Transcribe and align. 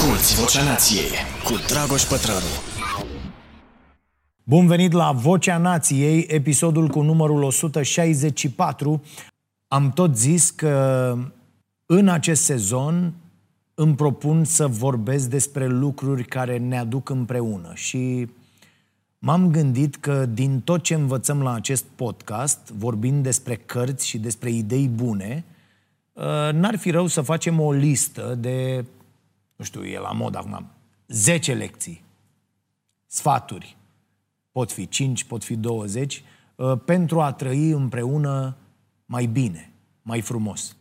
Asculți 0.00 0.40
Vocea 0.40 0.64
Nației 0.64 1.10
cu 1.44 1.52
Dragoș 1.66 2.02
Pătrălu. 2.02 2.52
Bun 4.44 4.66
venit 4.66 4.92
la 4.92 5.12
Vocea 5.12 5.58
Nației, 5.58 6.26
episodul 6.28 6.88
cu 6.88 7.00
numărul 7.02 7.42
164. 7.42 9.02
Am 9.68 9.90
tot 9.90 10.16
zis 10.16 10.50
că 10.50 11.16
în 11.86 12.08
acest 12.08 12.42
sezon 12.42 13.12
îmi 13.74 13.94
propun 13.94 14.44
să 14.44 14.66
vorbesc 14.66 15.28
despre 15.28 15.66
lucruri 15.66 16.24
care 16.24 16.58
ne 16.58 16.78
aduc 16.78 17.08
împreună 17.08 17.70
și 17.74 18.28
m-am 19.18 19.50
gândit 19.50 19.96
că 19.96 20.26
din 20.26 20.60
tot 20.60 20.82
ce 20.82 20.94
învățăm 20.94 21.42
la 21.42 21.52
acest 21.52 21.84
podcast, 21.96 22.72
vorbind 22.76 23.22
despre 23.22 23.54
cărți 23.54 24.06
și 24.06 24.18
despre 24.18 24.50
idei 24.50 24.88
bune, 24.88 25.44
ă, 26.16 26.50
n-ar 26.52 26.76
fi 26.76 26.90
rău 26.90 27.06
să 27.06 27.20
facem 27.20 27.60
o 27.60 27.72
listă 27.72 28.36
de, 28.38 28.84
nu 29.60 29.66
știu, 29.66 29.84
e 29.84 29.98
la 29.98 30.12
mod 30.12 30.34
acum, 30.36 30.66
10 31.08 31.54
lecții, 31.54 32.04
sfaturi, 33.06 33.76
pot 34.52 34.72
fi 34.72 34.88
5, 34.88 35.24
pot 35.24 35.44
fi 35.44 35.56
20, 35.56 36.22
ă, 36.58 36.76
pentru 36.76 37.20
a 37.20 37.32
trăi 37.32 37.70
împreună 37.70 38.56
mai 39.06 39.26
bine, 39.26 39.72
mai 40.02 40.20
frumos. 40.20 40.76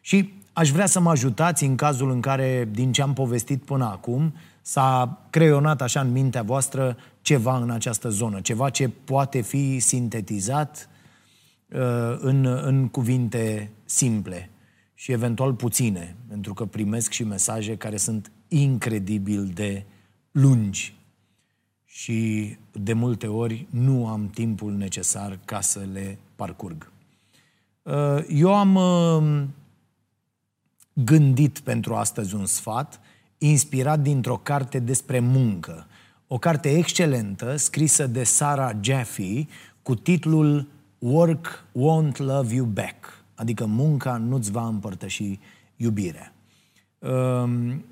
Și 0.00 0.32
aș 0.52 0.70
vrea 0.70 0.86
să 0.86 1.00
mă 1.00 1.10
ajutați 1.10 1.64
în 1.64 1.76
cazul 1.76 2.10
în 2.10 2.20
care, 2.20 2.68
din 2.72 2.92
ce 2.92 3.02
am 3.02 3.12
povestit 3.12 3.62
până 3.62 3.84
acum, 3.84 4.34
s-a 4.62 5.18
creionat 5.30 5.82
așa 5.82 6.00
în 6.00 6.12
mintea 6.12 6.42
voastră 6.42 6.96
ceva 7.20 7.56
în 7.56 7.70
această 7.70 8.08
zonă, 8.08 8.40
ceva 8.40 8.70
ce 8.70 8.88
poate 8.88 9.40
fi 9.40 9.78
sintetizat 9.78 10.88
uh, 11.68 12.16
în, 12.18 12.44
în 12.44 12.88
cuvinte 12.88 13.70
simple 13.84 14.50
și 15.00 15.12
eventual 15.12 15.54
puține, 15.54 16.16
pentru 16.28 16.54
că 16.54 16.64
primesc 16.64 17.10
și 17.10 17.24
mesaje 17.24 17.76
care 17.76 17.96
sunt 17.96 18.32
incredibil 18.48 19.46
de 19.46 19.84
lungi 20.30 20.96
și 21.84 22.56
de 22.72 22.92
multe 22.92 23.26
ori 23.26 23.66
nu 23.70 24.06
am 24.06 24.28
timpul 24.28 24.72
necesar 24.72 25.38
ca 25.44 25.60
să 25.60 25.86
le 25.92 26.18
parcurg. 26.36 26.92
Uh, 27.82 28.24
eu 28.28 28.54
am 28.54 28.74
uh, 28.74 29.44
gândit 30.92 31.58
pentru 31.58 31.94
astăzi 31.94 32.34
un 32.34 32.46
sfat 32.46 33.00
inspirat 33.38 34.00
dintr-o 34.00 34.36
carte 34.36 34.78
despre 34.78 35.18
muncă. 35.18 35.86
O 36.26 36.38
carte 36.38 36.76
excelentă, 36.76 37.56
scrisă 37.56 38.06
de 38.06 38.24
Sarah 38.24 38.76
Jaffe, 38.80 39.46
cu 39.82 39.94
titlul 39.94 40.68
Work 40.98 41.64
Won't 41.70 42.16
Love 42.16 42.54
You 42.54 42.66
Back, 42.66 43.17
adică 43.38 43.66
munca 43.66 44.16
nu-ți 44.16 44.50
va 44.50 44.66
împărtăși 44.66 45.38
iubirea. 45.76 46.32
Um, 46.98 47.84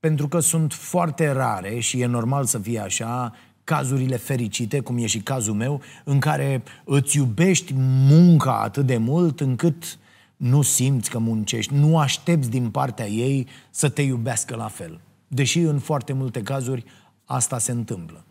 pentru 0.00 0.28
că 0.28 0.38
sunt 0.40 0.72
foarte 0.72 1.30
rare 1.30 1.78
și 1.78 2.00
e 2.00 2.06
normal 2.06 2.44
să 2.44 2.58
fie 2.58 2.78
așa, 2.78 3.32
cazurile 3.64 4.16
fericite, 4.16 4.80
cum 4.80 4.98
e 4.98 5.06
și 5.06 5.20
cazul 5.20 5.54
meu, 5.54 5.80
în 6.04 6.20
care 6.20 6.62
îți 6.84 7.16
iubești 7.16 7.72
munca 8.08 8.60
atât 8.62 8.86
de 8.86 8.96
mult 8.96 9.40
încât 9.40 9.98
nu 10.36 10.62
simți 10.62 11.10
că 11.10 11.18
muncești, 11.18 11.74
nu 11.74 11.98
aștepți 11.98 12.50
din 12.50 12.70
partea 12.70 13.08
ei 13.08 13.46
să 13.70 13.88
te 13.88 14.02
iubească 14.02 14.56
la 14.56 14.68
fel. 14.68 15.00
Deși 15.28 15.58
în 15.58 15.78
foarte 15.78 16.12
multe 16.12 16.42
cazuri 16.42 16.84
asta 17.24 17.58
se 17.58 17.72
întâmplă. 17.72 18.24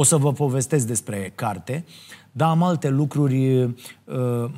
O 0.00 0.02
să 0.02 0.16
vă 0.16 0.32
povestesc 0.32 0.86
despre 0.86 1.32
carte, 1.34 1.84
dar 2.32 2.48
am 2.48 2.62
alte 2.62 2.88
lucruri 2.88 3.62
uh, 3.62 3.72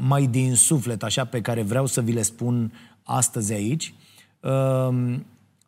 mai 0.06 0.26
din 0.26 0.54
suflet, 0.54 1.02
așa, 1.02 1.24
pe 1.24 1.40
care 1.40 1.62
vreau 1.62 1.86
să 1.86 2.00
vi 2.00 2.12
le 2.12 2.22
spun 2.22 2.72
astăzi 3.02 3.52
aici. 3.52 3.94
Uh, 4.40 5.14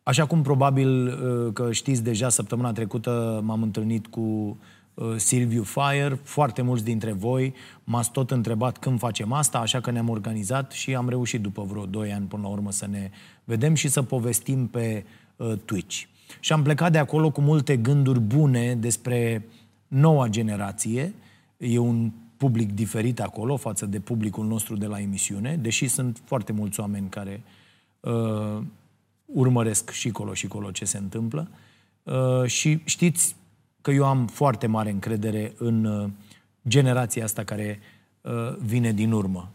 așa 0.03 0.25
cum 0.25 0.41
probabil 0.41 1.07
uh, 1.07 1.53
că 1.53 1.71
știți 1.71 2.03
deja, 2.03 2.29
săptămâna 2.29 2.71
trecută 2.71 3.41
m-am 3.43 3.61
întâlnit 3.61 4.07
cu 4.07 4.57
Uh, 4.93 5.13
Silviu 5.15 5.63
Fire, 5.63 6.19
foarte 6.23 6.61
mulți 6.61 6.83
dintre 6.83 7.11
voi 7.11 7.53
m-ați 7.83 8.11
tot 8.11 8.31
întrebat 8.31 8.77
când 8.77 8.99
facem 8.99 9.31
asta, 9.31 9.57
așa 9.57 9.79
că 9.79 9.91
ne-am 9.91 10.09
organizat 10.09 10.71
și 10.71 10.95
am 10.95 11.09
reușit 11.09 11.41
după 11.41 11.65
vreo 11.69 11.85
2 11.85 12.11
ani 12.11 12.25
până 12.25 12.41
la 12.41 12.47
urmă 12.47 12.71
să 12.71 12.87
ne 12.89 13.09
vedem 13.43 13.73
și 13.73 13.87
să 13.87 14.01
povestim 14.01 14.67
pe 14.67 15.05
uh, 15.35 15.53
Twitch. 15.65 16.03
Și 16.39 16.53
am 16.53 16.61
plecat 16.61 16.91
de 16.91 16.97
acolo 16.97 17.31
cu 17.31 17.41
multe 17.41 17.77
gânduri 17.77 18.19
bune 18.19 18.75
despre 18.75 19.45
noua 19.93 20.27
generație. 20.27 21.13
E 21.57 21.77
un 21.77 22.11
public 22.37 22.71
diferit 22.71 23.19
acolo 23.19 23.57
față 23.57 23.85
de 23.85 23.99
publicul 23.99 24.45
nostru 24.45 24.75
de 24.75 24.85
la 24.85 24.99
emisiune, 24.99 25.55
deși 25.55 25.87
sunt 25.87 26.21
foarte 26.25 26.51
mulți 26.51 26.79
oameni 26.79 27.09
care 27.09 27.43
uh, 27.99 28.61
urmăresc 29.25 29.91
și 29.91 30.09
colo 30.09 30.33
și 30.33 30.47
colo 30.47 30.71
ce 30.71 30.85
se 30.85 30.97
întâmplă. 30.97 31.49
Uh, 32.03 32.45
și 32.45 32.81
știți, 32.83 33.35
că 33.81 33.91
eu 33.91 34.05
am 34.05 34.27
foarte 34.27 34.67
mare 34.67 34.89
încredere 34.89 35.53
în 35.57 35.85
uh, 35.85 36.09
generația 36.67 37.23
asta 37.23 37.43
care 37.43 37.79
uh, 38.21 38.55
vine 38.57 38.91
din 38.91 39.11
urmă. 39.11 39.51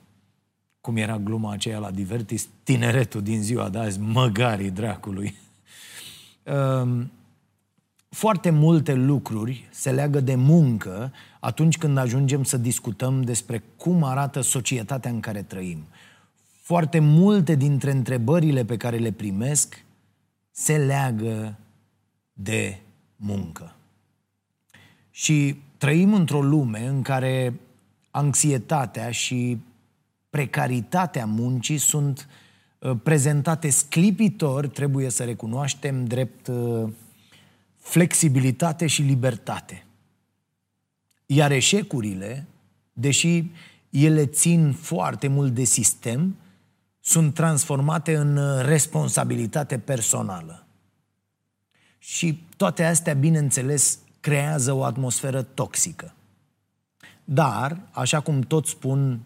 Cum 0.81 0.97
era 0.97 1.19
gluma 1.19 1.53
aceea 1.53 1.79
la 1.79 1.91
Divertis, 1.91 2.49
tineretul 2.63 3.23
din 3.23 3.43
ziua 3.43 3.69
de 3.69 3.79
azi, 3.79 4.01
măgarii 4.01 4.71
dracului. 4.71 5.35
Um, 6.83 7.11
foarte 8.09 8.51
multe 8.51 8.95
lucruri 8.95 9.69
se 9.71 9.91
leagă 9.91 10.21
de 10.21 10.35
muncă 10.35 11.13
atunci 11.41 11.79
când 11.79 11.99
ajungem 11.99 12.45
să 12.45 12.57
discutăm 12.57 13.23
despre 13.23 13.63
cum 13.77 14.03
arată 14.03 14.41
societatea 14.41 15.11
în 15.11 15.21
care 15.21 15.43
trăim. 15.43 15.87
Foarte 16.63 16.99
multe 16.99 17.55
dintre 17.55 17.91
întrebările 17.91 18.65
pe 18.65 18.77
care 18.77 18.97
le 18.97 19.13
primesc 19.13 19.85
se 20.51 20.77
leagă 20.77 21.59
de 22.33 22.79
muncă. 23.17 23.75
Și 25.11 25.57
trăim 25.79 26.15
într-o 26.15 26.43
lume 26.43 26.87
în 26.87 27.03
care 27.03 27.61
anxietatea 28.11 29.11
și 29.11 29.59
precaritatea 30.31 31.27
muncii 31.27 31.79
sunt 31.79 32.29
uh, 32.79 32.97
prezentate 33.03 33.71
sclipitor, 33.71 34.67
trebuie 34.67 35.11
să 35.11 35.25
recunoaștem, 35.25 36.05
drept 36.05 36.47
uh, 36.47 36.89
flexibilitate 37.89 38.87
și 38.87 39.03
libertate. 39.03 39.87
Iar 41.27 41.51
eșecurile, 41.51 42.47
deși 42.93 43.45
ele 43.91 44.27
țin 44.27 44.73
foarte 44.73 45.29
mult 45.29 45.55
de 45.55 45.65
sistem, 45.65 46.37
sunt 47.01 47.35
transformate 47.35 48.17
în 48.17 48.37
uh, 48.37 48.65
responsabilitate 48.65 49.79
personală. 49.79 50.67
Și 51.99 52.43
toate 52.57 52.85
astea, 52.85 53.15
bineînțeles, 53.15 53.99
creează 54.21 54.73
o 54.73 54.85
atmosferă 54.85 55.43
toxică. 55.43 56.15
Dar, 57.25 57.89
așa 57.91 58.21
cum 58.21 58.41
tot 58.41 58.67
spun, 58.67 59.21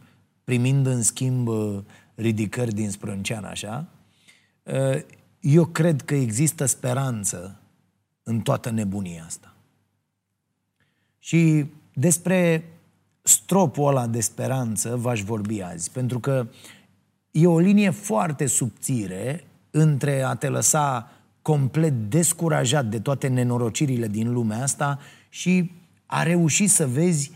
primind 0.45 0.87
în 0.87 1.03
schimb 1.03 1.49
uh, 1.49 1.79
ridicări 2.15 2.75
din 2.75 2.91
sprâncean 2.91 3.45
așa, 3.45 3.87
uh, 4.63 5.03
eu 5.41 5.65
cred 5.65 6.03
că 6.03 6.15
există 6.15 6.67
speranță 6.67 7.57
în 8.23 8.41
toată 8.41 8.71
nebunia 8.71 9.25
asta. 9.27 9.55
Și 11.19 11.67
despre 11.95 12.65
stropul 13.23 13.89
ăla 13.89 14.07
de 14.07 14.21
speranță 14.21 14.97
v-aș 14.97 15.23
vorbi 15.23 15.61
azi, 15.61 15.91
pentru 15.91 16.21
că 16.21 16.47
e 17.31 17.47
o 17.47 17.59
linie 17.59 17.91
foarte 17.91 18.47
subțire 18.47 19.45
între 19.71 20.23
a 20.23 20.35
te 20.35 20.49
lăsa 20.49 21.11
complet 21.43 21.93
descurajat 22.11 22.87
de 22.87 23.01
toate 23.01 23.29
nenorocirile 23.29 24.09
din 24.09 24.33
lumea 24.33 24.63
asta 24.63 24.99
și 25.29 25.71
a 26.07 26.23
reușit 26.23 26.71
să 26.71 26.87
vezi 26.87 27.31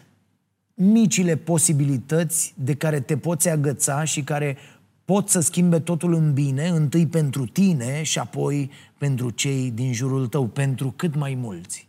micile 0.74 1.36
posibilități 1.36 2.54
de 2.56 2.74
care 2.74 3.00
te 3.00 3.16
poți 3.16 3.48
agăța 3.48 4.04
și 4.04 4.22
care 4.22 4.56
pot 5.06 5.28
să 5.28 5.40
schimbe 5.40 5.80
totul 5.80 6.14
în 6.14 6.32
bine, 6.32 6.68
întâi 6.68 7.06
pentru 7.06 7.46
tine 7.46 8.02
și 8.02 8.18
apoi 8.18 8.70
pentru 8.98 9.30
cei 9.30 9.70
din 9.70 9.92
jurul 9.92 10.26
tău, 10.26 10.46
pentru 10.46 10.92
cât 10.96 11.14
mai 11.14 11.34
mulți. 11.34 11.88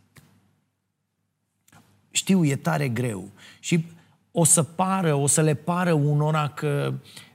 Știu, 2.12 2.46
e 2.46 2.56
tare 2.56 2.90
greu 2.90 3.30
și 3.60 3.86
o 4.32 4.44
să 4.44 4.64
pară, 4.64 5.14
o 5.14 5.28
să 5.28 5.42
le 5.42 5.54
pară 5.54 5.94
unora 5.94 6.48
că 6.48 6.94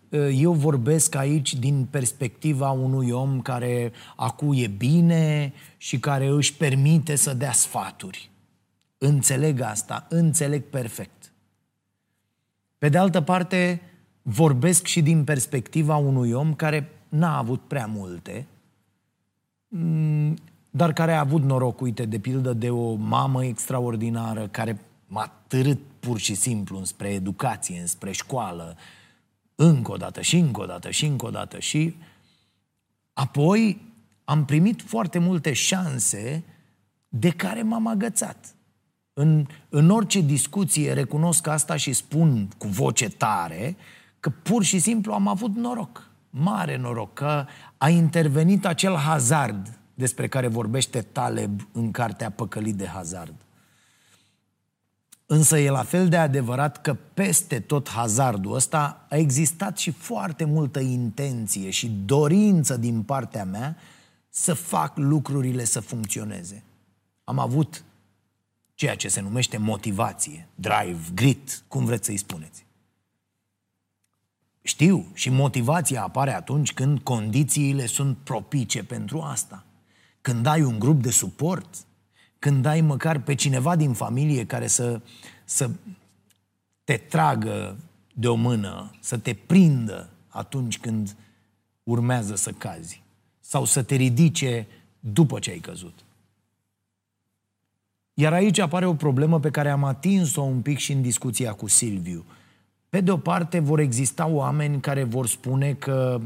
uh, 0.08 0.28
eu 0.34 0.52
vorbesc 0.52 1.14
aici 1.14 1.54
din 1.54 1.86
perspectiva 1.90 2.70
unui 2.70 3.10
om 3.10 3.40
care 3.40 3.92
acuie 4.16 4.66
bine 4.66 5.52
și 5.76 5.98
care 5.98 6.26
își 6.26 6.54
permite 6.54 7.14
să 7.14 7.34
dea 7.34 7.52
sfaturi. 7.52 8.30
Înțeleg 8.98 9.60
asta, 9.60 10.06
înțeleg 10.08 10.62
perfect. 10.64 11.32
Pe 12.78 12.88
de 12.88 12.98
altă 12.98 13.20
parte, 13.20 13.80
vorbesc 14.22 14.86
și 14.86 15.02
din 15.02 15.24
perspectiva 15.24 15.96
unui 15.96 16.32
om 16.32 16.54
care 16.54 16.90
n-a 17.08 17.38
avut 17.38 17.60
prea 17.60 17.86
multe, 17.86 18.46
mm, 19.68 20.36
dar 20.70 20.92
care 20.92 21.12
a 21.12 21.20
avut 21.20 21.42
noroc, 21.42 21.80
uite, 21.80 22.04
de 22.04 22.18
pildă, 22.18 22.52
de 22.52 22.70
o 22.70 22.94
mamă 22.94 23.44
extraordinară 23.44 24.48
care 24.48 24.80
m-a 25.06 25.32
târât 25.46 25.78
pur 26.00 26.18
și 26.18 26.34
simplu 26.34 26.78
înspre 26.78 27.08
educație, 27.08 27.80
înspre 27.80 28.12
școală, 28.12 28.76
încă 29.54 29.92
o 29.92 29.96
dată 29.96 30.20
și 30.20 30.36
încă 30.36 30.60
o 30.60 30.66
dată 30.66 30.90
și 30.90 31.06
încă 31.06 31.26
o 31.26 31.30
dată 31.30 31.58
și 31.58 31.94
apoi 33.12 33.80
am 34.24 34.44
primit 34.44 34.82
foarte 34.82 35.18
multe 35.18 35.52
șanse 35.52 36.44
de 37.08 37.30
care 37.30 37.62
m-am 37.62 37.86
agățat. 37.86 38.54
În, 39.12 39.46
în 39.68 39.90
orice 39.90 40.20
discuție 40.20 40.92
recunosc 40.92 41.46
asta 41.46 41.76
și 41.76 41.92
spun 41.92 42.48
cu 42.58 42.66
voce 42.66 43.08
tare 43.08 43.76
că 44.22 44.30
pur 44.30 44.62
și 44.62 44.78
simplu 44.78 45.12
am 45.12 45.26
avut 45.28 45.56
noroc, 45.56 46.10
mare 46.30 46.76
noroc, 46.76 47.14
că 47.14 47.46
a 47.76 47.88
intervenit 47.88 48.66
acel 48.66 48.96
hazard 48.96 49.78
despre 49.94 50.28
care 50.28 50.46
vorbește 50.46 51.00
Taleb 51.00 51.68
în 51.72 51.90
cartea 51.90 52.30
Păcălit 52.30 52.74
de 52.74 52.86
hazard. 52.86 53.34
Însă 55.26 55.58
e 55.58 55.70
la 55.70 55.82
fel 55.82 56.08
de 56.08 56.16
adevărat 56.16 56.80
că 56.80 56.94
peste 56.94 57.60
tot 57.60 57.88
hazardul 57.88 58.54
ăsta 58.54 59.06
a 59.10 59.16
existat 59.16 59.78
și 59.78 59.90
foarte 59.90 60.44
multă 60.44 60.80
intenție 60.80 61.70
și 61.70 61.88
dorință 62.04 62.76
din 62.76 63.02
partea 63.02 63.44
mea 63.44 63.76
să 64.28 64.54
fac 64.54 64.96
lucrurile 64.96 65.64
să 65.64 65.80
funcționeze. 65.80 66.62
Am 67.24 67.38
avut 67.38 67.84
ceea 68.74 68.96
ce 68.96 69.08
se 69.08 69.20
numește 69.20 69.56
motivație, 69.56 70.48
drive, 70.54 71.00
grit, 71.14 71.64
cum 71.68 71.84
vreți 71.84 72.06
să-i 72.06 72.16
spuneți. 72.16 72.70
Știu, 74.62 75.06
și 75.14 75.30
motivația 75.30 76.02
apare 76.02 76.34
atunci 76.34 76.72
când 76.72 77.00
condițiile 77.00 77.86
sunt 77.86 78.16
propice 78.16 78.84
pentru 78.84 79.20
asta. 79.20 79.64
Când 80.20 80.46
ai 80.46 80.62
un 80.62 80.78
grup 80.78 81.02
de 81.02 81.10
suport, 81.10 81.74
când 82.38 82.64
ai 82.64 82.80
măcar 82.80 83.18
pe 83.18 83.34
cineva 83.34 83.76
din 83.76 83.92
familie 83.92 84.46
care 84.46 84.66
să, 84.66 85.00
să 85.44 85.70
te 86.84 86.96
tragă 86.96 87.76
de 88.14 88.28
o 88.28 88.34
mână, 88.34 88.90
să 89.00 89.18
te 89.18 89.34
prindă 89.34 90.10
atunci 90.28 90.78
când 90.78 91.16
urmează 91.82 92.34
să 92.34 92.50
cazi 92.50 93.02
sau 93.40 93.64
să 93.64 93.82
te 93.82 93.94
ridice 93.94 94.66
după 95.00 95.38
ce 95.38 95.50
ai 95.50 95.58
căzut. 95.58 96.04
Iar 98.14 98.32
aici 98.32 98.58
apare 98.58 98.86
o 98.86 98.94
problemă 98.94 99.40
pe 99.40 99.50
care 99.50 99.70
am 99.70 99.84
atins-o 99.84 100.42
un 100.42 100.60
pic 100.62 100.78
și 100.78 100.92
în 100.92 101.02
discuția 101.02 101.52
cu 101.52 101.68
Silviu. 101.68 102.24
Pe 102.92 103.00
de 103.00 103.10
o 103.10 103.16
parte 103.16 103.58
vor 103.58 103.78
exista 103.78 104.26
oameni 104.26 104.80
care 104.80 105.04
vor 105.04 105.26
spune 105.26 105.74
că 105.74 106.20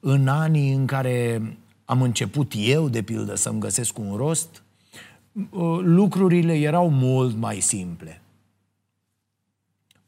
în 0.00 0.28
anii 0.28 0.72
în 0.72 0.86
care 0.86 1.42
am 1.84 2.02
început 2.02 2.52
eu, 2.56 2.88
de 2.88 3.02
pildă, 3.02 3.34
să-mi 3.34 3.60
găsesc 3.60 3.98
un 3.98 4.16
rost, 4.16 4.62
ă, 5.52 5.76
lucrurile 5.76 6.54
erau 6.54 6.90
mult 6.90 7.36
mai 7.36 7.60
simple. 7.60 8.22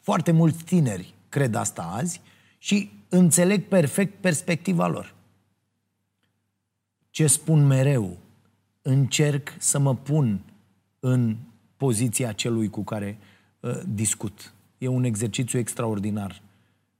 Foarte 0.00 0.32
mulți 0.32 0.64
tineri 0.64 1.14
cred 1.28 1.54
asta 1.54 1.82
azi 1.82 2.20
și 2.58 2.90
înțeleg 3.08 3.64
perfect 3.64 4.20
perspectiva 4.20 4.86
lor. 4.86 5.14
Ce 7.10 7.26
spun 7.26 7.66
mereu, 7.66 8.18
încerc 8.82 9.54
să 9.58 9.78
mă 9.78 9.94
pun 9.94 10.40
în 11.00 11.36
poziția 11.76 12.32
celui 12.32 12.70
cu 12.70 12.82
care 12.82 13.18
uh, 13.60 13.80
discut. 13.86 14.52
E 14.82 14.88
un 14.88 15.04
exercițiu 15.04 15.58
extraordinar 15.58 16.42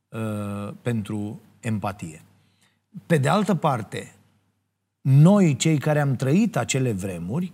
uh, 0.09 0.75
pentru 0.83 1.41
empatie. 1.61 2.23
Pe 3.07 3.17
de 3.17 3.29
altă 3.29 3.55
parte, 3.55 4.15
noi, 5.01 5.57
cei 5.57 5.79
care 5.79 6.01
am 6.01 6.17
trăit 6.17 6.57
acele 6.57 6.93
vremuri, 6.93 7.53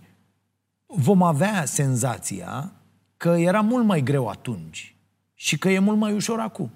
vom 0.85 1.23
avea 1.23 1.65
senzația 1.65 2.71
că 3.17 3.29
era 3.29 3.61
mult 3.61 3.85
mai 3.85 4.01
greu 4.01 4.27
atunci 4.27 4.95
și 5.33 5.57
că 5.57 5.69
e 5.69 5.79
mult 5.79 5.97
mai 5.97 6.13
ușor 6.13 6.39
acum. 6.39 6.71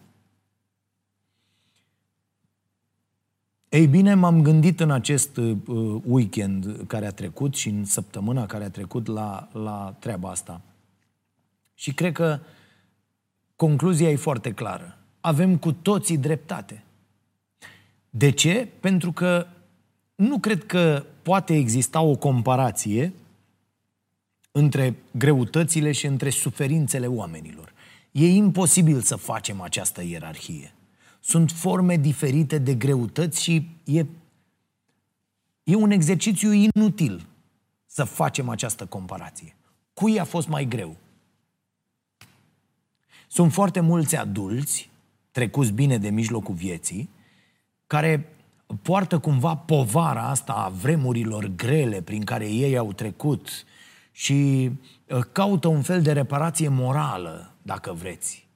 Ei 3.70 3.88
bine, 3.88 4.14
m-am 4.14 4.42
gândit 4.42 4.80
în 4.80 4.92
acest 4.92 5.38
uh, 5.38 5.58
weekend 6.06 6.84
care 6.88 7.06
a 7.06 7.12
trecut 7.12 7.56
și 7.56 7.70
în 7.70 7.86
săptămâna 7.86 8.46
care 8.46 8.64
a 8.64 8.70
trecut 8.70 9.08
la, 9.08 9.50
la 9.52 9.96
treaba 10.00 10.30
asta. 10.30 10.62
Și 11.74 11.94
cred 11.94 12.14
că 12.14 12.40
concluzia 13.64 14.10
e 14.10 14.16
foarte 14.16 14.52
clară. 14.52 14.98
Avem 15.22 15.58
cu 15.58 15.72
toții 15.72 16.18
dreptate. 16.18 16.84
De 18.10 18.30
ce? 18.30 18.68
Pentru 18.80 19.12
că 19.12 19.48
nu 20.16 20.40
cred 20.40 20.66
că 20.66 21.06
poate 21.22 21.56
exista 21.56 22.02
o 22.02 22.16
comparație 22.16 23.14
între 24.52 24.96
greutățile 25.12 25.92
și 25.92 26.06
între 26.06 26.30
suferințele 26.30 27.08
oamenilor. 27.08 27.74
E 28.12 28.28
imposibil 28.28 29.02
să 29.02 29.16
facem 29.16 29.62
această 29.62 30.04
ierarhie. 30.04 30.74
Sunt 31.20 31.52
forme 31.52 31.98
diferite 31.98 32.58
de 32.58 32.74
greutăți 32.74 33.44
și 33.44 33.70
e, 33.84 34.06
e 35.64 35.76
un 35.76 35.92
exercițiu 35.92 36.52
inutil 36.52 37.26
să 37.86 38.04
facem 38.04 38.50
această 38.50 38.86
comparație. 38.86 39.56
Cui 39.94 40.20
a 40.20 40.24
fost 40.24 40.48
mai 40.48 40.66
greu? 40.66 40.96
Sunt 43.34 43.54
foarte 43.54 43.80
mulți 43.80 44.16
adulți, 44.16 44.90
trecuți 45.32 45.72
bine 45.72 45.98
de 45.98 46.10
mijlocul 46.10 46.56
vieții, 46.56 47.10
care 47.88 48.36
poartă 48.82 49.20
cumva 49.20 49.56
povara 49.56 50.22
asta 50.22 50.54
a 50.54 50.72
vremurilor 50.82 51.52
grele 51.56 52.02
prin 52.02 52.24
care 52.24 52.50
ei 52.50 52.78
au 52.78 52.94
trecut 52.94 53.50
și 54.12 54.72
uh, 55.08 55.20
caută 55.32 55.68
un 55.68 55.82
fel 55.82 56.02
de 56.02 56.12
reparație 56.12 56.68
morală, 56.68 57.54
dacă 57.62 57.94
vreți. 57.94 58.48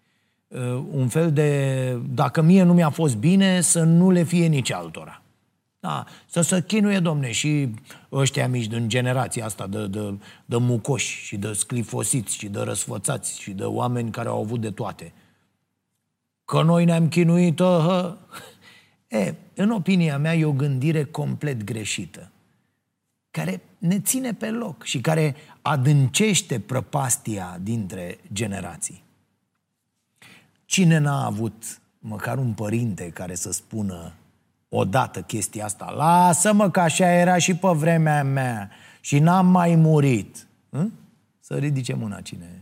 Uh, 0.48 0.84
un 0.92 1.08
fel 1.08 1.34
de, 1.34 1.92
dacă 2.10 2.42
mie 2.42 2.64
nu 2.64 2.74
mi-a 2.74 2.90
fost 2.90 3.18
bine, 3.18 3.62
să 3.62 3.84
nu 3.84 4.12
le 4.12 4.24
fie 4.24 4.48
nici 4.48 4.72
altora. 4.72 5.22
Da, 5.88 6.06
să 6.26 6.42
se 6.42 6.64
chinuie, 6.64 7.00
domne, 7.00 7.32
și 7.32 7.70
ăștia 8.12 8.48
mici 8.48 8.66
din 8.66 8.90
generația 8.90 9.46
asta 9.46 9.68
de, 9.68 9.88
de, 9.88 10.18
de 10.46 10.58
mucoși 10.58 11.26
și 11.26 11.38
de 11.38 11.54
sclifosiți 11.54 12.38
și 12.38 12.48
de 12.48 12.60
răsfățați 12.60 13.42
și 13.42 13.52
de 13.52 13.64
oameni 13.64 14.12
care 14.12 14.30
au 14.30 14.42
avut 14.42 14.62
de 14.62 14.72
toate. 14.72 15.14
Că 16.46 16.62
noi 16.62 16.86
ne-am 16.86 17.10
chinuit, 17.10 17.60
hă. 17.60 18.18
E, 19.08 19.36
în 19.56 19.70
opinia 19.70 20.18
mea, 20.18 20.36
e 20.36 20.46
o 20.46 20.52
gândire 20.52 21.04
complet 21.04 21.64
greșită, 21.64 22.32
care 23.32 23.62
ne 23.78 24.00
ține 24.00 24.34
pe 24.34 24.50
loc 24.50 24.84
și 24.84 25.02
care 25.02 25.36
adâncește 25.62 26.60
prăpastia 26.60 27.60
dintre 27.62 28.18
generații. 28.34 29.04
Cine 30.66 30.98
n-a 30.98 31.26
avut 31.26 31.82
măcar 32.00 32.38
un 32.38 32.54
părinte 32.54 33.10
care 33.10 33.36
să 33.36 33.52
spună 33.52 34.14
odată 34.70 35.22
chestia 35.22 35.66
asta? 35.66 35.94
Lasă-mă 35.96 36.70
că 36.70 36.80
așa 36.80 37.12
era 37.12 37.38
și 37.38 37.56
pe 37.56 37.68
vremea 37.68 38.24
mea 38.24 38.70
și 39.02 39.20
n-am 39.20 39.48
mai 39.48 39.76
murit. 39.76 40.48
Hă? 40.72 40.88
Să 41.40 41.56
ridice 41.56 41.94
mâna 41.94 42.22
cine. 42.22 42.62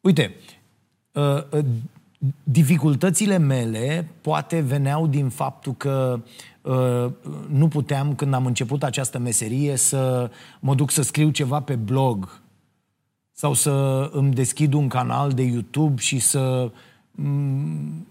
Uite, 0.00 0.34
uh, 1.12 1.52
uh, 1.52 1.64
dificultățile 2.42 3.36
mele 3.36 4.08
poate 4.20 4.60
veneau 4.60 5.06
din 5.06 5.28
faptul 5.28 5.74
că 5.74 6.20
uh, 6.62 7.12
nu 7.48 7.68
puteam, 7.68 8.14
când 8.14 8.34
am 8.34 8.46
început 8.46 8.82
această 8.82 9.18
meserie, 9.18 9.76
să 9.76 10.30
mă 10.60 10.74
duc 10.74 10.90
să 10.90 11.02
scriu 11.02 11.30
ceva 11.30 11.60
pe 11.60 11.74
blog 11.74 12.40
sau 13.32 13.52
să 13.52 14.08
îmi 14.12 14.32
deschid 14.32 14.72
un 14.72 14.88
canal 14.88 15.32
de 15.32 15.42
YouTube 15.42 16.00
și 16.00 16.18
să 16.18 16.70
mm, 17.10 18.06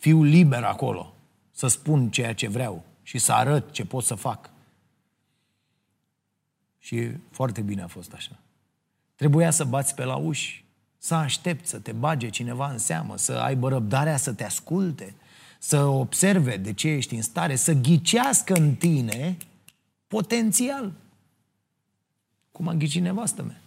fiu 0.00 0.22
liber 0.22 0.64
acolo, 0.64 1.14
să 1.50 1.66
spun 1.66 2.10
ceea 2.10 2.34
ce 2.34 2.48
vreau 2.48 2.84
și 3.02 3.18
să 3.18 3.32
arăt 3.32 3.72
ce 3.72 3.84
pot 3.84 4.04
să 4.04 4.14
fac. 4.14 4.50
Și 6.78 7.10
foarte 7.30 7.60
bine 7.60 7.82
a 7.82 7.86
fost 7.86 8.12
așa. 8.12 8.38
Trebuia 9.14 9.50
să 9.50 9.64
bați 9.64 9.94
pe 9.94 10.04
la 10.04 10.16
uși, 10.16 10.64
să 10.98 11.14
aștepți 11.14 11.70
să 11.70 11.78
te 11.78 11.92
bage 11.92 12.28
cineva 12.28 12.70
în 12.70 12.78
seamă, 12.78 13.16
să 13.16 13.32
aibă 13.32 13.68
răbdarea 13.68 14.16
să 14.16 14.32
te 14.32 14.44
asculte, 14.44 15.14
să 15.58 15.84
observe 15.84 16.56
de 16.56 16.72
ce 16.72 16.88
ești 16.88 17.14
în 17.14 17.22
stare, 17.22 17.56
să 17.56 17.72
ghicească 17.72 18.54
în 18.54 18.74
tine 18.74 19.36
potențial. 20.06 20.92
Cum 22.52 22.68
a 22.68 22.74
ghicit 22.74 23.02
nevastă 23.02 23.42
mea. 23.42 23.60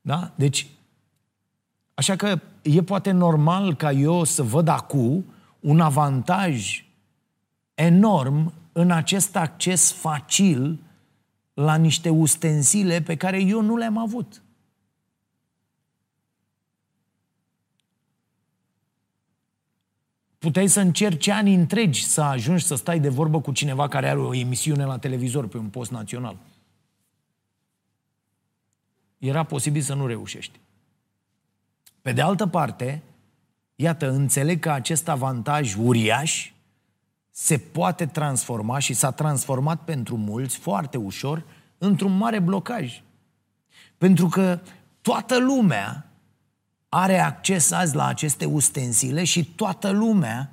Da? 0.00 0.32
Deci, 0.34 0.66
așa 1.94 2.16
că 2.16 2.40
e 2.62 2.82
poate 2.82 3.10
normal 3.10 3.74
ca 3.74 3.92
eu 3.92 4.24
să 4.24 4.42
văd 4.42 4.68
acum 4.68 5.24
un 5.60 5.80
avantaj 5.80 6.84
enorm 7.74 8.52
în 8.72 8.90
acest 8.90 9.36
acces 9.36 9.92
facil 9.92 10.78
la 11.54 11.74
niște 11.74 12.08
ustensile 12.08 13.02
pe 13.02 13.16
care 13.16 13.40
eu 13.40 13.60
nu 13.60 13.76
le-am 13.76 13.98
avut. 13.98 14.42
Puteai 20.38 20.68
să 20.68 20.80
încerci 20.80 21.28
ani 21.28 21.54
întregi 21.54 22.04
să 22.04 22.20
ajungi 22.20 22.64
să 22.64 22.74
stai 22.74 23.00
de 23.00 23.08
vorbă 23.08 23.40
cu 23.40 23.52
cineva 23.52 23.88
care 23.88 24.08
are 24.08 24.18
o 24.18 24.34
emisiune 24.34 24.84
la 24.84 24.98
televizor 24.98 25.48
pe 25.48 25.58
un 25.58 25.68
post 25.68 25.90
național 25.90 26.36
era 29.26 29.42
posibil 29.42 29.82
să 29.82 29.94
nu 29.94 30.06
reușești. 30.06 30.60
Pe 32.04 32.12
de 32.12 32.20
altă 32.20 32.46
parte, 32.46 33.02
iată, 33.74 34.10
înțeleg 34.10 34.60
că 34.60 34.70
acest 34.70 35.08
avantaj 35.08 35.74
uriaș 35.74 36.52
se 37.30 37.58
poate 37.58 38.06
transforma 38.06 38.78
și 38.78 38.92
s-a 38.92 39.10
transformat 39.10 39.80
pentru 39.84 40.16
mulți 40.16 40.58
foarte 40.58 40.96
ușor 40.96 41.44
într-un 41.78 42.16
mare 42.16 42.38
blocaj. 42.38 43.02
Pentru 43.98 44.26
că 44.28 44.60
toată 45.00 45.38
lumea 45.38 46.06
are 46.88 47.18
acces 47.18 47.70
azi 47.70 47.94
la 47.94 48.06
aceste 48.06 48.44
ustensile 48.44 49.24
și 49.24 49.44
toată 49.44 49.90
lumea 49.90 50.50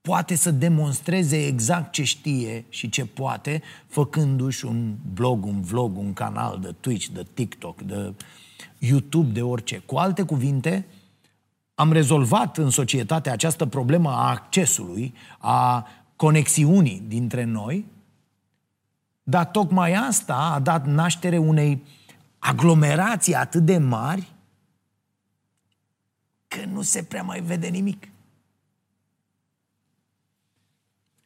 poate 0.00 0.34
să 0.34 0.50
demonstreze 0.50 1.46
exact 1.46 1.92
ce 1.92 2.04
știe 2.04 2.64
și 2.68 2.88
ce 2.88 3.06
poate, 3.06 3.62
făcându-și 3.86 4.64
un 4.64 4.96
blog, 5.12 5.44
un 5.44 5.60
vlog, 5.60 5.96
un 5.96 6.12
canal 6.12 6.58
de 6.62 6.74
Twitch, 6.80 7.06
de 7.06 7.26
TikTok, 7.34 7.82
de 7.82 8.14
YouTube, 8.78 9.32
de 9.32 9.42
orice. 9.42 9.78
Cu 9.78 9.96
alte 9.96 10.22
cuvinte, 10.22 10.86
am 11.74 11.92
rezolvat 11.92 12.58
în 12.58 12.70
societate 12.70 13.30
această 13.30 13.66
problemă 13.66 14.10
a 14.10 14.28
accesului, 14.28 15.14
a 15.38 15.86
conexiunii 16.16 17.02
dintre 17.06 17.44
noi, 17.44 17.86
dar 19.22 19.46
tocmai 19.46 19.92
asta 19.92 20.34
a 20.34 20.58
dat 20.58 20.86
naștere 20.86 21.38
unei 21.38 21.82
aglomerații 22.38 23.34
atât 23.34 23.64
de 23.64 23.78
mari 23.78 24.32
că 26.48 26.64
nu 26.64 26.82
se 26.82 27.02
prea 27.02 27.22
mai 27.22 27.40
vede 27.40 27.68
nimic. 27.68 28.08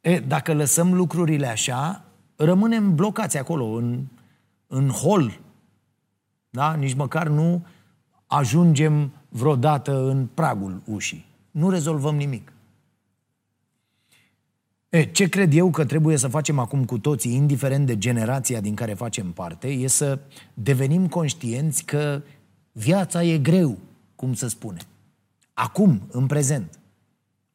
E, 0.05 0.19
dacă 0.19 0.55
lăsăm 0.55 0.95
lucrurile 0.95 1.47
așa, 1.47 2.05
rămânem 2.37 2.95
blocați 2.95 3.39
acolo, 3.39 3.65
în, 3.65 4.05
în 4.67 4.89
hol. 4.89 5.41
Da? 6.51 6.75
Nici 6.75 6.95
măcar 6.95 7.29
nu 7.29 7.67
ajungem 8.27 9.13
vreodată 9.29 10.09
în 10.09 10.27
pragul 10.35 10.83
ușii. 10.85 11.27
Nu 11.51 11.71
rezolvăm 11.71 12.17
nimic. 12.17 12.53
E, 14.89 15.03
ce 15.03 15.29
cred 15.29 15.55
eu 15.55 15.71
că 15.71 15.85
trebuie 15.85 16.17
să 16.17 16.29
facem 16.29 16.59
acum 16.59 16.85
cu 16.85 16.99
toții, 16.99 17.35
indiferent 17.35 17.87
de 17.87 17.99
generația 17.99 18.61
din 18.61 18.75
care 18.75 18.95
facem 18.95 19.33
parte, 19.33 19.69
e 19.69 19.87
să 19.87 20.19
devenim 20.55 21.09
conștienți 21.09 21.85
că 21.85 22.23
viața 22.73 23.23
e 23.23 23.39
greu, 23.39 23.79
cum 24.17 24.35
să 24.35 24.49
spune. 24.49 24.81
Acum, 25.53 26.01
în 26.11 26.27
prezent. 26.27 26.79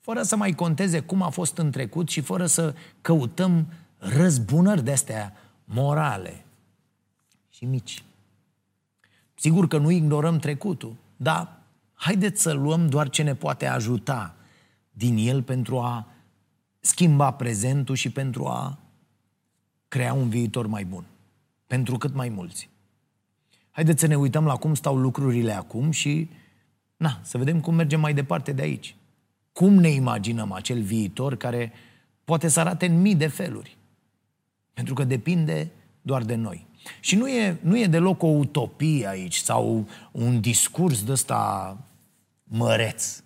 Fără 0.10 0.24
să 0.24 0.36
mai 0.36 0.54
conteze 0.56 1.00
cum 1.00 1.22
a 1.22 1.30
fost 1.30 1.58
în 1.58 1.72
trecut 1.72 2.10
și 2.10 2.22
fără 2.22 2.46
să 2.46 2.76
căutăm 3.02 3.68
răzbunări 3.98 4.84
de-astea 4.84 5.34
morale 5.64 6.46
și 7.50 7.66
mici. 7.66 8.04
Sigur 9.34 9.68
că 9.68 9.78
nu 9.78 9.90
ignorăm 9.90 10.38
trecutul, 10.38 10.96
dar 11.18 11.60
haideți 11.94 12.42
să 12.42 12.52
luăm 12.52 12.88
doar 12.88 13.10
ce 13.10 13.24
ne 13.24 13.36
poate 13.36 13.66
ajuta 13.66 14.36
din 14.92 15.18
el 15.18 15.44
pentru 15.44 15.80
a 15.80 16.08
schimba 16.80 17.32
prezentul 17.32 17.96
și 17.96 18.12
pentru 18.12 18.46
a 18.46 18.78
crea 19.88 20.14
un 20.14 20.30
viitor 20.30 20.68
mai 20.68 20.86
bun. 20.86 21.06
Pentru 21.68 21.98
cât 21.98 22.14
mai 22.14 22.30
mulți. 22.30 22.70
Haideți 23.72 24.00
să 24.00 24.08
ne 24.08 24.18
uităm 24.18 24.46
la 24.46 24.56
cum 24.56 24.76
stau 24.76 24.98
lucrurile 24.98 25.54
acum 25.54 25.92
și 25.92 26.30
na, 26.98 27.20
să 27.22 27.38
vedem 27.38 27.62
cum 27.62 27.76
mergem 27.76 28.00
mai 28.00 28.14
departe 28.14 28.52
de 28.52 28.62
aici. 28.62 28.96
Cum 29.60 29.74
ne 29.74 29.90
imaginăm 29.90 30.52
acel 30.52 30.82
viitor 30.82 31.36
care 31.36 31.72
poate 32.24 32.48
să 32.48 32.60
arate 32.60 32.86
în 32.86 33.02
mii 33.02 33.16
de 33.16 33.28
feluri. 33.28 33.78
Pentru 34.74 34.94
că 34.94 35.04
depinde 35.04 35.72
doar 36.02 36.24
de 36.24 36.36
noi. 36.36 36.68
Și 37.00 37.16
nu 37.16 37.30
e, 37.30 37.58
nu 37.62 37.78
e 37.78 37.86
deloc 37.86 38.24
o 38.24 38.28
utopie 38.28 39.08
aici 39.08 39.36
sau 39.36 39.88
un 40.12 40.42
discurs 40.42 41.04
de 41.04 41.12
ăsta 41.12 41.78
măreț. 42.44 43.24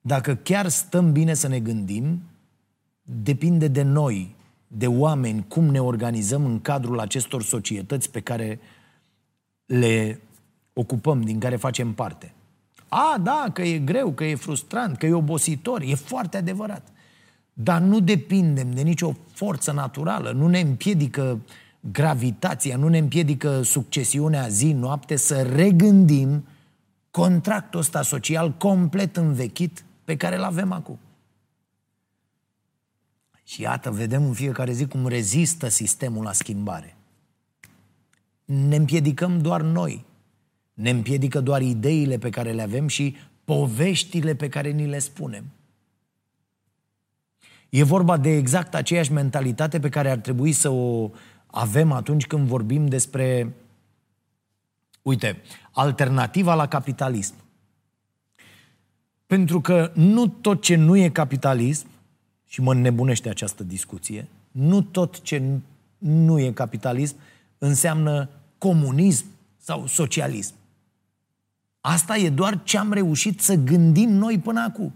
Dacă 0.00 0.34
chiar 0.34 0.68
stăm 0.68 1.12
bine 1.12 1.34
să 1.34 1.48
ne 1.48 1.60
gândim, 1.60 2.22
depinde 3.02 3.68
de 3.68 3.82
noi, 3.82 4.34
de 4.68 4.86
oameni, 4.86 5.44
cum 5.48 5.64
ne 5.64 5.80
organizăm 5.80 6.44
în 6.44 6.60
cadrul 6.60 7.00
acestor 7.00 7.42
societăți 7.42 8.10
pe 8.10 8.20
care 8.20 8.60
le 9.66 10.20
ocupăm, 10.72 11.22
din 11.22 11.38
care 11.38 11.56
facem 11.56 11.94
parte. 11.94 12.30
A, 12.88 13.18
da, 13.22 13.46
că 13.52 13.62
e 13.62 13.78
greu, 13.78 14.12
că 14.12 14.24
e 14.24 14.34
frustrant, 14.34 14.98
că 14.98 15.06
e 15.06 15.12
obositor, 15.12 15.80
e 15.80 15.94
foarte 15.94 16.36
adevărat. 16.36 16.88
Dar 17.52 17.80
nu 17.80 18.00
depindem 18.00 18.70
de 18.70 18.82
nicio 18.82 19.12
forță 19.32 19.72
naturală, 19.72 20.30
nu 20.30 20.48
ne 20.48 20.60
împiedică 20.60 21.40
gravitația, 21.80 22.76
nu 22.76 22.88
ne 22.88 22.98
împiedică 22.98 23.62
succesiunea 23.62 24.48
zi-noapte 24.48 25.16
să 25.16 25.42
regândim 25.42 26.46
contractul 27.10 27.80
ăsta 27.80 28.02
social 28.02 28.52
complet 28.52 29.16
învechit 29.16 29.84
pe 30.04 30.16
care 30.16 30.36
îl 30.36 30.42
avem 30.42 30.72
acum. 30.72 30.98
Și 33.44 33.60
iată, 33.60 33.90
vedem 33.90 34.24
în 34.24 34.32
fiecare 34.32 34.72
zi 34.72 34.86
cum 34.86 35.06
rezistă 35.06 35.68
sistemul 35.68 36.24
la 36.24 36.32
schimbare. 36.32 36.96
Ne 38.44 38.76
împiedicăm 38.76 39.40
doar 39.40 39.60
noi. 39.62 40.04
Ne 40.76 40.90
împiedică 40.90 41.40
doar 41.40 41.62
ideile 41.62 42.18
pe 42.18 42.30
care 42.30 42.52
le 42.52 42.62
avem 42.62 42.86
și 42.88 43.16
poveștile 43.44 44.34
pe 44.34 44.48
care 44.48 44.70
ni 44.70 44.86
le 44.86 44.98
spunem. 44.98 45.44
E 47.68 47.82
vorba 47.82 48.16
de 48.16 48.36
exact 48.36 48.74
aceeași 48.74 49.12
mentalitate 49.12 49.80
pe 49.80 49.88
care 49.88 50.10
ar 50.10 50.18
trebui 50.18 50.52
să 50.52 50.68
o 50.68 51.10
avem 51.46 51.92
atunci 51.92 52.26
când 52.26 52.46
vorbim 52.46 52.86
despre, 52.86 53.54
uite, 55.02 55.42
alternativa 55.70 56.54
la 56.54 56.68
capitalism. 56.68 57.34
Pentru 59.26 59.60
că 59.60 59.92
nu 59.94 60.26
tot 60.26 60.62
ce 60.62 60.76
nu 60.76 60.96
e 60.96 61.08
capitalism, 61.08 61.86
și 62.46 62.60
mă 62.60 62.74
nebunește 62.74 63.28
această 63.28 63.62
discuție, 63.62 64.28
nu 64.50 64.82
tot 64.82 65.20
ce 65.20 65.42
nu 65.98 66.38
e 66.38 66.52
capitalism 66.52 67.16
înseamnă 67.58 68.28
comunism 68.58 69.26
sau 69.56 69.86
socialism. 69.86 70.54
Asta 71.88 72.16
e 72.16 72.30
doar 72.30 72.62
ce 72.62 72.78
am 72.78 72.92
reușit 72.92 73.40
să 73.40 73.54
gândim 73.54 74.10
noi 74.10 74.38
până 74.38 74.60
acum. 74.60 74.92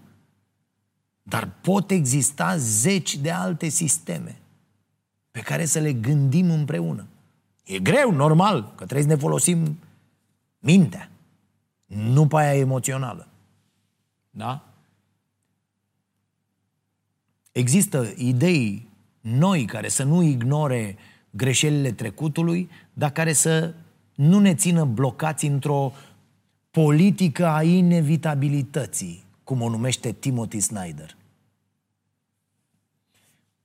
Dar 1.23 1.51
pot 1.61 1.91
exista 1.91 2.57
zeci 2.57 3.17
de 3.17 3.31
alte 3.31 3.69
sisteme 3.69 4.41
pe 5.31 5.41
care 5.41 5.65
să 5.65 5.79
le 5.79 5.93
gândim 5.93 6.51
împreună. 6.51 7.07
E 7.65 7.79
greu, 7.79 8.13
normal, 8.13 8.63
că 8.63 8.85
trebuie 8.85 9.03
să 9.03 9.09
ne 9.09 9.21
folosim 9.21 9.79
mintea, 10.59 11.11
nu 11.87 12.27
pe 12.27 12.37
aia 12.37 12.55
emoțională. 12.55 13.29
Da? 14.31 14.69
Există 17.53 18.13
idei 18.17 18.89
noi 19.21 19.65
care 19.65 19.89
să 19.89 20.03
nu 20.03 20.23
ignore 20.23 20.97
greșelile 21.31 21.93
trecutului, 21.93 22.71
dar 22.93 23.11
care 23.11 23.33
să 23.33 23.75
nu 24.15 24.39
ne 24.39 24.55
țină 24.55 24.85
blocați 24.85 25.47
într-o 25.47 25.93
politică 26.71 27.47
a 27.47 27.63
inevitabilității, 27.63 29.25
cum 29.45 29.61
o 29.61 29.69
numește 29.69 30.13
Timothy 30.13 30.61
Snyder. 30.61 31.17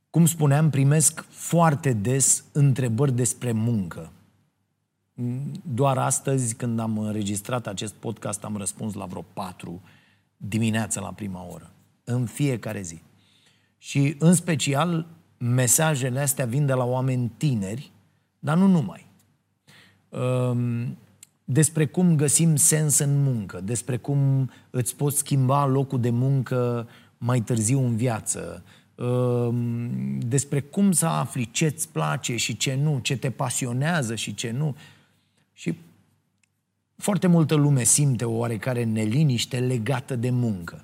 Cum 0.09 0.25
spuneam, 0.25 0.69
primesc 0.69 1.25
foarte 1.29 1.93
des 1.93 2.43
întrebări 2.51 3.11
despre 3.11 3.51
muncă. 3.51 4.11
Doar 5.73 5.97
astăzi, 5.97 6.55
când 6.55 6.79
am 6.79 6.97
înregistrat 6.97 7.67
acest 7.67 7.93
podcast, 7.93 8.43
am 8.43 8.57
răspuns 8.57 8.93
la 8.93 9.05
vreo 9.05 9.25
patru 9.33 9.81
dimineața 10.37 11.01
la 11.01 11.13
prima 11.13 11.47
oră. 11.51 11.71
În 12.03 12.25
fiecare 12.25 12.81
zi. 12.81 13.01
Și, 13.77 14.15
în 14.19 14.33
special, 14.33 15.07
mesajele 15.37 16.19
astea 16.19 16.45
vin 16.45 16.65
de 16.65 16.73
la 16.73 16.83
oameni 16.83 17.31
tineri, 17.37 17.91
dar 18.39 18.57
nu 18.57 18.67
numai. 18.67 19.05
Ehm, 20.09 20.97
despre 21.45 21.85
cum 21.85 22.15
găsim 22.15 22.55
sens 22.55 22.97
în 22.97 23.23
muncă, 23.23 23.61
despre 23.63 23.97
cum 23.97 24.49
îți 24.69 24.95
poți 24.95 25.17
schimba 25.17 25.65
locul 25.65 25.99
de 25.99 26.09
muncă 26.09 26.87
mai 27.17 27.41
târziu 27.41 27.79
în 27.79 27.95
viață, 27.95 28.63
ehm, 28.95 30.19
despre 30.19 30.59
cum 30.59 30.91
să 30.91 31.05
afli 31.05 31.51
ce 31.51 31.65
îți 31.65 31.89
place 31.89 32.35
și 32.35 32.57
ce 32.57 32.75
nu, 32.75 32.99
ce 33.01 33.17
te 33.17 33.29
pasionează 33.29 34.15
și 34.15 34.33
ce 34.33 34.51
nu. 34.51 34.75
Și 35.53 35.77
foarte 36.95 37.27
multă 37.27 37.55
lume 37.55 37.83
simte 37.83 38.25
o 38.25 38.37
oarecare 38.37 38.83
neliniște 38.83 39.59
legată 39.59 40.15
de 40.15 40.29
muncă. 40.29 40.83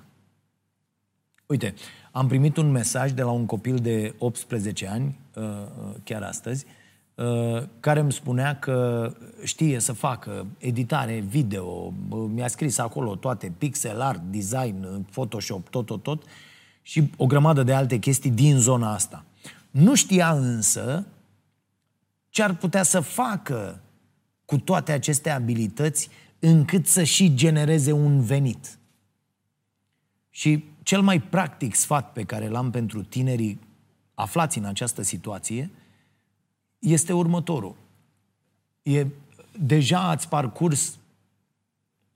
Uite, 1.46 1.74
am 2.12 2.26
primit 2.26 2.56
un 2.56 2.70
mesaj 2.70 3.12
de 3.12 3.22
la 3.22 3.30
un 3.30 3.46
copil 3.46 3.76
de 3.76 4.14
18 4.18 4.88
ani, 4.88 5.18
uh, 5.34 5.42
uh, 5.44 5.94
chiar 6.04 6.22
astăzi, 6.22 6.64
uh, 6.64 6.81
care 7.80 8.00
îmi 8.00 8.12
spunea 8.12 8.58
că 8.58 9.12
știe 9.44 9.78
să 9.78 9.92
facă 9.92 10.46
editare 10.58 11.18
video, 11.18 11.90
mi-a 12.08 12.48
scris 12.48 12.78
acolo 12.78 13.14
toate, 13.14 13.52
pixel 13.58 14.00
art, 14.00 14.20
design, 14.30 15.06
Photoshop, 15.10 15.68
tot, 15.68 15.86
tot, 15.86 16.02
tot, 16.02 16.22
și 16.82 17.10
o 17.16 17.26
grămadă 17.26 17.62
de 17.62 17.74
alte 17.74 17.98
chestii 17.98 18.30
din 18.30 18.58
zona 18.58 18.92
asta. 18.92 19.24
Nu 19.70 19.94
știa 19.94 20.32
însă 20.32 21.06
ce 22.28 22.42
ar 22.42 22.56
putea 22.56 22.82
să 22.82 23.00
facă 23.00 23.80
cu 24.44 24.58
toate 24.58 24.92
aceste 24.92 25.30
abilități 25.30 26.08
încât 26.38 26.86
să 26.86 27.02
și 27.02 27.34
genereze 27.34 27.92
un 27.92 28.20
venit. 28.20 28.78
Și 30.30 30.64
cel 30.82 31.00
mai 31.00 31.20
practic 31.20 31.74
sfat 31.74 32.12
pe 32.12 32.22
care 32.22 32.48
l-am 32.48 32.70
pentru 32.70 33.02
tinerii 33.02 33.60
aflați 34.14 34.58
în 34.58 34.64
această 34.64 35.02
situație 35.02 35.70
este 36.82 37.12
următorul. 37.12 37.74
E, 38.82 39.06
deja 39.58 40.08
ați 40.08 40.28
parcurs 40.28 40.98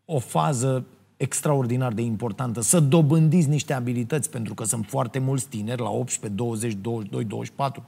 o 0.04 0.18
fază 0.18 0.84
extraordinar 1.16 1.92
de 1.92 2.02
importantă, 2.02 2.60
să 2.60 2.80
dobândiți 2.80 3.48
niște 3.48 3.72
abilități, 3.72 4.30
pentru 4.30 4.54
că 4.54 4.64
sunt 4.64 4.86
foarte 4.86 5.18
mulți 5.18 5.48
tineri 5.48 5.80
la 5.80 5.90
18, 5.90 6.40
20, 6.40 6.72
22, 6.72 7.24
24, 7.24 7.84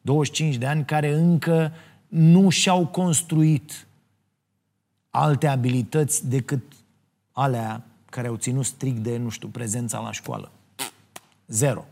25 0.00 0.56
de 0.56 0.66
ani 0.66 0.84
care 0.84 1.12
încă 1.12 1.72
nu 2.08 2.48
și-au 2.48 2.86
construit 2.86 3.86
alte 5.10 5.46
abilități 5.46 6.28
decât 6.28 6.62
alea 7.32 7.84
care 8.10 8.28
au 8.28 8.36
ținut 8.36 8.64
strict 8.64 8.98
de, 8.98 9.16
nu 9.16 9.28
știu, 9.28 9.48
prezența 9.48 10.00
la 10.00 10.12
școală. 10.12 10.50
Zero. 11.46 11.84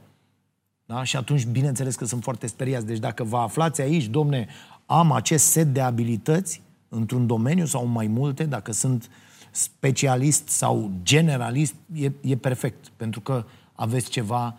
Da? 0.90 1.02
Și 1.02 1.16
atunci, 1.16 1.46
bineînțeles 1.46 1.96
că 1.96 2.04
sunt 2.04 2.22
foarte 2.22 2.46
speriați. 2.46 2.86
Deci 2.86 2.98
dacă 2.98 3.24
vă 3.24 3.36
aflați 3.36 3.80
aici, 3.80 4.06
domne, 4.06 4.48
am 4.86 5.12
acest 5.12 5.44
set 5.44 5.66
de 5.66 5.80
abilități 5.80 6.62
într-un 6.88 7.26
domeniu 7.26 7.64
sau 7.64 7.86
mai 7.86 8.06
multe, 8.06 8.44
dacă 8.44 8.72
sunt 8.72 9.10
specialist 9.50 10.48
sau 10.48 10.90
generalist, 11.02 11.74
e, 11.94 12.12
e 12.20 12.36
perfect, 12.36 12.88
pentru 12.96 13.20
că 13.20 13.44
aveți 13.72 14.10
ceva 14.10 14.54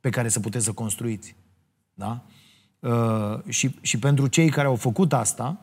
pe 0.00 0.10
care 0.10 0.28
să 0.28 0.40
puteți 0.40 0.64
să 0.64 0.72
construiți. 0.72 1.34
Da? 1.94 2.22
Uh, 2.78 3.42
și, 3.48 3.74
și 3.80 3.98
pentru 3.98 4.26
cei 4.26 4.50
care 4.50 4.66
au 4.66 4.76
făcut 4.76 5.12
asta, 5.12 5.60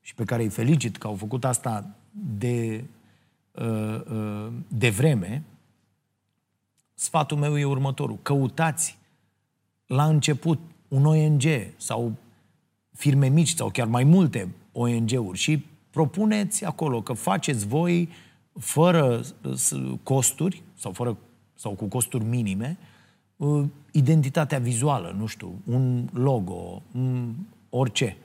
și 0.00 0.14
pe 0.14 0.24
care 0.24 0.42
îi 0.42 0.48
felicit 0.48 0.96
că 0.96 1.06
au 1.06 1.14
făcut 1.14 1.44
asta 1.44 1.90
de, 2.10 2.84
uh, 3.50 4.00
uh, 4.10 4.52
de 4.68 4.90
vreme, 4.90 5.44
sfatul 6.94 7.36
meu 7.36 7.58
e 7.58 7.64
următorul. 7.64 8.18
Căutați 8.22 8.98
la 9.90 10.06
început 10.06 10.58
un 10.88 11.04
ONG 11.04 11.42
sau 11.76 12.12
firme 12.92 13.28
mici 13.28 13.54
sau 13.54 13.70
chiar 13.70 13.86
mai 13.86 14.04
multe 14.04 14.54
ONG-uri 14.72 15.38
și 15.38 15.64
propuneți 15.90 16.64
acolo 16.64 17.02
că 17.02 17.12
faceți 17.12 17.66
voi 17.66 18.08
fără 18.58 19.20
costuri 20.02 20.62
sau, 20.74 20.92
fără, 20.92 21.16
sau 21.54 21.72
cu 21.72 21.84
costuri 21.84 22.24
minime 22.24 22.78
uh, 23.36 23.64
identitatea 23.90 24.58
vizuală, 24.58 25.14
nu 25.18 25.26
știu, 25.26 25.62
un 25.64 26.08
logo, 26.12 26.82
un 26.94 27.34
orice. 27.70 28.16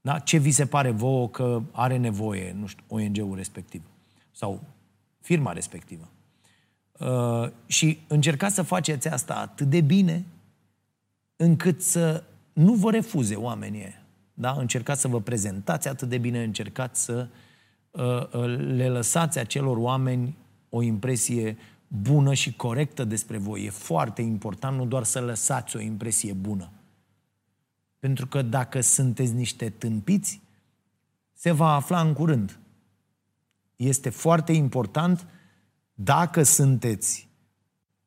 Da? 0.00 0.18
Ce 0.18 0.38
vi 0.38 0.50
se 0.50 0.66
pare 0.66 0.90
vouă 0.90 1.28
că 1.28 1.62
are 1.70 1.96
nevoie, 1.96 2.56
nu 2.58 2.66
știu, 2.66 2.84
ONG-ul 2.88 3.36
respectiv 3.36 3.82
sau 4.30 4.62
firma 5.20 5.52
respectivă. 5.52 6.08
Uh, 6.98 7.50
și 7.66 7.98
încercați 8.06 8.54
să 8.54 8.62
faceți 8.62 9.08
asta 9.08 9.34
atât 9.34 9.66
de 9.66 9.80
bine 9.80 10.24
încât 11.40 11.82
să 11.82 12.24
nu 12.52 12.74
vă 12.74 12.90
refuze 12.90 13.34
oamenii 13.34 13.98
da? 14.40 14.52
Încercați 14.52 15.00
să 15.00 15.08
vă 15.08 15.20
prezentați 15.20 15.88
atât 15.88 16.08
de 16.08 16.18
bine, 16.18 16.42
încercați 16.42 17.04
să 17.04 17.28
uh, 17.90 18.02
uh, 18.32 18.56
le 18.56 18.88
lăsați 18.88 19.38
acelor 19.38 19.76
oameni 19.76 20.36
o 20.68 20.82
impresie 20.82 21.56
bună 21.88 22.34
și 22.34 22.56
corectă 22.56 23.04
despre 23.04 23.38
voi. 23.38 23.64
E 23.64 23.70
foarte 23.70 24.22
important 24.22 24.76
nu 24.76 24.86
doar 24.86 25.04
să 25.04 25.20
lăsați 25.20 25.76
o 25.76 25.80
impresie 25.80 26.32
bună. 26.32 26.70
Pentru 27.98 28.26
că 28.26 28.42
dacă 28.42 28.80
sunteți 28.80 29.32
niște 29.32 29.70
tâmpiți, 29.70 30.40
se 31.32 31.50
va 31.50 31.74
afla 31.74 32.00
în 32.00 32.12
curând. 32.12 32.58
Este 33.76 34.10
foarte 34.10 34.52
important 34.52 35.26
dacă 35.94 36.42
sunteți 36.42 37.28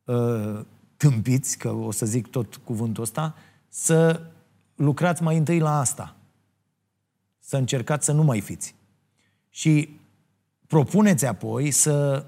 uh, 0.03 0.65
tâmpiți, 1.09 1.57
că 1.57 1.71
o 1.71 1.91
să 1.91 2.05
zic 2.05 2.27
tot 2.27 2.55
cuvântul 2.55 3.03
ăsta, 3.03 3.35
să 3.69 4.21
lucrați 4.75 5.23
mai 5.23 5.37
întâi 5.37 5.59
la 5.59 5.79
asta. 5.79 6.15
Să 7.39 7.57
încercați 7.57 8.05
să 8.05 8.11
nu 8.11 8.23
mai 8.23 8.41
fiți. 8.41 8.75
Și 9.49 9.99
propuneți 10.67 11.25
apoi 11.25 11.71
să, 11.71 12.25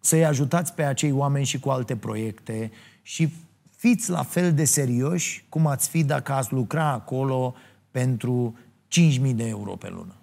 să-i 0.00 0.24
ajutați 0.24 0.74
pe 0.74 0.82
acei 0.82 1.12
oameni 1.12 1.44
și 1.44 1.60
cu 1.60 1.70
alte 1.70 1.96
proiecte 1.96 2.70
și 3.02 3.32
fiți 3.76 4.10
la 4.10 4.22
fel 4.22 4.54
de 4.54 4.64
serioși 4.64 5.44
cum 5.48 5.66
ați 5.66 5.88
fi 5.88 6.04
dacă 6.04 6.32
ați 6.32 6.52
lucra 6.52 6.86
acolo 6.86 7.54
pentru 7.90 8.58
5.000 9.20 9.34
de 9.34 9.46
euro 9.46 9.76
pe 9.76 9.88
lună. 9.88 10.14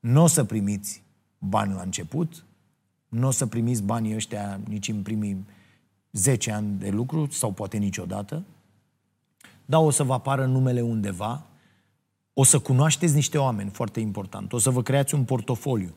Nu 0.00 0.22
o 0.22 0.26
să 0.26 0.44
primiți 0.44 1.02
bani 1.38 1.74
la 1.74 1.82
început, 1.82 2.44
nu 3.08 3.26
o 3.26 3.30
să 3.30 3.46
primiți 3.46 3.82
banii 3.82 4.14
ăștia 4.14 4.60
nici 4.68 4.88
în 4.88 5.02
primii 5.02 5.46
10 6.14 6.52
ani 6.52 6.78
de 6.78 6.90
lucru 6.90 7.28
sau 7.30 7.52
poate 7.52 7.76
niciodată, 7.76 8.44
dar 9.64 9.80
o 9.80 9.90
să 9.90 10.02
vă 10.02 10.12
apară 10.12 10.46
numele 10.46 10.80
undeva, 10.80 11.46
o 12.32 12.44
să 12.44 12.58
cunoașteți 12.58 13.14
niște 13.14 13.38
oameni, 13.38 13.70
foarte 13.70 14.00
important, 14.00 14.52
o 14.52 14.58
să 14.58 14.70
vă 14.70 14.82
creați 14.82 15.14
un 15.14 15.24
portofoliu, 15.24 15.94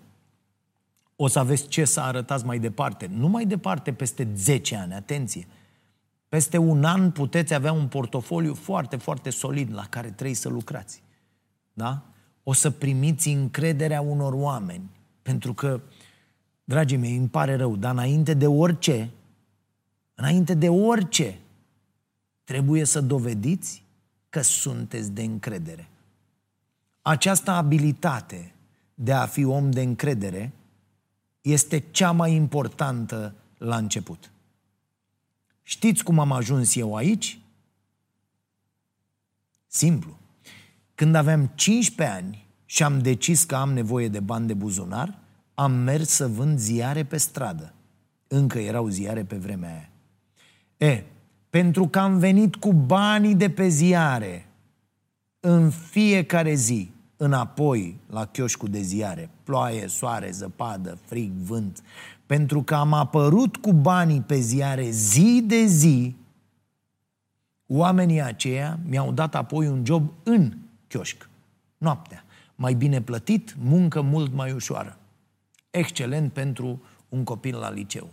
o 1.16 1.28
să 1.28 1.40
aveți 1.40 1.68
ce 1.68 1.86
să 1.86 2.00
arătați 2.00 2.46
mai 2.46 2.60
departe. 2.60 3.10
Nu 3.14 3.28
mai 3.28 3.46
departe, 3.46 3.94
peste 3.94 4.28
10 4.36 4.76
ani, 4.76 4.94
atenție. 4.94 5.48
Peste 6.30 6.58
un 6.58 6.84
an 6.84 7.12
puteți 7.12 7.54
avea 7.54 7.72
un 7.72 7.88
portofoliu 7.88 8.54
foarte, 8.54 8.96
foarte 8.96 9.30
solid 9.30 9.74
la 9.74 9.86
care 9.90 10.08
trebuie 10.12 10.36
să 10.36 10.50
lucrați. 10.50 11.04
Da? 11.74 12.02
O 12.44 12.54
să 12.54 12.70
primiți 12.72 13.30
încrederea 13.30 14.02
unor 14.02 14.34
oameni. 14.34 14.90
Pentru 15.22 15.54
că, 15.54 15.82
dragii 16.64 16.98
mei, 16.98 17.16
îmi 17.16 17.28
pare 17.28 17.56
rău, 17.56 17.76
dar 17.76 17.92
înainte 17.92 18.34
de 18.34 18.48
orice, 18.48 19.10
înainte 20.18 20.54
de 20.54 20.70
orice, 20.70 21.40
trebuie 22.44 22.84
să 22.84 23.02
dovediți 23.02 23.84
că 24.30 24.42
sunteți 24.42 25.12
de 25.12 25.24
încredere. 25.24 25.90
Această 27.02 27.52
abilitate 27.52 28.54
de 28.94 29.14
a 29.14 29.26
fi 29.26 29.44
om 29.44 29.72
de 29.72 29.82
încredere 29.82 30.54
este 31.42 31.80
cea 31.80 32.12
mai 32.12 32.34
importantă 32.34 33.36
la 33.58 33.78
început. 33.78 34.32
Știți 35.64 36.04
cum 36.04 36.20
am 36.20 36.32
ajuns 36.32 36.76
eu 36.76 36.96
aici? 36.96 37.40
Simplu. 39.68 40.18
Când 40.96 41.16
aveam 41.16 41.52
15 41.56 42.16
ani 42.16 42.48
și 42.66 42.84
am 42.84 43.00
decis 43.00 43.44
că 43.44 43.56
am 43.56 43.74
nevoie 43.74 44.08
de 44.08 44.20
bani 44.20 44.48
de 44.48 44.54
buzunar, 44.54 45.20
am 45.54 45.72
mers 45.72 46.10
să 46.10 46.28
vând 46.28 46.60
ziare 46.60 47.06
pe 47.06 47.18
stradă. 47.18 47.74
Încă 48.28 48.60
erau 48.60 48.88
ziare 48.88 49.24
pe 49.24 49.36
vremea 49.36 49.74
aia. 49.74 49.90
E, 50.78 51.04
pentru 51.50 51.88
că 51.88 52.00
am 52.00 52.18
venit 52.18 52.56
cu 52.56 52.74
banii 52.74 53.36
de 53.36 53.50
pe 53.50 53.68
ziare 53.68 54.48
în 55.40 55.70
fiecare 55.70 56.54
zi 56.54 56.92
înapoi 57.18 58.00
la 58.10 58.26
chioșcul 58.26 58.70
de 58.70 58.82
ziare, 58.82 59.30
ploaie, 59.44 59.88
soare, 59.88 60.32
zăpadă, 60.32 60.98
frig, 61.06 61.32
vânt, 61.32 61.84
pentru 62.26 62.64
că 62.64 62.76
am 62.76 62.94
apărut 62.94 63.58
cu 63.58 63.74
banii 63.74 64.22
pe 64.22 64.40
ziare 64.40 64.90
zi 64.90 65.44
de 65.46 65.66
zi, 65.66 66.16
oamenii 67.68 68.22
aceia 68.22 68.80
mi-au 68.86 69.12
dat 69.12 69.36
apoi 69.36 69.68
un 69.68 69.86
job 69.86 70.12
în 70.24 70.54
chioșc, 70.88 71.30
noaptea. 71.78 72.24
Mai 72.56 72.74
bine 72.74 73.02
plătit, 73.02 73.56
muncă 73.60 74.02
mult 74.02 74.34
mai 74.34 74.52
ușoară. 74.52 74.98
Excelent 75.70 76.34
pentru 76.34 76.82
un 77.10 77.24
copil 77.24 77.58
la 77.58 77.72
liceu. 77.72 78.10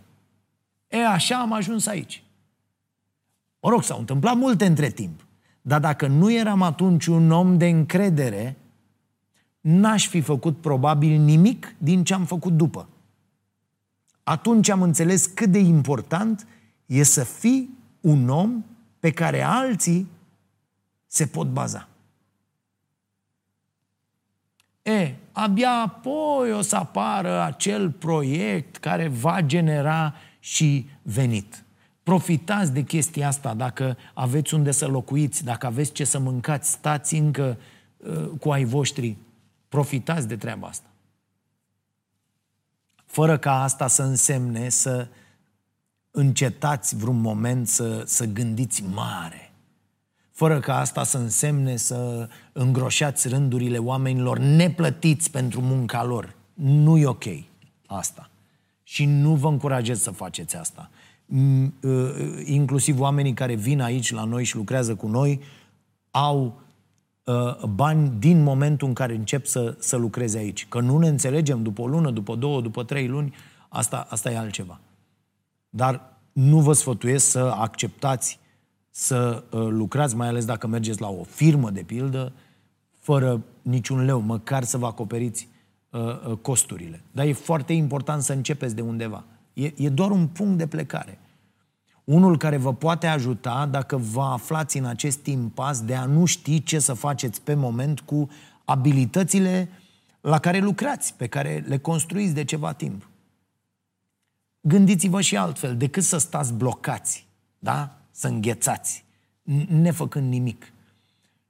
E, 0.87 1.07
așa 1.07 1.39
am 1.39 1.53
ajuns 1.53 1.85
aici. 1.87 2.24
Mă 3.65 3.71
rog, 3.71 3.83
s-au 3.83 3.99
întâmplat 3.99 4.35
multe 4.35 4.65
între 4.65 4.89
timp. 4.89 5.25
Dar 5.61 5.79
dacă 5.79 6.07
nu 6.07 6.31
eram 6.31 6.61
atunci 6.61 7.05
un 7.05 7.31
om 7.31 7.57
de 7.57 7.67
încredere, 7.67 8.57
n-aș 9.61 10.07
fi 10.07 10.21
făcut 10.21 10.61
probabil 10.61 11.19
nimic 11.19 11.75
din 11.77 12.03
ce 12.03 12.13
am 12.13 12.25
făcut 12.25 12.53
după. 12.53 12.89
Atunci 14.23 14.69
am 14.69 14.81
înțeles 14.81 15.25
cât 15.25 15.49
de 15.49 15.59
important 15.59 16.47
e 16.85 17.03
să 17.03 17.23
fii 17.23 17.77
un 18.01 18.29
om 18.29 18.63
pe 18.99 19.11
care 19.11 19.41
alții 19.41 20.07
se 21.07 21.25
pot 21.25 21.47
baza. 21.47 21.87
E, 24.81 25.15
abia 25.31 25.71
apoi 25.71 26.51
o 26.51 26.61
să 26.61 26.75
apară 26.75 27.41
acel 27.41 27.91
proiect 27.91 28.77
care 28.77 29.07
va 29.07 29.41
genera 29.41 30.13
și 30.39 30.89
venit. 31.01 31.64
Profitați 32.05 32.73
de 32.73 32.81
chestia 32.81 33.27
asta 33.27 33.53
dacă 33.53 33.97
aveți 34.13 34.53
unde 34.53 34.71
să 34.71 34.87
locuiți, 34.87 35.43
dacă 35.43 35.65
aveți 35.65 35.91
ce 35.91 36.03
să 36.03 36.19
mâncați, 36.19 36.71
stați 36.71 37.15
încă 37.15 37.57
uh, 37.97 38.29
cu 38.39 38.51
ai 38.51 38.63
voștri. 38.63 39.17
Profitați 39.67 40.27
de 40.27 40.35
treaba 40.35 40.67
asta. 40.67 40.89
Fără 43.05 43.37
ca 43.37 43.63
asta 43.63 43.87
să 43.87 44.03
însemne 44.03 44.69
să 44.69 45.07
încetați 46.11 46.95
vreun 46.95 47.21
moment 47.21 47.67
să, 47.67 48.03
să 48.05 48.25
gândiți 48.25 48.83
mare. 48.83 49.53
Fără 50.31 50.59
ca 50.59 50.79
asta 50.79 51.03
să 51.03 51.17
însemne 51.17 51.75
să 51.75 52.29
îngroșați 52.51 53.27
rândurile 53.27 53.77
oamenilor 53.77 54.37
neplătiți 54.37 55.31
pentru 55.31 55.61
munca 55.61 56.03
lor. 56.03 56.35
Nu 56.53 56.97
e 56.97 57.05
ok 57.05 57.25
asta. 57.85 58.29
Și 58.83 59.05
nu 59.05 59.35
vă 59.35 59.47
încurajez 59.47 60.01
să 60.01 60.11
faceți 60.11 60.55
asta. 60.55 60.89
Uh, 61.81 62.41
inclusiv 62.43 62.99
oamenii 62.99 63.33
care 63.33 63.55
vin 63.55 63.81
aici 63.81 64.11
la 64.11 64.23
noi 64.23 64.43
și 64.43 64.55
lucrează 64.55 64.95
cu 64.95 65.07
noi, 65.07 65.39
au 66.11 66.61
uh, 67.23 67.63
bani 67.63 68.11
din 68.19 68.43
momentul 68.43 68.87
în 68.87 68.93
care 68.93 69.15
încep 69.15 69.45
să, 69.45 69.75
să 69.79 69.95
lucreze 69.95 70.37
aici. 70.37 70.67
Că 70.67 70.79
nu 70.79 70.97
ne 70.97 71.07
înțelegem 71.07 71.63
după 71.63 71.81
o 71.81 71.87
lună, 71.87 72.11
după 72.11 72.35
două, 72.35 72.61
după 72.61 72.83
trei 72.83 73.07
luni, 73.07 73.33
asta, 73.69 74.07
asta 74.09 74.31
e 74.31 74.37
altceva. 74.37 74.79
Dar 75.69 76.13
nu 76.31 76.59
vă 76.59 76.73
sfătuiesc 76.73 77.25
să 77.29 77.39
acceptați 77.39 78.39
să 78.89 79.43
uh, 79.51 79.67
lucrați, 79.69 80.15
mai 80.15 80.27
ales 80.27 80.45
dacă 80.45 80.67
mergeți 80.67 81.01
la 81.01 81.09
o 81.09 81.23
firmă, 81.23 81.69
de 81.69 81.81
pildă, 81.81 82.31
fără 82.99 83.43
niciun 83.61 84.05
leu, 84.05 84.19
măcar 84.19 84.63
să 84.63 84.77
vă 84.77 84.85
acoperiți 84.85 85.47
uh, 85.89 86.01
uh, 86.01 86.37
costurile. 86.41 87.03
Dar 87.11 87.25
e 87.25 87.33
foarte 87.33 87.73
important 87.73 88.21
să 88.21 88.33
începeți 88.33 88.75
de 88.75 88.81
undeva. 88.81 89.23
E, 89.55 89.73
e 89.75 89.89
doar 89.89 90.11
un 90.11 90.27
punct 90.27 90.57
de 90.57 90.67
plecare. 90.67 91.19
Unul 92.03 92.37
care 92.37 92.57
vă 92.57 92.73
poate 92.73 93.07
ajuta 93.07 93.65
dacă 93.65 93.97
vă 93.97 94.21
aflați 94.21 94.77
în 94.77 94.85
acest 94.85 95.25
impas 95.25 95.81
de 95.81 95.95
a 95.95 96.05
nu 96.05 96.25
ști 96.25 96.63
ce 96.63 96.79
să 96.79 96.93
faceți 96.93 97.41
pe 97.41 97.53
moment 97.53 97.99
cu 97.99 98.29
abilitățile 98.65 99.69
la 100.21 100.39
care 100.39 100.59
lucrați, 100.59 101.13
pe 101.13 101.27
care 101.27 101.63
le 101.67 101.77
construiți 101.77 102.33
de 102.33 102.43
ceva 102.43 102.73
timp. 102.73 103.09
Gândiți-vă 104.61 105.21
și 105.21 105.37
altfel, 105.37 105.77
decât 105.77 106.03
să 106.03 106.17
stați 106.17 106.53
blocați, 106.53 107.27
da? 107.59 107.97
să 108.11 108.27
înghețați, 108.27 109.05
nefăcând 109.67 110.29
nimic. 110.29 110.71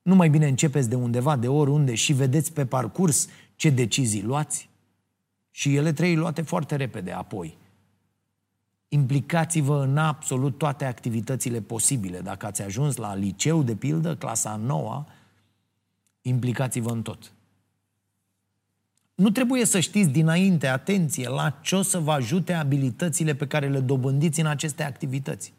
Nu 0.01 0.15
mai 0.15 0.29
bine 0.29 0.47
începeți 0.47 0.89
de 0.89 0.95
undeva, 0.95 1.35
de 1.35 1.47
oriunde 1.47 1.95
și 1.95 2.13
vedeți 2.13 2.53
pe 2.53 2.65
parcurs 2.65 3.27
ce 3.55 3.69
decizii 3.69 4.21
luați? 4.21 4.69
Și 5.51 5.75
ele 5.75 5.93
trei 5.93 6.15
luate 6.15 6.41
foarte 6.41 6.75
repede 6.75 7.11
apoi. 7.11 7.57
Implicați-vă 8.87 9.83
în 9.83 9.97
absolut 9.97 10.57
toate 10.57 10.85
activitățile 10.85 11.61
posibile. 11.61 12.19
Dacă 12.19 12.45
ați 12.45 12.61
ajuns 12.61 12.95
la 12.95 13.15
liceu, 13.15 13.63
de 13.63 13.75
pildă, 13.75 14.15
clasa 14.15 14.55
noua, 14.55 15.07
implicați-vă 16.21 16.89
în 16.89 17.01
tot. 17.01 17.31
Nu 19.15 19.29
trebuie 19.29 19.65
să 19.65 19.79
știți 19.79 20.09
dinainte, 20.09 20.67
atenție, 20.67 21.29
la 21.29 21.49
ce 21.61 21.75
o 21.75 21.81
să 21.81 21.99
vă 21.99 22.11
ajute 22.11 22.53
abilitățile 22.53 23.35
pe 23.35 23.47
care 23.47 23.69
le 23.69 23.79
dobândiți 23.79 24.39
în 24.39 24.45
aceste 24.45 24.83
activități. 24.83 25.53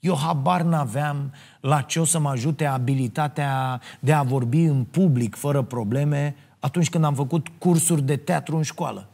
Eu 0.00 0.16
habar 0.16 0.62
n-aveam 0.62 1.32
la 1.60 1.80
ce 1.80 2.00
o 2.00 2.04
să 2.04 2.18
mă 2.18 2.28
ajute 2.28 2.64
abilitatea 2.64 3.80
de 4.00 4.12
a 4.12 4.22
vorbi 4.22 4.62
în 4.62 4.84
public 4.84 5.36
fără 5.36 5.62
probleme 5.62 6.34
atunci 6.58 6.90
când 6.90 7.04
am 7.04 7.14
făcut 7.14 7.48
cursuri 7.58 8.02
de 8.02 8.16
teatru 8.16 8.56
în 8.56 8.62
școală. 8.62 9.09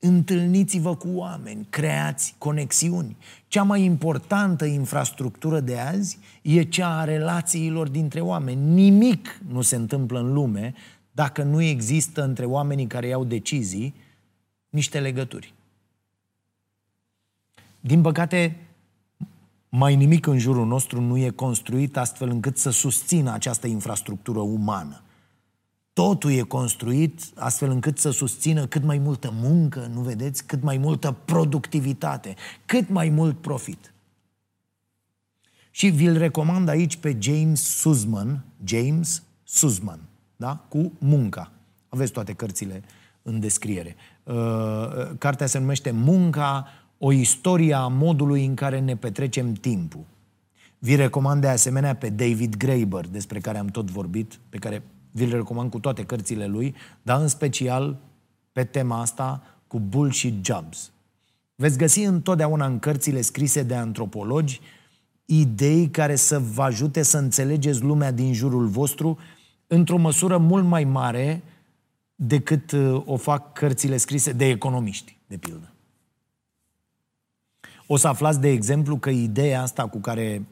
Întâlniți-vă 0.00 0.96
cu 0.96 1.08
oameni, 1.08 1.66
creați 1.70 2.34
conexiuni. 2.38 3.16
Cea 3.48 3.62
mai 3.62 3.82
importantă 3.82 4.64
infrastructură 4.64 5.60
de 5.60 5.78
azi 5.78 6.18
e 6.42 6.62
cea 6.62 6.98
a 6.98 7.04
relațiilor 7.04 7.88
dintre 7.88 8.20
oameni. 8.20 8.72
Nimic 8.72 9.40
nu 9.48 9.62
se 9.62 9.76
întâmplă 9.76 10.18
în 10.18 10.32
lume 10.32 10.74
dacă 11.12 11.42
nu 11.42 11.62
există 11.62 12.24
între 12.24 12.44
oamenii 12.44 12.86
care 12.86 13.06
iau 13.06 13.24
decizii 13.24 13.94
niște 14.68 15.00
legături. 15.00 15.54
Din 17.80 18.00
păcate, 18.00 18.56
mai 19.68 19.96
nimic 19.96 20.26
în 20.26 20.38
jurul 20.38 20.66
nostru 20.66 21.00
nu 21.00 21.16
e 21.16 21.30
construit 21.30 21.96
astfel 21.96 22.28
încât 22.28 22.58
să 22.58 22.70
susțină 22.70 23.32
această 23.32 23.66
infrastructură 23.66 24.38
umană. 24.38 25.02
Totul 25.98 26.30
e 26.30 26.42
construit 26.42 27.20
astfel 27.34 27.70
încât 27.70 27.98
să 27.98 28.10
susțină 28.10 28.66
cât 28.66 28.82
mai 28.82 28.98
multă 28.98 29.30
muncă, 29.34 29.90
nu 29.94 30.00
vedeți? 30.00 30.44
Cât 30.44 30.62
mai 30.62 30.76
multă 30.76 31.16
productivitate, 31.24 32.34
cât 32.66 32.88
mai 32.88 33.08
mult 33.08 33.40
profit. 33.40 33.92
Și 35.70 35.88
vi-l 35.88 36.18
recomand 36.18 36.68
aici 36.68 36.96
pe 36.96 37.16
James 37.20 37.60
Suzman, 37.60 38.44
James 38.64 39.22
Suzman, 39.44 39.98
da? 40.36 40.64
cu 40.68 40.92
munca. 40.98 41.52
Aveți 41.88 42.12
toate 42.12 42.32
cărțile 42.32 42.82
în 43.22 43.40
descriere. 43.40 43.96
Uh, 44.22 44.34
cartea 45.18 45.46
se 45.46 45.58
numește 45.58 45.90
Munca, 45.90 46.66
o 46.98 47.12
istorie 47.12 47.74
a 47.74 47.86
modului 47.86 48.44
în 48.44 48.54
care 48.54 48.80
ne 48.80 48.96
petrecem 48.96 49.52
timpul. 49.52 50.04
Vi 50.78 50.94
recomand 50.94 51.40
de 51.40 51.48
asemenea 51.48 51.94
pe 51.94 52.08
David 52.08 52.56
Graeber, 52.56 53.08
despre 53.08 53.38
care 53.38 53.58
am 53.58 53.66
tot 53.66 53.90
vorbit, 53.90 54.38
pe 54.48 54.58
care 54.58 54.82
vi-l 55.18 55.34
recomand 55.34 55.70
cu 55.70 55.78
toate 55.78 56.04
cărțile 56.04 56.46
lui, 56.46 56.74
dar 57.02 57.20
în 57.20 57.28
special 57.28 57.96
pe 58.52 58.64
tema 58.64 59.00
asta 59.00 59.42
cu 59.66 59.78
bullshit 59.78 60.44
jobs. 60.44 60.90
Veți 61.54 61.78
găsi 61.78 62.00
întotdeauna 62.00 62.66
în 62.66 62.78
cărțile 62.78 63.20
scrise 63.20 63.62
de 63.62 63.74
antropologi 63.74 64.60
idei 65.24 65.88
care 65.90 66.16
să 66.16 66.38
vă 66.38 66.62
ajute 66.62 67.02
să 67.02 67.18
înțelegeți 67.18 67.82
lumea 67.82 68.10
din 68.10 68.32
jurul 68.32 68.66
vostru 68.66 69.18
într-o 69.66 69.96
măsură 69.96 70.38
mult 70.38 70.64
mai 70.64 70.84
mare 70.84 71.42
decât 72.14 72.72
uh, 72.72 73.02
o 73.04 73.16
fac 73.16 73.52
cărțile 73.52 73.96
scrise 73.96 74.32
de 74.32 74.48
economiști, 74.48 75.16
de 75.26 75.36
pildă. 75.36 75.72
O 77.86 77.96
să 77.96 78.08
aflați, 78.08 78.40
de 78.40 78.48
exemplu, 78.48 78.96
că 78.96 79.10
ideea 79.10 79.62
asta 79.62 79.88
cu 79.88 79.98
care 79.98 80.46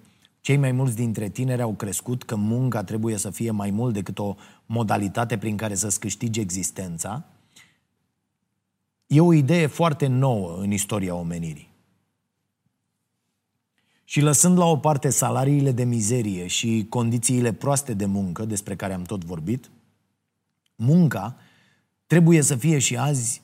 cei 0.46 0.56
mai 0.56 0.72
mulți 0.72 0.96
dintre 0.96 1.28
tineri 1.28 1.62
au 1.62 1.72
crescut, 1.72 2.22
că 2.22 2.36
munca 2.36 2.84
trebuie 2.84 3.16
să 3.16 3.30
fie 3.30 3.50
mai 3.50 3.70
mult 3.70 3.94
decât 3.94 4.18
o 4.18 4.34
modalitate 4.66 5.38
prin 5.38 5.56
care 5.56 5.74
să-ți 5.74 6.00
câștigi 6.00 6.40
existența, 6.40 7.24
e 9.06 9.20
o 9.20 9.32
idee 9.32 9.66
foarte 9.66 10.06
nouă 10.06 10.58
în 10.58 10.70
istoria 10.70 11.14
omenirii. 11.14 11.68
Și 14.04 14.20
lăsând 14.20 14.58
la 14.58 14.64
o 14.64 14.76
parte 14.76 15.10
salariile 15.10 15.72
de 15.72 15.84
mizerie 15.84 16.46
și 16.46 16.86
condițiile 16.88 17.52
proaste 17.52 17.94
de 17.94 18.04
muncă, 18.06 18.44
despre 18.44 18.76
care 18.76 18.92
am 18.92 19.02
tot 19.02 19.24
vorbit, 19.24 19.70
munca 20.76 21.36
trebuie 22.06 22.42
să 22.42 22.56
fie 22.56 22.78
și 22.78 22.96
azi 22.96 23.42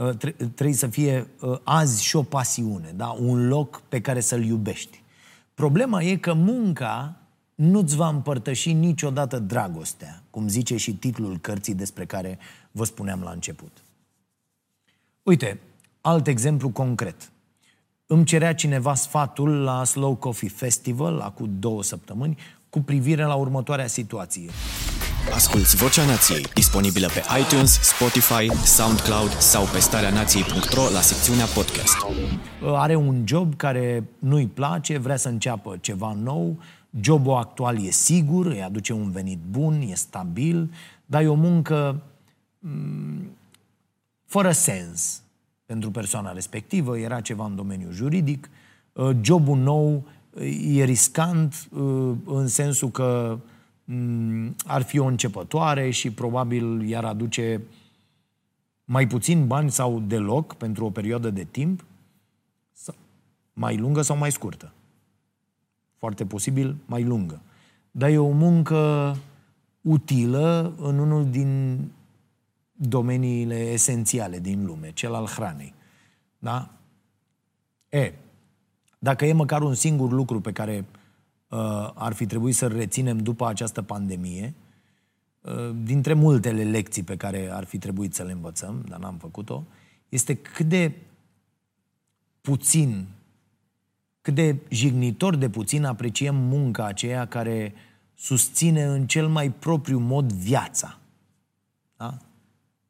Uh, 0.00 0.16
trebuie 0.54 0.72
să 0.72 0.86
fie 0.86 1.30
uh, 1.40 1.58
azi 1.62 2.04
și 2.04 2.16
o 2.16 2.22
pasiune, 2.22 2.92
da? 2.96 3.08
un 3.08 3.48
loc 3.48 3.82
pe 3.88 4.00
care 4.00 4.20
să-l 4.20 4.44
iubești. 4.44 4.99
Problema 5.60 6.02
e 6.02 6.16
că 6.16 6.32
munca 6.32 7.16
nu-ți 7.54 7.96
va 7.96 8.08
împărtăși 8.08 8.72
niciodată 8.72 9.38
dragostea, 9.38 10.22
cum 10.30 10.48
zice 10.48 10.76
și 10.76 10.94
titlul 10.94 11.38
cărții 11.38 11.74
despre 11.74 12.04
care 12.04 12.38
vă 12.70 12.84
spuneam 12.84 13.20
la 13.22 13.30
început. 13.30 13.84
Uite, 15.22 15.60
alt 16.00 16.26
exemplu 16.26 16.68
concret. 16.68 17.30
Îmi 18.06 18.24
cerea 18.24 18.54
cineva 18.54 18.94
sfatul 18.94 19.62
la 19.62 19.84
Slow 19.84 20.14
Coffee 20.14 20.48
Festival, 20.48 21.20
acum 21.20 21.50
două 21.58 21.82
săptămâni, 21.82 22.38
cu 22.70 22.80
privire 22.80 23.24
la 23.24 23.34
următoarea 23.34 23.86
situație. 23.86 24.50
Asculți 25.28 25.76
Vocea 25.76 26.04
Nației, 26.06 26.42
disponibilă 26.54 27.06
pe 27.06 27.22
iTunes, 27.40 27.80
Spotify, 27.82 28.64
SoundCloud 28.64 29.30
sau 29.30 29.64
pe 29.64 29.78
starea 29.78 30.10
nației.ro 30.10 30.82
la 30.92 31.00
secțiunea 31.00 31.44
podcast. 31.44 31.96
Are 32.62 32.94
un 32.94 33.22
job 33.26 33.56
care 33.56 34.04
nu-i 34.18 34.46
place, 34.46 34.98
vrea 34.98 35.16
să 35.16 35.28
înceapă 35.28 35.76
ceva 35.80 36.12
nou, 36.22 36.58
jobul 37.00 37.34
actual 37.34 37.84
e 37.86 37.90
sigur, 37.90 38.46
îi 38.46 38.62
aduce 38.62 38.92
un 38.92 39.10
venit 39.10 39.38
bun, 39.50 39.80
e 39.90 39.94
stabil, 39.94 40.74
dar 41.06 41.22
e 41.22 41.28
o 41.28 41.34
muncă 41.34 42.02
mm, 42.58 43.36
fără 44.26 44.50
sens 44.50 45.22
pentru 45.66 45.90
persoana 45.90 46.32
respectivă, 46.32 46.98
era 46.98 47.20
ceva 47.20 47.44
în 47.44 47.56
domeniul 47.56 47.92
juridic, 47.92 48.50
uh, 48.92 49.16
jobul 49.20 49.58
nou 49.58 50.04
e 50.74 50.84
riscant 50.84 51.68
uh, 51.70 52.12
în 52.24 52.46
sensul 52.46 52.90
că 52.90 53.38
Mm, 53.38 53.59
ar 54.66 54.82
fi 54.82 54.98
o 54.98 55.04
începătoare 55.04 55.90
și 55.90 56.10
probabil 56.10 56.88
i-ar 56.88 57.04
aduce 57.04 57.62
mai 58.84 59.06
puțin 59.06 59.46
bani 59.46 59.70
sau 59.70 60.00
deloc 60.00 60.54
pentru 60.54 60.84
o 60.84 60.90
perioadă 60.90 61.30
de 61.30 61.44
timp, 61.44 61.84
mai 63.52 63.76
lungă 63.76 64.02
sau 64.02 64.16
mai 64.16 64.32
scurtă. 64.32 64.72
Foarte 65.96 66.26
posibil 66.26 66.76
mai 66.86 67.04
lungă. 67.04 67.40
Dar 67.90 68.10
e 68.10 68.18
o 68.18 68.30
muncă 68.30 69.16
utilă 69.80 70.74
în 70.78 70.98
unul 70.98 71.30
din 71.30 71.80
domeniile 72.72 73.54
esențiale 73.54 74.38
din 74.38 74.66
lume, 74.66 74.92
cel 74.92 75.14
al 75.14 75.26
hranei. 75.26 75.74
Da? 76.38 76.70
E, 77.88 78.12
dacă 78.98 79.26
e 79.26 79.32
măcar 79.32 79.62
un 79.62 79.74
singur 79.74 80.10
lucru 80.10 80.40
pe 80.40 80.52
care 80.52 80.84
uh, 80.92 80.99
ar 81.94 82.12
fi 82.12 82.26
trebuit 82.26 82.54
să 82.54 82.66
reținem 82.66 83.18
după 83.18 83.46
această 83.46 83.82
pandemie, 83.82 84.54
uh, 85.40 85.70
dintre 85.82 86.12
multele 86.12 86.64
lecții 86.64 87.02
pe 87.02 87.16
care 87.16 87.50
ar 87.52 87.64
fi 87.64 87.78
trebuit 87.78 88.14
să 88.14 88.22
le 88.22 88.32
învățăm, 88.32 88.84
dar 88.88 88.98
n-am 88.98 89.16
făcut-o, 89.16 89.64
este 90.08 90.34
cât 90.34 90.66
de 90.66 90.92
puțin, 92.40 93.06
cât 94.20 94.34
de 94.34 94.56
jignitor 94.68 95.36
de 95.36 95.48
puțin 95.48 95.84
apreciem 95.84 96.36
munca 96.36 96.84
aceea 96.84 97.26
care 97.26 97.74
susține 98.14 98.84
în 98.84 99.06
cel 99.06 99.28
mai 99.28 99.50
propriu 99.50 99.98
mod 99.98 100.32
viața. 100.32 100.98
Da? 101.96 102.18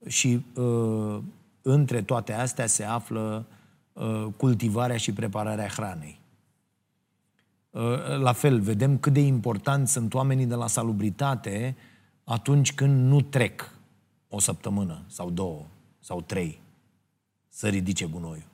Și 0.06 0.44
uh, 0.54 1.18
între 1.62 2.02
toate 2.02 2.32
astea 2.32 2.66
se 2.66 2.84
află 2.84 3.46
uh, 3.92 4.26
cultivarea 4.36 4.96
și 4.96 5.12
prepararea 5.12 5.68
hranei. 5.68 6.19
Uh, 7.70 8.18
la 8.18 8.32
fel, 8.32 8.60
vedem 8.60 8.98
cât 8.98 9.12
de 9.12 9.20
importanți 9.20 9.92
sunt 9.92 10.14
oamenii 10.14 10.46
de 10.46 10.54
la 10.54 10.66
salubritate 10.66 11.76
atunci 12.24 12.74
când 12.74 13.08
nu 13.08 13.20
trec 13.20 13.74
o 14.28 14.38
săptămână 14.38 15.02
sau 15.06 15.30
două 15.30 15.66
sau 16.00 16.20
trei 16.20 16.60
să 17.48 17.68
ridice 17.68 18.06
gunoiul. 18.06 18.48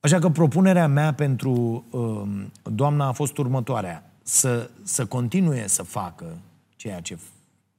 Așa 0.00 0.18
că 0.18 0.28
propunerea 0.28 0.86
mea 0.86 1.14
pentru 1.14 1.84
uh, 1.90 2.46
doamna 2.62 3.06
a 3.06 3.12
fost 3.12 3.38
următoarea. 3.38 4.12
Să, 4.22 4.70
să 4.82 5.06
continue 5.06 5.66
să 5.66 5.82
facă 5.82 6.38
ceea 6.76 7.00
ce 7.00 7.18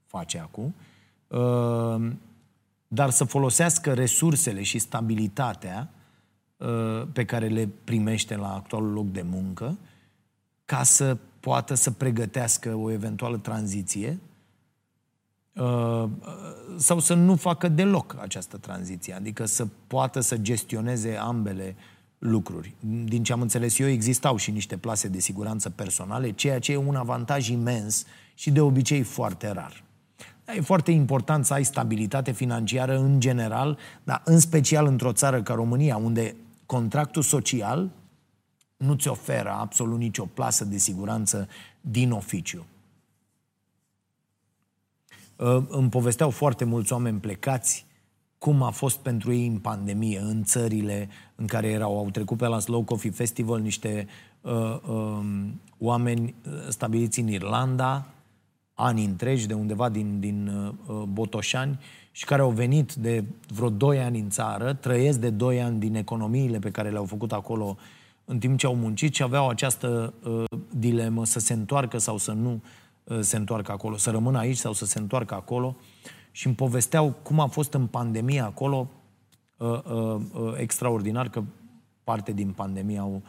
face 0.05 0.39
acum, 0.39 0.75
uh, 1.27 2.11
dar 2.87 3.09
să 3.09 3.23
folosească 3.23 3.93
resursele 3.93 4.63
și 4.63 4.79
stabilitatea 4.79 5.89
uh, 5.91 5.94
pe 7.13 7.25
care 7.25 7.47
le 7.47 7.69
primește 7.83 8.35
la 8.35 8.53
actualul 8.53 8.91
loc 8.91 9.11
de 9.11 9.25
muncă 9.29 9.77
ca 10.65 10.83
să 10.83 11.17
poată 11.39 11.73
să 11.73 11.91
pregătească 11.91 12.73
o 12.73 12.91
eventuală 12.91 13.37
tranziție 13.37 14.19
uh, 15.53 16.09
sau 16.77 16.99
să 16.99 17.13
nu 17.13 17.35
facă 17.35 17.67
deloc 17.67 18.15
această 18.19 18.57
tranziție, 18.57 19.13
adică 19.13 19.45
să 19.45 19.67
poată 19.87 20.19
să 20.19 20.37
gestioneze 20.37 21.15
ambele 21.15 21.75
lucruri. 22.17 22.75
Din 23.03 23.23
ce 23.23 23.33
am 23.33 23.41
înțeles 23.41 23.79
eu, 23.79 23.87
existau 23.87 24.35
și 24.35 24.51
niște 24.51 24.77
plase 24.77 25.07
de 25.07 25.19
siguranță 25.19 25.69
personale, 25.69 26.31
ceea 26.31 26.59
ce 26.59 26.71
e 26.71 26.77
un 26.77 26.95
avantaj 26.95 27.49
imens 27.49 28.05
și 28.33 28.51
de 28.51 28.61
obicei 28.61 29.01
foarte 29.01 29.51
rar. 29.51 29.83
E 30.55 30.61
foarte 30.61 30.91
important 30.91 31.45
să 31.45 31.53
ai 31.53 31.63
stabilitate 31.63 32.31
financiară 32.31 32.97
în 32.97 33.19
general, 33.19 33.77
dar 34.03 34.21
în 34.25 34.39
special 34.39 34.85
într-o 34.85 35.11
țară 35.11 35.41
ca 35.41 35.53
România, 35.53 35.97
unde 35.97 36.35
contractul 36.65 37.21
social 37.21 37.91
nu-ți 38.77 39.07
oferă 39.07 39.49
absolut 39.49 39.97
nicio 39.97 40.25
plasă 40.25 40.65
de 40.65 40.77
siguranță 40.77 41.47
din 41.81 42.11
oficiu. 42.11 42.65
Îmi 45.67 45.89
povesteau 45.89 46.29
foarte 46.29 46.63
mulți 46.63 46.93
oameni 46.93 47.19
plecați 47.19 47.85
cum 48.37 48.61
a 48.61 48.69
fost 48.69 48.97
pentru 48.97 49.33
ei 49.33 49.47
în 49.47 49.59
pandemie, 49.59 50.19
în 50.19 50.43
țările 50.43 51.09
în 51.35 51.47
care 51.47 51.67
erau. 51.67 51.97
Au 51.97 52.09
trecut 52.09 52.37
pe 52.37 52.47
la 52.47 52.59
Slow 52.59 52.83
Coffee 52.83 53.11
Festival 53.11 53.61
niște 53.61 54.07
uh, 54.41 54.79
uh, 54.87 55.19
oameni 55.77 56.35
stabiliți 56.69 57.19
în 57.19 57.27
Irlanda, 57.27 58.05
ani 58.73 59.05
întregi, 59.05 59.47
de 59.47 59.53
undeva 59.53 59.89
din, 59.89 60.19
din 60.19 60.47
uh, 60.47 61.01
Botoșani, 61.01 61.79
și 62.15 62.25
care 62.25 62.41
au 62.41 62.49
venit 62.49 62.93
de 62.93 63.23
vreo 63.47 63.69
2 63.69 63.99
ani 63.99 64.19
în 64.19 64.29
țară, 64.29 64.73
trăiesc 64.73 65.19
de 65.19 65.29
2 65.29 65.61
ani 65.61 65.79
din 65.79 65.95
economiile 65.95 66.59
pe 66.59 66.71
care 66.71 66.89
le-au 66.89 67.05
făcut 67.05 67.31
acolo 67.31 67.77
în 68.25 68.39
timp 68.39 68.57
ce 68.57 68.65
au 68.65 68.75
muncit 68.75 69.13
și 69.13 69.23
aveau 69.23 69.49
această 69.49 70.13
uh, 70.23 70.43
dilemă 70.69 71.25
să 71.25 71.39
se 71.39 71.53
întoarcă 71.53 71.97
sau 71.97 72.17
să 72.17 72.31
nu 72.31 72.61
uh, 73.03 73.19
se 73.19 73.37
întoarcă 73.37 73.71
acolo, 73.71 73.97
să 73.97 74.11
rămână 74.11 74.37
aici 74.37 74.57
sau 74.57 74.73
să 74.73 74.85
se 74.85 74.99
întoarcă 74.99 75.33
acolo. 75.33 75.75
Și 76.31 76.45
îmi 76.45 76.55
povesteau 76.55 77.15
cum 77.23 77.39
a 77.39 77.47
fost 77.47 77.73
în 77.73 77.87
pandemie 77.87 78.41
acolo, 78.41 78.87
uh, 79.57 79.67
uh, 79.67 80.21
uh, 80.33 80.53
extraordinar 80.57 81.29
că 81.29 81.43
parte 82.03 82.31
din 82.31 82.51
pandemie 82.51 82.99
au, 82.99 83.21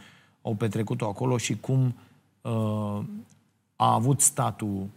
au 0.42 0.54
petrecut-o 0.54 1.06
acolo 1.06 1.36
și 1.36 1.56
cum 1.56 1.94
uh, 2.40 3.04
a 3.76 3.92
avut 3.92 4.20
statul 4.20 4.88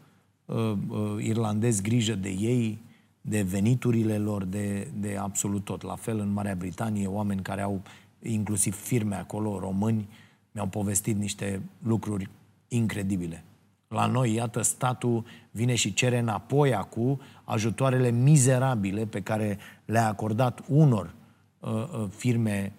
uh, 0.45 0.73
uh, 0.88 1.23
irlandez 1.23 1.82
grijă 1.82 2.15
de 2.15 2.30
ei, 2.30 2.88
de 3.21 3.41
veniturile 3.41 4.17
lor, 4.17 4.43
de, 4.43 4.88
de 4.99 5.17
absolut 5.17 5.63
tot. 5.63 5.82
La 5.82 5.95
fel 5.95 6.19
în 6.19 6.32
Marea 6.32 6.55
Britanie, 6.55 7.08
oameni 7.08 7.41
care 7.41 7.62
au 7.62 7.82
inclusiv 8.21 8.75
firme 8.75 9.15
acolo, 9.15 9.60
români, 9.60 10.10
mi-au 10.51 10.67
povestit 10.67 11.17
niște 11.17 11.62
lucruri 11.84 12.29
incredibile. 12.67 13.43
La 13.88 14.05
noi, 14.05 14.34
iată, 14.34 14.62
statul 14.62 15.25
vine 15.51 15.75
și 15.75 15.93
cere 15.93 16.17
înapoi 16.17 16.75
acum 16.75 17.19
ajutoarele 17.43 18.12
mizerabile 18.12 19.05
pe 19.05 19.21
care 19.21 19.58
le-a 19.86 20.08
acordat 20.08 20.63
unor 20.67 21.13
uh, 21.60 21.71
uh, 21.71 22.05
firme 22.15 22.73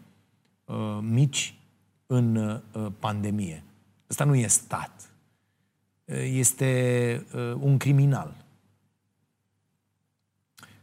uh, 0.64 0.98
mici 1.00 1.54
în 2.06 2.36
uh, 2.36 2.86
pandemie. 2.98 3.64
Ăsta 4.10 4.24
nu 4.24 4.34
e 4.34 4.46
stat. 4.46 5.12
Uh, 6.04 6.16
este 6.32 7.26
uh, 7.34 7.54
un 7.60 7.76
criminal. 7.76 8.39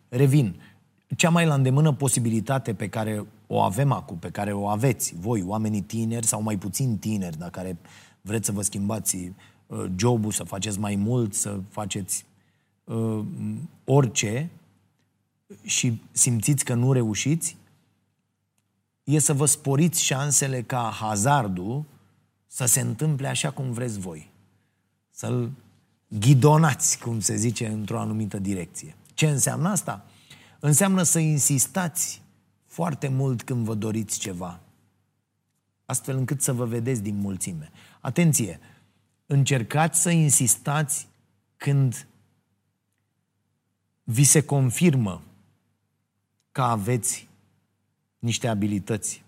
Revin. 0.10 0.62
Cea 1.16 1.30
mai 1.30 1.46
la 1.46 1.54
îndemână 1.54 1.94
posibilitate 1.94 2.74
pe 2.74 2.90
care 2.90 3.26
o 3.48 3.62
avem 3.62 3.92
acum, 3.92 4.18
pe 4.18 4.30
care 4.30 4.54
o 4.54 4.68
aveți 4.68 5.14
voi, 5.20 5.44
oamenii 5.44 5.82
tineri 5.82 6.26
sau 6.26 6.42
mai 6.42 6.58
puțin 6.58 6.98
tineri, 6.98 7.38
dacă 7.38 7.52
care 7.52 7.78
vreți 8.22 8.46
să 8.46 8.52
vă 8.52 8.62
schimbați 8.62 9.32
uh, 9.68 9.86
jobul, 9.96 10.32
să 10.32 10.44
faceți 10.44 10.80
mai 10.80 10.96
mult, 10.96 11.34
să 11.34 11.60
faceți 11.70 12.26
uh, 12.84 13.24
orice 13.84 14.50
și 15.64 16.02
simțiți 16.12 16.66
că 16.66 16.74
nu 16.74 16.92
reușiți, 16.92 17.58
e 19.04 19.20
să 19.20 19.34
vă 19.34 19.46
sporiți 19.46 20.04
șansele 20.04 20.62
ca 20.62 20.92
hazardul 21.00 21.84
să 22.48 22.66
se 22.66 22.80
întâmple 22.80 23.28
așa 23.28 23.52
cum 23.52 23.72
vreți 23.72 24.00
voi. 24.00 24.30
Să-l 25.10 25.52
ghidonați, 26.08 27.00
cum 27.00 27.20
se 27.20 27.36
zice, 27.36 27.68
într-o 27.68 28.00
anumită 28.00 28.40
direcție. 28.40 28.96
Ce 29.18 29.28
înseamnă 29.30 29.70
asta? 29.70 30.06
Înseamnă 30.60 31.04
să 31.04 31.20
insistați 31.20 32.22
foarte 32.66 33.08
mult 33.08 33.44
când 33.44 33.66
vă 33.66 33.74
doriți 33.74 34.20
ceva. 34.20 34.60
Astfel 35.86 36.18
încât 36.18 36.42
să 36.42 36.54
vă 36.54 36.66
vedeți 36.66 37.02
din 37.02 37.16
mulțime. 37.16 37.72
Atenție! 38.02 38.60
Încercați 39.26 40.02
să 40.02 40.10
insistați 40.10 41.08
când 41.56 42.08
vi 44.04 44.24
se 44.24 44.44
confirmă 44.44 45.22
că 46.52 46.62
aveți 46.62 47.28
niște 48.20 48.48
abilități 48.48 49.24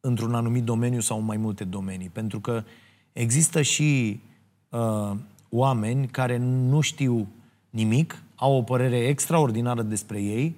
într-un 0.00 0.34
anumit 0.34 0.64
domeniu 0.64 1.00
sau 1.00 1.18
în 1.18 1.24
mai 1.24 1.36
multe 1.36 1.64
domenii. 1.64 2.08
Pentru 2.08 2.40
că 2.40 2.64
există 3.12 3.62
și 3.62 4.20
uh, 4.68 5.16
oameni 5.48 6.08
care 6.08 6.36
nu 6.36 6.80
știu 6.80 7.28
nimic, 7.70 8.22
au 8.42 8.56
o 8.56 8.62
părere 8.62 9.06
extraordinară 9.06 9.82
despre 9.82 10.20
ei 10.20 10.56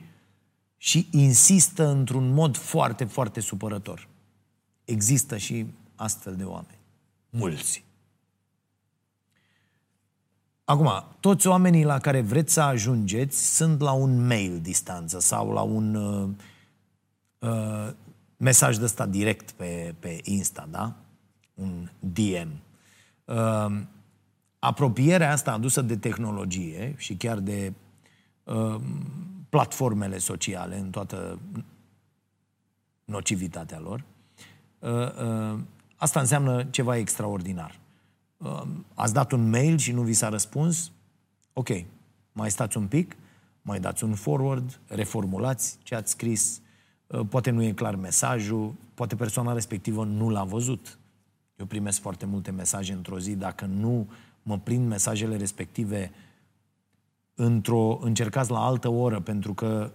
și 0.76 1.08
insistă 1.10 1.88
într-un 1.88 2.32
mod 2.32 2.56
foarte, 2.56 3.04
foarte 3.04 3.40
supărător. 3.40 4.08
Există 4.84 5.36
și 5.36 5.66
astfel 5.94 6.36
de 6.36 6.44
oameni. 6.44 6.78
Mulți. 7.30 7.84
Acum, 10.64 11.04
toți 11.20 11.46
oamenii 11.46 11.84
la 11.84 11.98
care 11.98 12.20
vreți 12.20 12.52
să 12.52 12.60
ajungeți 12.60 13.54
sunt 13.56 13.80
la 13.80 13.92
un 13.92 14.26
mail 14.26 14.60
distanță 14.60 15.20
sau 15.20 15.52
la 15.52 15.62
un 15.62 15.94
uh, 15.94 16.28
uh, 17.38 17.92
mesaj 18.36 18.76
de 18.76 18.84
ăsta 18.84 19.06
direct 19.06 19.50
pe, 19.50 19.94
pe 19.98 20.20
Insta, 20.22 20.68
da? 20.70 20.94
Un 21.54 21.90
DM. 21.98 22.48
Uh, 23.24 23.80
apropierea 24.64 25.32
asta 25.32 25.52
adusă 25.52 25.82
de 25.82 25.96
tehnologie 25.96 26.94
și 26.96 27.14
chiar 27.14 27.38
de 27.38 27.72
uh, 28.44 28.80
platformele 29.48 30.18
sociale 30.18 30.78
în 30.78 30.90
toată 30.90 31.38
nocivitatea 33.04 33.78
lor, 33.78 34.04
uh, 34.78 34.90
uh, 34.90 35.58
asta 35.96 36.20
înseamnă 36.20 36.64
ceva 36.64 36.96
extraordinar. 36.96 37.78
Uh, 38.36 38.62
ați 38.94 39.12
dat 39.12 39.32
un 39.32 39.50
mail 39.50 39.78
și 39.78 39.92
nu 39.92 40.02
vi 40.02 40.12
s-a 40.12 40.28
răspuns? 40.28 40.90
Ok, 41.52 41.68
mai 42.32 42.50
stați 42.50 42.76
un 42.76 42.86
pic, 42.86 43.16
mai 43.62 43.80
dați 43.80 44.04
un 44.04 44.14
forward, 44.14 44.80
reformulați 44.86 45.78
ce 45.82 45.94
ați 45.94 46.10
scris, 46.10 46.60
poate 47.28 47.50
nu 47.50 47.62
e 47.62 47.72
clar 47.72 47.96
mesajul, 47.96 48.74
poate 48.94 49.16
persoana 49.16 49.52
respectivă 49.52 50.04
nu 50.04 50.28
l-a 50.28 50.44
văzut. 50.44 50.98
Eu 51.56 51.66
primesc 51.66 52.00
foarte 52.00 52.26
multe 52.26 52.50
mesaje 52.50 52.92
într-o 52.92 53.18
zi, 53.18 53.34
dacă 53.34 53.64
nu 53.64 54.08
mă 54.44 54.58
prind 54.58 54.88
mesajele 54.88 55.36
respective 55.36 56.12
într-o, 57.34 57.98
încercați 58.02 58.50
la 58.50 58.64
altă 58.64 58.88
oră, 58.88 59.20
pentru 59.20 59.54
că 59.54 59.90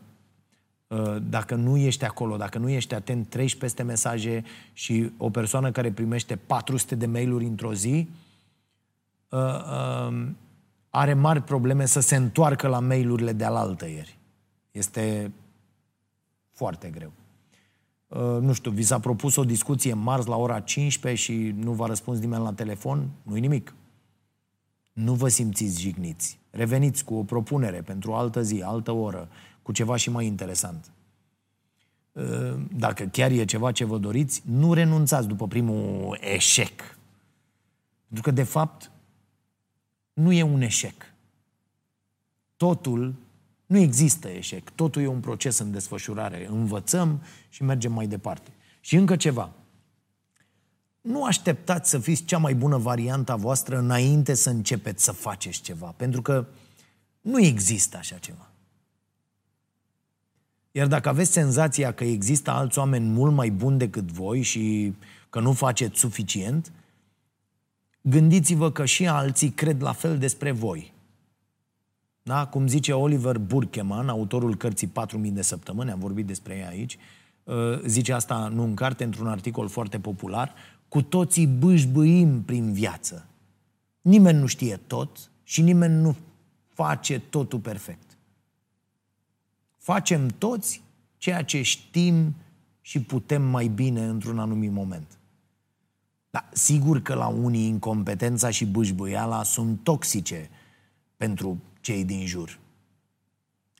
uh, 0.88 1.16
dacă 1.30 1.56
nu 1.56 1.78
ești 1.78 2.06
acolo, 2.06 2.38
dacă 2.38 2.58
nu 2.58 2.70
ești 2.70 2.94
atent, 2.94 3.30
treci 3.30 3.56
peste 3.56 3.84
mesaje 3.84 4.44
și 4.74 5.12
o 5.18 5.30
persoană 5.30 5.72
care 5.72 5.92
primește 5.92 6.36
400 6.36 6.96
de 6.96 7.06
mail-uri 7.06 7.46
într-o 7.46 7.74
zi 7.74 8.10
uh, 9.30 9.40
uh, 9.40 10.28
are 10.90 11.14
mari 11.14 11.42
probleme 11.42 11.86
să 11.86 12.00
se 12.00 12.16
întoarcă 12.16 12.68
la 12.68 12.80
mail-urile 12.80 13.34
de 13.34 13.44
alaltă 13.44 13.88
ieri. 13.88 14.18
Este 14.72 15.32
foarte 16.52 16.90
greu. 16.90 17.12
Nu 18.40 18.54
știu, 18.54 18.72
vi 18.72 18.84
s-a 18.84 19.00
propus 19.00 19.36
o 19.36 19.44
discuție 19.44 19.94
marți 19.94 20.28
la 20.28 20.36
ora 20.36 20.60
15 20.60 21.24
și 21.24 21.56
nu 21.58 21.72
v-a 21.72 21.86
răspuns 21.86 22.20
nimeni 22.20 22.44
la 22.44 22.54
telefon? 22.54 23.10
Nu-i 23.24 23.40
nimic. 23.40 23.74
Nu 25.04 25.14
vă 25.14 25.28
simțiți 25.28 25.82
jigniți. 25.82 26.40
Reveniți 26.50 27.04
cu 27.04 27.14
o 27.14 27.24
propunere 27.24 27.82
pentru 27.82 28.12
o 28.12 28.16
altă 28.16 28.42
zi, 28.42 28.62
altă 28.62 28.92
oră, 28.92 29.30
cu 29.62 29.72
ceva 29.72 29.96
și 29.96 30.10
mai 30.10 30.26
interesant. 30.26 30.92
dacă 32.72 33.04
chiar 33.06 33.32
e 33.32 33.46
ceva 33.46 33.72
ce 33.72 33.86
vă 33.86 33.98
doriți, 33.98 34.42
nu 34.46 34.74
renunțați 34.74 35.28
după 35.28 35.48
primul 35.48 36.18
eșec. 36.22 36.98
Pentru 38.06 38.24
că, 38.24 38.32
de 38.32 38.44
fapt, 38.44 38.92
nu 40.14 40.32
e 40.32 40.44
un 40.44 40.62
eșec. 40.62 41.14
Totul, 42.58 43.16
nu 43.66 43.78
există 43.78 44.28
eșec. 44.28 44.70
Totul 44.70 45.02
e 45.02 45.08
un 45.08 45.20
proces 45.20 45.58
în 45.58 45.72
desfășurare. 45.72 46.48
Învățăm 46.48 47.22
și 47.50 47.64
mergem 47.64 47.92
mai 47.92 48.08
departe. 48.08 48.52
Și 48.80 48.96
încă 48.96 49.16
ceva. 49.16 49.52
Nu 51.02 51.24
așteptați 51.24 51.90
să 51.90 52.00
fiți 52.00 52.24
cea 52.24 52.38
mai 52.38 52.56
bună 52.56 52.78
variantă 52.78 53.32
a 53.32 53.36
voastră 53.36 53.78
înainte 53.78 54.34
să 54.34 54.50
începeți 54.50 55.04
să 55.04 55.12
faceți 55.12 55.62
ceva. 55.62 55.94
Pentru 55.98 56.22
că 56.22 56.46
nu 57.22 57.40
există 57.40 57.98
așa 57.98 58.18
ceva. 58.18 58.50
Iar 60.72 60.88
dacă 60.88 61.10
aveți 61.10 61.32
senzația 61.32 61.92
că 61.92 62.04
există 62.04 62.52
alți 62.52 62.80
oameni 62.80 63.06
mult 63.06 63.34
mai 63.34 63.50
buni 63.50 63.78
decât 63.78 64.12
voi 64.12 64.42
și 64.42 64.94
că 65.30 65.40
nu 65.40 65.54
faceți 65.54 66.00
suficient, 66.00 66.72
gândiți-vă 68.02 68.72
că 68.72 68.86
și 68.86 69.08
alții 69.08 69.50
cred 69.50 69.82
la 69.82 69.92
fel 69.92 70.18
despre 70.18 70.52
voi. 70.52 70.94
Da? 72.24 72.46
Cum 72.46 72.68
zice 72.68 72.94
Oliver 72.94 73.38
Burkeman, 73.38 74.10
autorul 74.10 74.56
cărții 74.56 74.88
4000 74.88 75.32
de 75.32 75.42
săptămâni, 75.42 75.92
am 75.92 76.00
vorbit 76.00 76.26
despre 76.26 76.56
ea 76.56 76.68
aici, 76.68 76.98
uh, 77.44 77.82
zice 77.86 78.14
asta 78.14 78.48
nu 78.54 78.64
în 78.64 78.74
carte, 78.74 79.04
într-un 79.04 79.28
articol 79.28 79.68
foarte 79.68 80.00
popular, 80.00 80.54
cu 80.90 81.02
toții 81.02 81.48
bâșbâim 81.48 82.44
prin 82.44 82.74
viață. 82.74 83.26
Nimeni 84.02 84.40
nu 84.40 84.46
știe 84.46 84.80
tot 84.88 85.32
și 85.44 85.62
nimeni 85.62 86.02
nu 86.02 86.16
face 86.68 87.20
totul 87.20 87.60
perfect. 87.60 88.18
Facem 89.78 90.28
toți 90.28 90.82
ceea 91.18 91.44
ce 91.44 91.62
știm 91.62 92.36
și 92.82 93.02
putem 93.02 93.42
mai 93.42 93.68
bine 93.68 94.06
într-un 94.06 94.40
anumit 94.40 94.72
moment. 94.72 95.18
Dar 96.30 96.50
sigur 96.54 97.02
că 97.02 97.14
la 97.14 97.28
unii 97.28 97.68
incompetența 97.68 98.50
și 98.50 98.66
bâșbâiala 98.66 99.44
sunt 99.44 99.84
toxice 99.84 100.50
pentru 101.18 101.58
cei 101.82 102.06
din 102.06 102.26
jur. 102.26 102.60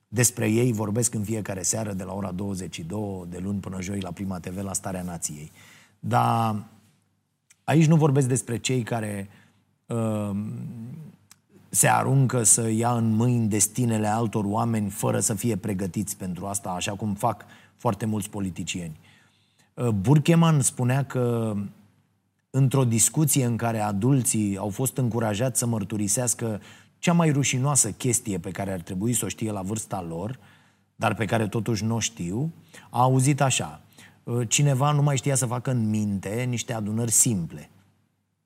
Despre 0.08 0.50
ei 0.50 0.72
vorbesc 0.72 1.14
în 1.14 1.24
fiecare 1.24 1.62
seară 1.62 1.94
de 1.94 2.04
la 2.04 2.14
ora 2.14 2.32
22, 2.32 3.26
de 3.30 3.38
luni 3.38 3.60
până 3.60 3.82
joi 3.82 4.00
la 4.00 4.12
Prima 4.12 4.40
TV 4.40 4.58
la 4.58 4.74
Starea 4.74 5.02
Nației. 5.02 5.52
Dar 6.00 6.66
aici 7.70 7.86
nu 7.86 7.96
vorbesc 7.96 8.28
despre 8.28 8.58
cei 8.58 8.84
care 8.84 9.30
uh, 9.86 10.30
se 11.70 11.88
aruncă 11.88 12.44
să 12.44 12.70
ia 12.70 12.92
în 12.92 13.16
mâini 13.16 13.48
destinele 13.48 14.08
altor 14.08 14.46
oameni 14.46 14.90
fără 14.90 15.20
să 15.20 15.34
fie 15.34 15.56
pregătiți 15.56 16.18
pentru 16.18 16.46
asta, 16.46 16.70
așa 16.70 16.92
cum 16.92 17.14
fac 17.14 17.46
foarte 17.76 18.06
mulți 18.06 18.30
politicieni. 18.30 19.00
Uh, 19.74 19.88
Burkeman 19.88 20.62
spunea 20.62 21.06
că 21.06 21.56
într-o 22.50 22.84
discuție 22.84 23.46
în 23.46 23.58
care 23.58 23.80
adulții 23.80 24.58
au 24.58 24.70
fost 24.70 24.98
încurajați 24.98 25.60
să 25.60 25.66
mărturisească 25.66 26.62
cea 27.00 27.14
mai 27.14 27.32
rușinoasă 27.32 27.92
chestie 27.92 28.38
pe 28.38 28.52
care 28.52 28.72
ar 28.72 28.82
trebui 28.82 29.14
să 29.14 29.26
o 29.26 29.28
știe 29.28 29.52
la 29.52 29.62
vârsta 29.62 30.02
lor, 30.02 30.40
dar 30.96 31.16
pe 31.16 31.26
care 31.26 31.48
totuși 31.48 31.84
nu 31.84 31.96
o 31.96 32.00
știu, 32.00 32.54
a 32.90 33.02
auzit 33.02 33.42
așa. 33.42 33.82
Uh, 34.24 34.48
cineva 34.50 34.92
nu 34.92 35.02
mai 35.02 35.18
știa 35.18 35.36
să 35.36 35.46
facă 35.46 35.72
în 35.72 35.90
minte 35.90 36.44
niște 36.44 36.74
adunări 36.74 37.12
simple. 37.12 37.70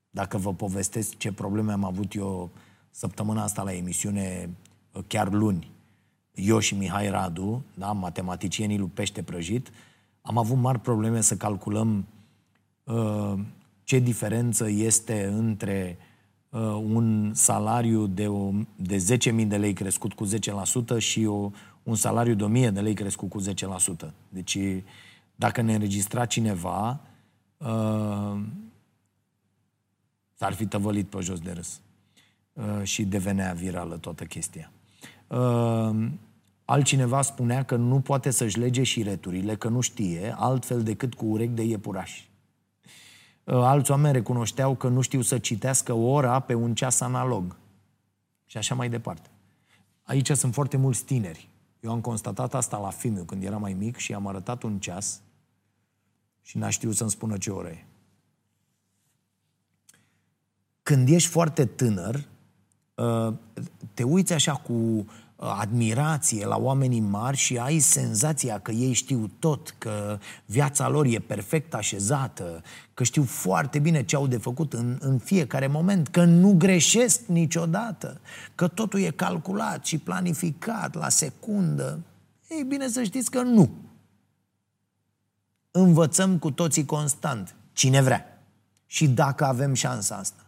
Dacă 0.09 0.37
vă 0.37 0.53
povestesc 0.53 1.17
ce 1.17 1.31
probleme 1.31 1.71
am 1.71 1.83
avut 1.83 2.13
eu 2.13 2.49
săptămâna 2.89 3.43
asta 3.43 3.63
la 3.63 3.73
emisiune, 3.73 4.49
uh, 4.91 5.03
chiar 5.07 5.31
luni, 5.31 5.71
eu 6.33 6.59
și 6.59 6.75
Mihai 6.75 7.09
Radu, 7.09 7.63
da, 7.73 7.91
matematicienii 7.91 8.77
lui 8.77 8.91
Pește 8.93 9.23
Prăjit, 9.23 9.71
am 10.21 10.37
avut 10.37 10.57
mari 10.57 10.79
probleme 10.79 11.21
să 11.21 11.35
calculăm 11.35 12.05
uh, 12.83 13.33
ce 13.83 13.99
diferență 13.99 14.69
este 14.69 15.25
între 15.25 15.97
uh, 16.49 16.61
un 16.93 17.31
salariu 17.33 18.07
de, 18.07 18.27
o, 18.27 18.51
de 18.75 19.05
10.000 19.41 19.47
de 19.47 19.57
lei 19.57 19.73
crescut 19.73 20.13
cu 20.13 20.27
10% 20.27 20.97
și 20.97 21.25
o, 21.25 21.51
un 21.83 21.95
salariu 21.95 22.33
de 22.33 22.67
1.000 22.67 22.73
de 22.73 22.81
lei 22.81 22.93
crescut 22.93 23.29
cu 23.29 23.41
10%. 23.41 23.45
Deci, 24.29 24.57
dacă 25.35 25.61
ne 25.61 25.73
înregistra 25.73 26.25
cineva, 26.25 26.99
uh, 27.57 28.41
s-ar 30.33 30.53
fi 30.53 30.65
tăvălit 30.65 31.07
pe 31.07 31.19
jos 31.19 31.39
de 31.39 31.51
râs. 31.51 31.81
Uh, 32.53 32.83
și 32.83 33.03
devenea 33.03 33.53
virală 33.53 33.97
toată 33.97 34.23
chestia. 34.23 34.71
Uh, 35.27 36.09
altcineva 36.65 37.21
spunea 37.21 37.63
că 37.63 37.75
nu 37.75 37.99
poate 37.99 38.29
să-și 38.29 38.59
lege 38.59 38.83
și 38.83 39.03
returile, 39.03 39.55
că 39.55 39.67
nu 39.67 39.81
știe, 39.81 40.35
altfel 40.37 40.83
decât 40.83 41.13
cu 41.13 41.25
urechi 41.25 41.53
de 41.53 41.63
iepuraș. 41.63 42.23
Uh, 43.43 43.55
alți 43.55 43.91
oameni 43.91 44.13
recunoșteau 44.13 44.75
că 44.75 44.87
nu 44.87 45.01
știu 45.01 45.21
să 45.21 45.37
citească 45.37 45.93
ora 45.93 46.39
pe 46.39 46.53
un 46.53 46.75
ceas 46.75 46.99
analog. 46.99 47.55
Și 48.45 48.57
așa 48.57 48.75
mai 48.75 48.89
departe. 48.89 49.29
Aici 50.03 50.31
sunt 50.31 50.53
foarte 50.53 50.77
mulți 50.77 51.03
tineri. 51.05 51.49
Eu 51.83 51.91
am 51.91 52.01
constatat 52.01 52.53
asta 52.53 52.77
la 52.77 52.89
Fimiu 52.89 53.23
când 53.23 53.43
era 53.43 53.57
mai 53.57 53.73
mic 53.73 53.97
și 53.97 54.13
am 54.13 54.27
arătat 54.27 54.63
un 54.63 54.79
ceas 54.79 55.21
și 56.41 56.57
n-a 56.57 56.69
știut 56.69 56.95
să-mi 56.95 57.09
spună 57.09 57.37
ce 57.37 57.51
oră 57.51 57.69
e. 57.69 57.85
Când 60.83 61.09
ești 61.09 61.29
foarte 61.29 61.65
tânăr, 61.65 62.27
Uh, 62.95 63.33
te 63.93 64.03
uiți 64.03 64.33
așa 64.33 64.53
cu 64.55 64.73
uh, 64.73 65.05
admirație 65.35 66.45
la 66.45 66.57
oamenii 66.57 66.99
mari 66.99 67.37
și 67.37 67.57
ai 67.57 67.79
senzația 67.79 68.59
că 68.59 68.71
ei 68.71 68.93
știu 68.93 69.29
tot, 69.39 69.75
că 69.77 70.19
viața 70.45 70.89
lor 70.89 71.05
e 71.05 71.19
perfect 71.19 71.73
așezată, 71.73 72.61
că 72.93 73.03
știu 73.03 73.23
foarte 73.23 73.79
bine 73.79 74.03
ce 74.03 74.15
au 74.15 74.27
de 74.27 74.37
făcut 74.37 74.73
în, 74.73 74.97
în 74.99 75.17
fiecare 75.17 75.67
moment, 75.67 76.07
că 76.07 76.23
nu 76.23 76.53
greșesc 76.57 77.21
niciodată, 77.25 78.21
că 78.55 78.67
totul 78.67 78.99
e 78.99 79.09
calculat 79.09 79.85
și 79.85 79.97
planificat 79.97 80.93
la 80.93 81.09
secundă. 81.09 81.99
Ei 82.49 82.63
bine 82.63 82.87
să 82.87 83.03
știți 83.03 83.31
că 83.31 83.41
nu. 83.41 83.69
Învățăm 85.71 86.37
cu 86.37 86.51
toții 86.51 86.85
constant, 86.85 87.55
cine 87.73 88.01
vrea 88.01 88.43
și 88.85 89.07
dacă 89.07 89.45
avem 89.45 89.73
șansa 89.73 90.15
asta. 90.15 90.45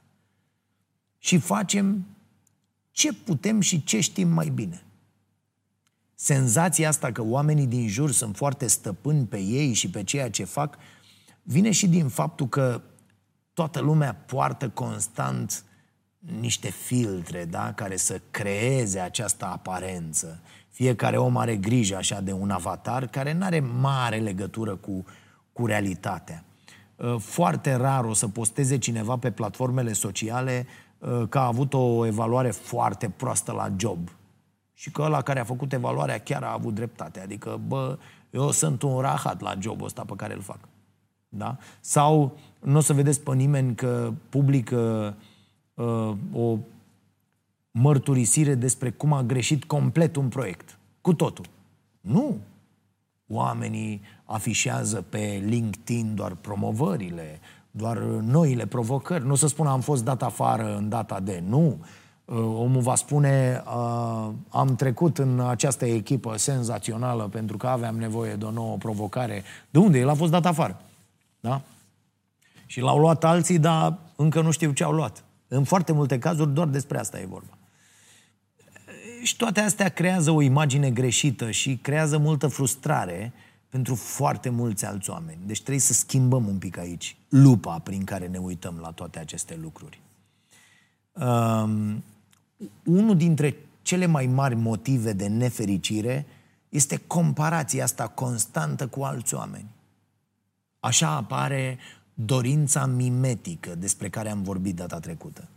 Și 1.18 1.38
facem 1.38 2.06
ce 2.96 3.14
putem 3.14 3.60
și 3.60 3.84
ce 3.84 4.00
știm 4.00 4.28
mai 4.28 4.50
bine. 4.50 4.84
Senzația 6.14 6.88
asta 6.88 7.12
că 7.12 7.22
oamenii 7.22 7.68
din 7.68 7.88
jur 7.88 8.12
sunt 8.12 8.36
foarte 8.36 8.68
stăpâni 8.68 9.26
pe 9.26 9.40
ei 9.40 9.74
și 9.74 9.90
pe 9.90 10.04
ceea 10.04 10.30
ce 10.30 10.44
fac, 10.44 10.78
vine 11.44 11.72
și 11.72 11.88
din 11.88 12.08
faptul 12.08 12.48
că 12.48 12.82
toată 13.54 13.80
lumea 13.80 14.14
poartă 14.14 14.70
constant 14.70 15.64
niște 16.40 16.70
filtre, 16.70 17.46
da, 17.46 17.74
care 17.74 17.96
să 17.96 18.22
creeze 18.32 19.00
această 19.00 19.46
aparență. 19.46 20.42
Fiecare 20.70 21.18
om 21.18 21.38
are 21.38 21.56
grijă 21.56 21.96
așa 21.96 22.22
de 22.22 22.32
un 22.32 22.50
avatar 22.50 23.08
care 23.08 23.34
nu 23.34 23.46
are 23.46 23.60
mare 23.60 24.18
legătură 24.18 24.76
cu, 24.76 25.06
cu 25.54 25.66
realitatea. 25.66 26.44
Foarte 27.18 27.74
rar 27.74 28.06
o 28.06 28.14
să 28.14 28.28
posteze 28.28 28.78
cineva 28.78 29.18
pe 29.18 29.32
platformele 29.32 29.94
sociale 29.94 30.66
Uh, 30.68 30.85
că 31.30 31.40
a 31.40 31.46
avut 31.46 31.74
o 31.74 32.06
evaluare 32.06 32.52
foarte 32.52 33.10
proastă 33.10 33.52
la 33.52 33.74
job 33.78 34.10
și 34.74 34.92
că 34.92 35.02
ăla 35.02 35.22
care 35.22 35.40
a 35.40 35.44
făcut 35.44 35.74
evaluarea 35.74 36.20
chiar 36.20 36.44
a 36.44 36.54
avut 36.54 36.74
dreptate. 36.74 37.20
Adică, 37.20 37.60
bă, 37.68 37.98
eu 38.30 38.52
sunt 38.52 38.82
un 38.82 39.00
rahat 39.00 39.42
la 39.42 39.54
jobul 39.60 39.86
ăsta 39.86 40.04
pe 40.04 40.14
care 40.16 40.34
îl 40.34 40.42
fac. 40.42 40.60
Da? 41.30 41.58
Sau 41.80 42.38
nu 42.60 42.78
o 42.78 42.80
să 42.80 42.94
vedeți 42.94 43.22
pe 43.22 43.34
nimeni 43.34 43.76
că 43.76 44.14
publică 44.30 45.16
uh, 45.74 46.12
o 46.34 46.58
mărturisire 47.72 48.56
despre 48.56 48.90
cum 48.90 49.14
a 49.14 49.24
greșit 49.24 49.64
complet 49.64 50.16
un 50.16 50.28
proiect. 50.28 50.78
Cu 51.02 51.14
totul. 51.14 51.46
Nu. 52.02 52.38
Oamenii 53.28 54.02
afișează 54.26 55.02
pe 55.02 55.44
LinkedIn 55.46 56.16
doar 56.16 56.36
promovările, 56.36 57.40
doar 57.78 57.98
noile 58.22 58.66
provocări. 58.66 59.26
Nu 59.26 59.32
o 59.32 59.36
să 59.36 59.48
spună 59.48 59.70
am 59.70 59.82
fost 59.82 60.04
dat 60.04 60.24
afară 60.24 60.76
în 60.78 60.90
data 60.90 61.20
de. 61.20 61.44
Nu. 61.48 61.78
Uh, 62.26 62.36
omul 62.38 62.82
va 62.82 62.96
spune 62.96 63.64
uh, 63.66 64.30
am 64.50 64.76
trecut 64.76 65.18
în 65.18 65.40
această 65.40 65.86
echipă 65.86 66.38
senzațională 66.38 67.24
pentru 67.24 67.58
că 67.58 67.68
aveam 67.68 67.98
nevoie 67.98 68.36
de 68.36 68.46
o 68.46 68.52
nouă 68.52 68.78
provocare. 68.78 69.44
De 69.70 69.80
unde? 69.80 70.00
El 70.00 70.10
a 70.10 70.14
fost 70.14 70.32
dat 70.32 70.46
afară. 70.46 70.82
Da? 71.40 71.62
Și 72.66 72.80
l-au 72.80 72.98
luat 72.98 73.24
alții, 73.24 73.60
dar 73.60 73.98
încă 74.16 74.42
nu 74.42 74.52
știu 74.52 74.72
ce 74.72 74.84
au 74.84 74.92
luat. 74.92 75.24
În 75.48 75.64
foarte 75.64 75.92
multe 75.92 76.20
cazuri 76.20 76.54
doar 76.54 76.68
despre 76.68 77.00
asta 77.00 77.20
e 77.20 77.26
vorba. 77.26 77.58
Și 79.24 79.36
toate 79.36 79.60
astea 79.60 79.90
creează 79.90 80.32
o 80.32 80.42
imagine 80.42 80.92
greșită 80.92 81.52
și 81.52 81.78
creează 81.82 82.18
multă 82.18 82.48
frustrare 82.48 83.34
pentru 83.76 83.96
foarte 83.96 84.50
mulți 84.50 84.86
alți 84.86 85.10
oameni. 85.10 85.38
Deci 85.46 85.60
trebuie 85.60 85.80
să 85.80 85.94
schimbăm 85.94 86.48
un 86.48 86.58
pic 86.58 86.78
aici 86.78 87.18
lupa 87.30 87.80
prin 87.80 88.04
care 88.04 88.28
ne 88.28 88.38
uităm 88.38 88.78
la 88.82 88.92
toate 88.92 89.20
aceste 89.20 89.60
lucruri. 89.62 90.02
Um, 91.12 92.04
unul 92.84 93.18
dintre 93.18 93.56
cele 93.82 94.06
mai 94.06 94.26
mari 94.26 94.56
motive 94.56 95.14
de 95.14 95.28
nefericire 95.28 96.26
este 96.70 97.02
comparația 97.08 97.84
asta 97.84 98.08
constantă 98.08 98.88
cu 98.88 99.04
alți 99.04 99.36
oameni. 99.36 99.70
Așa 100.80 101.10
apare 101.10 101.78
dorința 102.14 102.86
mimetică 102.86 103.76
despre 103.76 104.10
care 104.10 104.30
am 104.30 104.44
vorbit 104.44 104.76
data 104.76 105.00
trecută. 105.00 105.48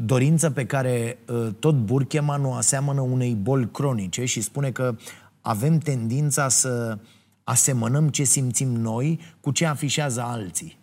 Dorință 0.00 0.50
pe 0.50 0.66
care 0.66 1.18
ă, 1.28 1.50
tot 1.50 1.74
Burkeman 1.74 2.44
o 2.44 2.52
aseamănă 2.52 3.00
unei 3.00 3.34
boli 3.34 3.70
cronice 3.70 4.24
și 4.24 4.40
spune 4.40 4.70
că 4.70 4.96
avem 5.40 5.78
tendința 5.78 6.48
să 6.48 6.98
asemănăm 7.44 8.08
ce 8.08 8.24
simțim 8.24 8.68
noi 8.68 9.20
cu 9.40 9.50
ce 9.50 9.66
afișează 9.66 10.22
alții. 10.22 10.78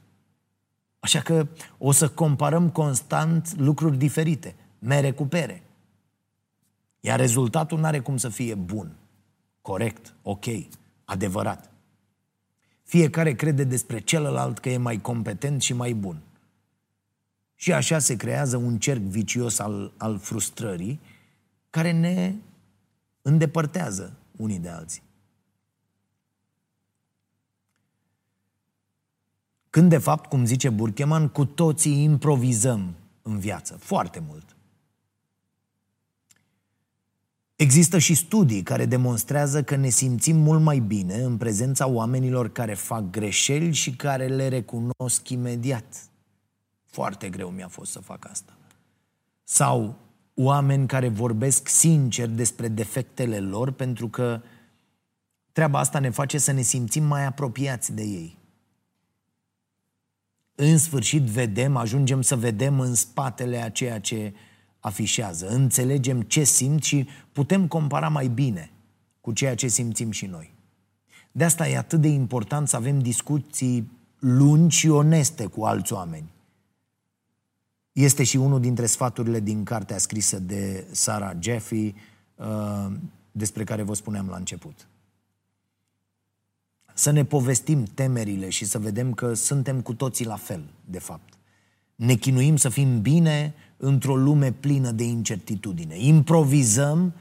Așa 1.00 1.22
că 1.22 1.48
o 1.78 1.92
să 1.92 2.10
comparăm 2.10 2.70
constant 2.70 3.58
lucruri 3.58 3.98
diferite, 3.98 4.56
mere 4.80 5.12
cu 5.12 5.26
pere. 5.26 5.64
Iar 7.00 7.20
rezultatul 7.20 7.80
nu 7.80 7.86
are 7.86 8.00
cum 8.00 8.18
să 8.18 8.30
fie 8.30 8.56
bun, 8.56 8.96
corect, 9.62 10.16
ok, 10.22 10.46
adevărat. 11.06 11.72
Fiecare 12.84 13.36
crede 13.36 13.64
despre 13.64 14.00
celălalt 14.00 14.60
că 14.60 14.70
e 14.70 14.78
mai 14.78 15.02
competent 15.02 15.62
și 15.62 15.74
mai 15.74 15.94
bun. 15.94 16.22
Și 17.56 17.74
așa 17.74 18.00
se 18.00 18.16
creează 18.16 18.58
un 18.58 18.78
cerc 18.80 19.02
vicios 19.02 19.60
al, 19.60 19.94
al 19.98 20.18
frustrării 20.18 21.00
care 21.70 21.92
ne 21.92 22.36
îndepărtează 23.22 24.17
unii 24.38 24.60
de 24.60 24.70
alții. 24.70 25.02
Când, 29.70 29.90
de 29.90 29.98
fapt, 29.98 30.30
cum 30.30 30.46
zice 30.46 30.70
Burkeman, 30.70 31.28
cu 31.28 31.46
toții 31.46 32.04
improvizăm 32.04 32.96
în 33.22 33.40
viață, 33.40 33.78
foarte 33.78 34.24
mult. 34.28 34.56
Există 37.56 37.98
și 37.98 38.14
studii 38.14 38.64
care 38.64 38.86
demonstrează 38.86 39.64
că 39.64 39.76
ne 39.76 39.90
simțim 39.90 40.38
mult 40.38 40.62
mai 40.62 40.80
bine 40.80 41.22
în 41.22 41.38
prezența 41.38 41.88
oamenilor 41.88 42.52
care 42.52 42.74
fac 42.74 43.10
greșeli 43.10 43.74
și 43.74 43.96
care 43.96 44.28
le 44.28 44.48
recunosc 44.48 45.30
imediat. 45.30 46.10
Foarte 46.86 47.30
greu 47.30 47.50
mi-a 47.50 47.68
fost 47.68 47.92
să 47.92 48.00
fac 48.00 48.30
asta. 48.30 48.58
Sau 49.44 50.07
oameni 50.40 50.88
care 50.88 51.08
vorbesc 51.08 51.68
sincer 51.68 52.28
despre 52.28 52.68
defectele 52.68 53.40
lor 53.40 53.72
pentru 53.72 54.08
că 54.08 54.42
treaba 55.52 55.80
asta 55.80 56.00
ne 56.00 56.10
face 56.10 56.38
să 56.38 56.52
ne 56.52 56.62
simțim 56.62 57.04
mai 57.04 57.26
apropiați 57.26 57.94
de 57.94 58.04
ei. 58.04 58.38
În 60.56 60.78
sfârșit 60.78 61.22
vedem, 61.22 61.76
ajungem 61.76 62.22
să 62.22 62.36
vedem 62.36 62.80
în 62.80 62.96
spatele 62.96 63.62
a 63.62 63.70
ceea 63.70 64.00
ce 64.00 64.34
afișează. 64.80 65.48
Înțelegem 65.48 66.22
ce 66.22 66.44
simt 66.44 66.84
și 66.84 67.08
putem 67.32 67.68
compara 67.68 68.10
mai 68.10 68.28
bine 68.28 68.72
cu 69.22 69.32
ceea 69.32 69.56
ce 69.56 69.68
simțim 69.68 70.12
și 70.12 70.26
noi. 70.26 70.54
De 71.32 71.44
asta 71.44 71.68
e 71.68 71.78
atât 71.78 72.02
de 72.02 72.08
important 72.08 72.68
să 72.68 72.76
avem 72.76 73.00
discuții 73.00 73.92
lungi 74.20 74.78
și 74.78 74.90
oneste 74.90 75.46
cu 75.46 75.64
alți 75.64 75.94
oameni. 75.94 76.36
Este 77.98 78.24
și 78.24 78.38
unul 78.38 78.60
dintre 78.60 78.86
sfaturile 78.86 79.40
din 79.40 79.64
cartea 79.64 79.98
scrisă 79.98 80.40
de 80.40 80.88
Sarah 80.92 81.38
Jeffy, 81.40 81.94
uh, 82.36 82.92
despre 83.32 83.64
care 83.64 83.82
vă 83.82 83.94
spuneam 83.94 84.28
la 84.28 84.36
început. 84.36 84.88
Să 86.94 87.12
ne 87.12 87.26
povestim 87.26 87.84
temerile 87.84 88.50
și 88.50 88.66
să 88.66 88.80
vedem 88.80 89.14
că 89.14 89.34
suntem 89.34 89.82
cu 89.82 89.94
toții 89.94 90.26
la 90.26 90.36
fel, 90.36 90.64
de 90.86 91.00
fapt. 91.00 91.34
Ne 91.96 92.14
chinuim 92.14 92.56
să 92.56 92.70
fim 92.70 93.02
bine 93.02 93.54
într-o 93.78 94.16
lume 94.16 94.52
plină 94.52 94.92
de 94.92 95.04
incertitudine. 95.04 96.00
Improvizăm 96.00 97.14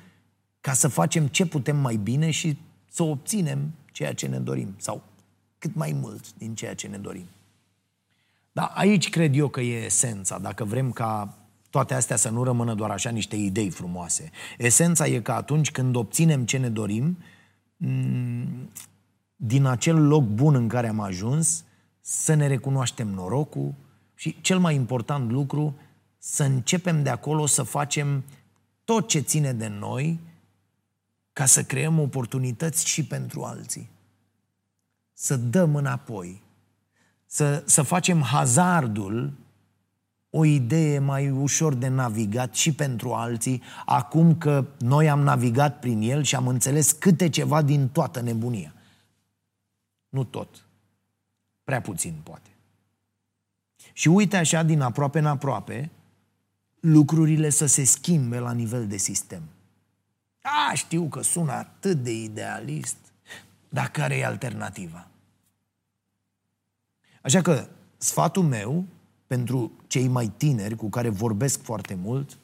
ca 0.61 0.72
să 0.72 0.89
facem 0.89 1.27
ce 1.27 1.47
putem 1.47 1.77
mai 1.77 1.97
bine 1.97 2.31
și 2.31 2.59
să 2.91 3.03
obținem 3.03 3.72
ceea 3.93 4.14
ce 4.14 4.27
ne 4.27 4.39
dorim 4.39 4.74
sau 4.77 5.03
cât 5.59 5.74
mai 5.74 5.97
mult 6.01 6.35
din 6.35 6.55
ceea 6.55 6.74
ce 6.74 6.87
ne 6.87 6.99
dorim. 6.99 7.27
Dar 8.57 8.70
aici 8.74 9.11
cred 9.11 9.36
eu 9.36 9.48
că 9.48 9.61
e 9.61 9.84
esența, 9.84 10.38
dacă 10.38 10.64
vrem 10.64 10.92
ca 10.92 11.38
toate 11.70 11.94
astea 11.94 12.16
să 12.16 12.28
nu 12.28 12.42
rămână 12.42 12.74
doar 12.74 12.90
așa 12.90 13.11
niște 13.11 13.36
idei 13.36 13.70
frumoase. 13.70 14.30
Esența 14.59 15.07
e 15.07 15.20
că 15.20 15.32
atunci 15.32 15.70
când 15.70 15.96
obținem 15.96 16.44
ce 16.44 16.57
ne 16.57 16.68
dorim, 16.68 17.18
mm, 17.76 18.70
din 19.36 19.64
acel 19.64 20.07
loc 20.07 20.24
bun 20.24 20.54
în 20.54 20.68
care 20.68 20.88
am 20.88 21.00
ajuns, 21.00 21.64
să 22.00 22.34
ne 22.34 22.46
recunoaștem 22.46 23.09
norocul 23.09 23.74
și, 24.14 24.40
cel 24.40 24.59
mai 24.59 24.74
important 24.74 25.30
lucru, 25.30 25.76
să 26.18 26.42
începem 26.42 27.02
de 27.02 27.11
acolo 27.11 27.46
să 27.46 27.62
facem 27.62 28.24
tot 28.84 29.09
ce 29.09 29.18
ține 29.18 29.52
de 29.52 29.68
noi 29.68 30.20
ca 31.32 31.46
să 31.46 31.62
creăm 31.62 31.98
oportunități 31.98 32.86
și 32.86 33.04
pentru 33.04 33.42
alții. 33.42 33.88
Să 35.12 35.36
dăm 35.36 35.74
înapoi. 35.74 36.44
Să, 37.37 37.62
să 37.66 37.82
facem 37.82 38.20
hazardul 38.20 39.32
o 40.30 40.45
idee 40.45 40.99
mai 40.99 41.30
ușor 41.30 41.74
de 41.74 41.89
navigat 41.89 42.55
și 42.55 42.72
pentru 42.72 43.12
alții, 43.12 43.62
acum 43.84 44.39
că 44.39 44.66
noi 44.78 45.11
am 45.11 45.20
navigat 45.20 45.78
prin 45.78 46.01
el 46.01 46.22
și 46.22 46.34
am 46.34 46.49
înțeles 46.49 46.93
câte 46.93 47.28
ceva 47.28 47.62
din 47.62 47.89
toată 47.89 48.20
nebunia. 48.20 48.74
Nu 50.09 50.24
tot. 50.24 50.64
Prea 51.64 51.80
puțin, 51.80 52.14
poate. 52.22 52.51
Și 53.93 54.09
uite 54.09 54.37
așa, 54.37 54.62
din 54.62 54.80
aproape 54.80 55.18
în 55.18 55.26
aproape, 55.26 55.91
lucrurile 56.80 57.51
să 57.51 57.66
se 57.66 57.84
schimbe 57.84 58.39
la 58.39 58.53
nivel 58.53 58.87
de 58.87 58.97
sistem. 58.97 59.43
A, 60.43 60.74
știu 60.74 61.05
că 61.05 61.22
sună 61.22 61.53
atât 61.53 62.03
de 62.03 62.12
idealist, 62.12 62.97
dar 63.68 63.91
care 63.91 64.16
e 64.16 64.24
alternativa? 64.24 65.09
Așa 67.27 67.41
că 67.43 67.68
sfatul 67.97 68.43
meu 68.43 68.85
pentru 69.27 69.72
cei 69.87 70.09
mai 70.09 70.29
tineri 70.29 70.77
cu 70.77 70.89
care 70.89 71.09
vorbesc 71.09 71.62
foarte 71.62 71.95
mult, 71.95 72.39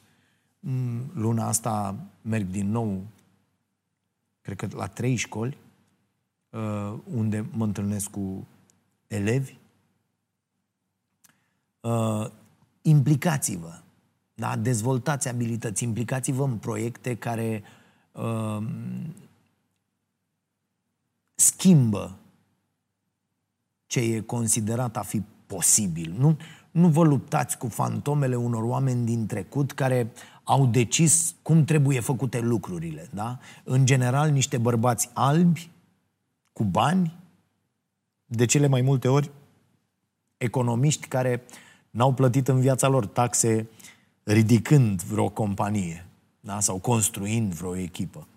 luna 1.13 1.47
asta 1.47 1.95
merg 2.21 2.47
din 2.47 2.71
nou, 2.71 3.01
cred 4.41 4.57
că 4.57 4.67
la 4.75 4.87
trei 4.87 5.15
școli, 5.15 5.57
uh, 6.49 6.93
unde 7.13 7.45
mă 7.51 7.63
întâlnesc 7.63 8.09
cu 8.09 8.47
elevi, 9.07 9.57
uh, 11.81 12.29
implicați-vă 12.81 13.83
da? 14.33 14.55
Dezvoltați 14.55 15.27
abilități, 15.27 15.83
implicați-vă 15.83 16.43
în 16.43 16.57
proiecte 16.57 17.15
care 17.15 17.63
uh, 18.11 18.67
schimbă 21.35 22.17
ce 23.93 23.99
e 23.99 24.19
considerat 24.19 24.97
a 24.97 25.01
fi 25.01 25.21
posibil. 25.45 26.15
Nu, 26.17 26.37
nu 26.71 26.87
vă 26.87 27.03
luptați 27.03 27.57
cu 27.57 27.67
fantomele 27.67 28.35
unor 28.35 28.63
oameni 28.63 29.05
din 29.05 29.25
trecut 29.25 29.71
care 29.71 30.11
au 30.43 30.65
decis 30.65 31.35
cum 31.41 31.63
trebuie 31.63 31.99
făcute 31.99 32.39
lucrurile. 32.39 33.09
Da? 33.13 33.39
În 33.63 33.85
general, 33.85 34.29
niște 34.29 34.57
bărbați 34.57 35.09
albi, 35.13 35.69
cu 36.53 36.63
bani, 36.63 37.15
de 38.25 38.45
cele 38.45 38.67
mai 38.67 38.81
multe 38.81 39.07
ori 39.07 39.31
economiști 40.37 41.07
care 41.07 41.43
n-au 41.89 42.13
plătit 42.13 42.47
în 42.47 42.59
viața 42.59 42.87
lor 42.87 43.05
taxe 43.05 43.67
ridicând 44.23 45.01
vreo 45.01 45.29
companie 45.29 46.05
da? 46.39 46.59
sau 46.59 46.79
construind 46.79 47.53
vreo 47.53 47.75
echipă. 47.75 48.27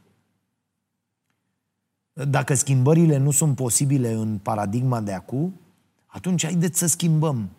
Dacă 2.25 2.55
schimbările 2.55 3.17
nu 3.17 3.31
sunt 3.31 3.57
posibile 3.57 4.13
în 4.13 4.39
paradigma 4.39 5.01
de 5.01 5.13
acum, 5.13 5.61
atunci 6.07 6.45
haideți 6.45 6.79
să 6.79 6.87
schimbăm 6.87 7.51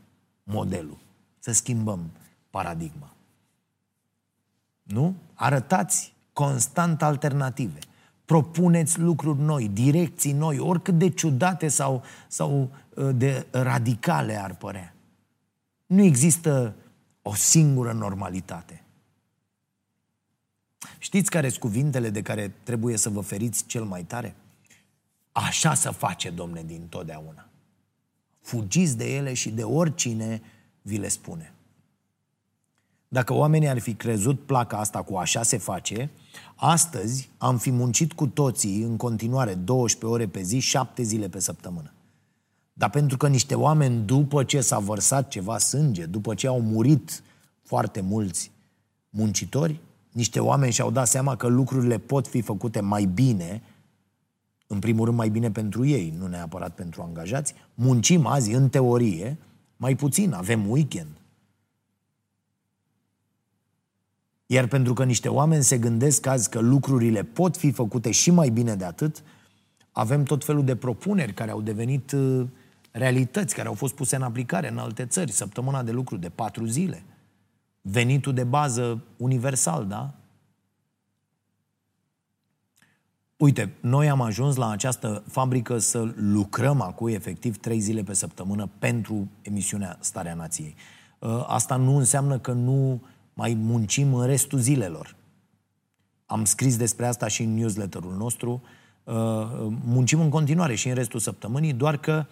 modelul, 0.44 0.98
să 1.40 1.52
schimbăm 1.52 2.00
paradigma. 2.50 3.14
Nu? 4.84 5.16
Arătați 5.34 6.14
constant 6.34 7.02
alternative. 7.02 7.80
Propuneți 8.26 9.00
lucruri 9.00 9.40
noi, 9.40 9.68
direcții 9.68 10.32
noi, 10.32 10.60
oricât 10.60 10.98
de 10.98 11.10
ciudate 11.10 11.68
sau, 11.68 12.04
sau 12.28 12.70
uh, 12.90 13.10
de 13.16 13.48
radicale 13.52 14.36
ar 14.36 14.56
părea. 14.56 14.94
Nu 15.86 16.02
există 16.02 16.76
o 17.22 17.34
singură 17.34 17.92
normalitate. 17.92 18.84
Știți 20.98 21.30
care 21.30 21.48
sunt 21.48 21.60
cuvintele 21.60 22.10
de 22.10 22.22
care 22.22 22.54
trebuie 22.64 22.98
să 22.98 23.10
vă 23.10 23.22
feriți 23.22 23.66
cel 23.66 23.84
mai 23.84 24.04
tare? 24.04 24.36
Așa 25.46 25.74
să 25.74 25.92
face, 25.92 26.30
domne, 26.30 26.64
din 26.64 26.88
totdeauna. 26.90 27.48
Fugiți 28.42 28.98
de 28.98 29.16
ele 29.16 29.34
și 29.34 29.50
de 29.50 29.64
oricine 29.64 30.42
vi 30.82 30.98
le 30.98 31.08
spune. 31.08 31.54
Dacă 33.08 33.34
oamenii 33.34 33.68
ar 33.68 33.80
fi 33.80 33.94
crezut 33.94 34.46
placa 34.46 34.78
asta 34.78 35.02
cu 35.02 35.16
așa 35.16 35.44
se 35.44 35.58
face, 35.58 36.10
astăzi 36.56 37.30
am 37.38 37.58
fi 37.58 37.72
muncit 37.72 38.14
cu 38.14 38.28
toții 38.28 38.82
în 38.82 38.98
continuare 38.98 39.54
12 39.54 40.06
ore 40.06 40.28
pe 40.28 40.42
zi, 40.42 40.60
7 40.60 41.04
zile 41.04 41.30
pe 41.30 41.40
săptămână. 41.40 41.94
Dar 42.74 42.90
pentru 42.90 43.18
că 43.18 43.28
niște 43.28 43.56
oameni, 43.56 44.06
după 44.06 44.44
ce 44.44 44.62
s-a 44.62 44.80
vărsat 44.80 45.28
ceva 45.28 45.58
sânge, 45.58 46.06
după 46.06 46.34
ce 46.34 46.48
au 46.48 46.62
murit 46.62 47.24
foarte 47.64 48.02
mulți 48.02 48.52
muncitori, 49.10 49.80
niște 50.12 50.40
oameni 50.40 50.72
și-au 50.72 50.92
dat 50.92 51.08
seama 51.08 51.36
că 51.36 51.48
lucrurile 51.48 51.98
pot 51.98 52.28
fi 52.28 52.42
făcute 52.42 52.80
mai 52.80 53.06
bine, 53.06 53.62
în 54.68 54.80
primul 54.80 55.06
rând 55.06 55.18
mai 55.18 55.30
bine 55.30 55.52
pentru 55.52 55.86
ei, 55.86 56.14
nu 56.18 56.28
neapărat 56.28 56.76
pentru 56.76 57.02
angajați, 57.02 57.54
muncim 57.74 58.26
azi, 58.26 58.52
în 58.52 58.70
teorie, 58.70 59.38
mai 59.78 59.96
puțin, 59.96 60.34
avem 60.34 60.70
weekend. 60.70 61.22
Iar 64.46 64.68
pentru 64.68 64.94
că 64.94 65.04
niște 65.04 65.30
oameni 65.30 65.64
se 65.64 65.78
gândesc 65.78 66.26
azi 66.26 66.50
că 66.50 66.60
lucrurile 66.60 67.24
pot 67.24 67.58
fi 67.58 67.72
făcute 67.72 68.12
și 68.12 68.32
mai 68.32 68.50
bine 68.50 68.76
de 68.76 68.86
atât, 68.86 69.24
avem 69.92 70.24
tot 70.24 70.44
felul 70.44 70.66
de 70.66 70.76
propuneri 70.76 71.34
care 71.34 71.52
au 71.52 71.62
devenit 71.62 72.12
uh, 72.12 72.48
realități, 72.92 73.56
care 73.56 73.68
au 73.68 73.74
fost 73.74 73.96
puse 73.96 74.16
în 74.16 74.22
aplicare 74.22 74.70
în 74.70 74.78
alte 74.78 75.06
țări. 75.06 75.32
Săptămâna 75.32 75.84
de 75.84 75.92
lucru 75.92 76.18
de 76.18 76.30
patru 76.30 76.66
zile. 76.66 77.04
Venitul 77.82 78.34
de 78.34 78.44
bază 78.44 79.04
universal, 79.18 79.86
da? 79.86 80.14
Uite, 83.38 83.74
noi 83.80 84.10
am 84.10 84.22
ajuns 84.22 84.56
la 84.56 84.70
această 84.70 85.24
fabrică 85.28 85.78
să 85.78 86.12
lucrăm 86.16 86.82
acum 86.82 87.08
efectiv 87.08 87.58
trei 87.58 87.80
zile 87.80 88.04
pe 88.04 88.14
săptămână 88.14 88.70
pentru 88.80 89.28
emisiunea 89.42 89.98
Starea 90.00 90.34
Nației. 90.34 90.76
Uh, 91.20 91.44
asta 91.48 91.76
nu 91.76 91.98
înseamnă 91.98 92.40
că 92.40 92.52
nu 92.52 93.02
mai 93.34 93.54
muncim 93.54 94.14
în 94.14 94.26
restul 94.26 94.60
zilelor. 94.60 95.16
Am 96.26 96.46
scris 96.46 96.78
despre 96.78 97.06
asta 97.06 97.28
și 97.28 97.44
în 97.44 97.54
newsletterul 97.54 98.16
nostru. 98.16 98.62
Uh, 99.04 99.14
muncim 99.84 100.20
în 100.20 100.30
continuare 100.30 100.76
și 100.76 100.88
în 100.88 100.96
restul 100.96 101.20
săptămânii, 101.20 101.74
doar 101.74 101.98
că 101.98 102.26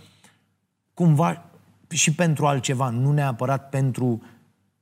cumva 0.94 1.46
și 1.90 2.14
pentru 2.14 2.46
altceva, 2.46 2.90
nu 2.90 3.12
neapărat 3.12 3.70
pentru 3.70 4.22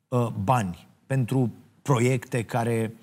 uh, 0.07 0.27
bani, 0.43 0.87
pentru 1.05 1.53
proiecte 1.81 2.43
care 2.43 2.93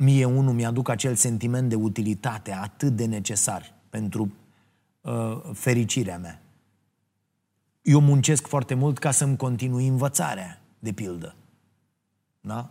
mie 0.00 0.24
unul 0.24 0.52
mi-aduc 0.52 0.88
acel 0.88 1.14
sentiment 1.14 1.68
de 1.68 1.74
utilitate 1.74 2.52
atât 2.52 2.96
de 2.96 3.04
necesar 3.04 3.74
pentru 3.90 4.32
uh, 5.00 5.40
fericirea 5.52 6.18
mea. 6.18 6.42
Eu 7.82 8.00
muncesc 8.00 8.46
foarte 8.46 8.74
mult 8.74 8.98
ca 8.98 9.10
să-mi 9.10 9.36
continui 9.36 9.86
învățarea, 9.86 10.60
de 10.78 10.92
pildă. 10.92 11.34
Da? 12.40 12.70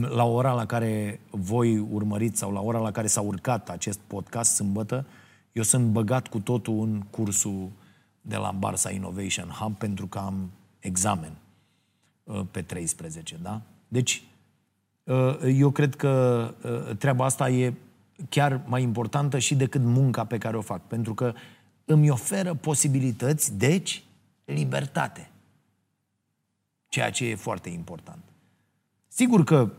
La 0.00 0.24
ora 0.24 0.52
la 0.52 0.66
care 0.66 1.20
voi 1.30 1.78
urmăriți 1.78 2.38
sau 2.38 2.52
la 2.52 2.60
ora 2.60 2.78
la 2.78 2.90
care 2.90 3.06
s-a 3.06 3.20
urcat 3.20 3.70
acest 3.70 3.98
podcast 3.98 4.54
sâmbătă, 4.54 5.06
eu 5.52 5.62
sunt 5.62 5.86
băgat 5.86 6.28
cu 6.28 6.40
totul 6.40 6.82
în 6.82 7.00
cursul 7.10 7.70
de 8.20 8.36
la 8.36 8.50
Barsa 8.50 8.90
Innovation 8.90 9.48
Hub 9.48 9.76
pentru 9.76 10.06
că 10.06 10.18
am 10.18 10.50
examen 10.78 11.32
uh, 12.24 12.42
pe 12.50 12.62
13, 12.62 13.38
da? 13.42 13.60
Deci, 13.88 14.22
uh, 14.24 14.31
eu 15.44 15.70
cred 15.70 15.94
că 15.94 16.54
uh, 16.62 16.96
treaba 16.96 17.24
asta 17.24 17.48
e 17.48 17.74
chiar 18.28 18.60
mai 18.66 18.82
importantă 18.82 19.38
și 19.38 19.54
decât 19.54 19.80
munca 19.80 20.24
pe 20.24 20.38
care 20.38 20.56
o 20.56 20.60
fac, 20.60 20.86
pentru 20.86 21.14
că 21.14 21.32
îmi 21.84 22.10
oferă 22.10 22.54
posibilități, 22.54 23.56
deci 23.56 24.04
libertate. 24.44 25.30
Ceea 26.88 27.10
ce 27.10 27.24
e 27.24 27.34
foarte 27.34 27.68
important. 27.68 28.22
Sigur 29.08 29.44
că 29.44 29.72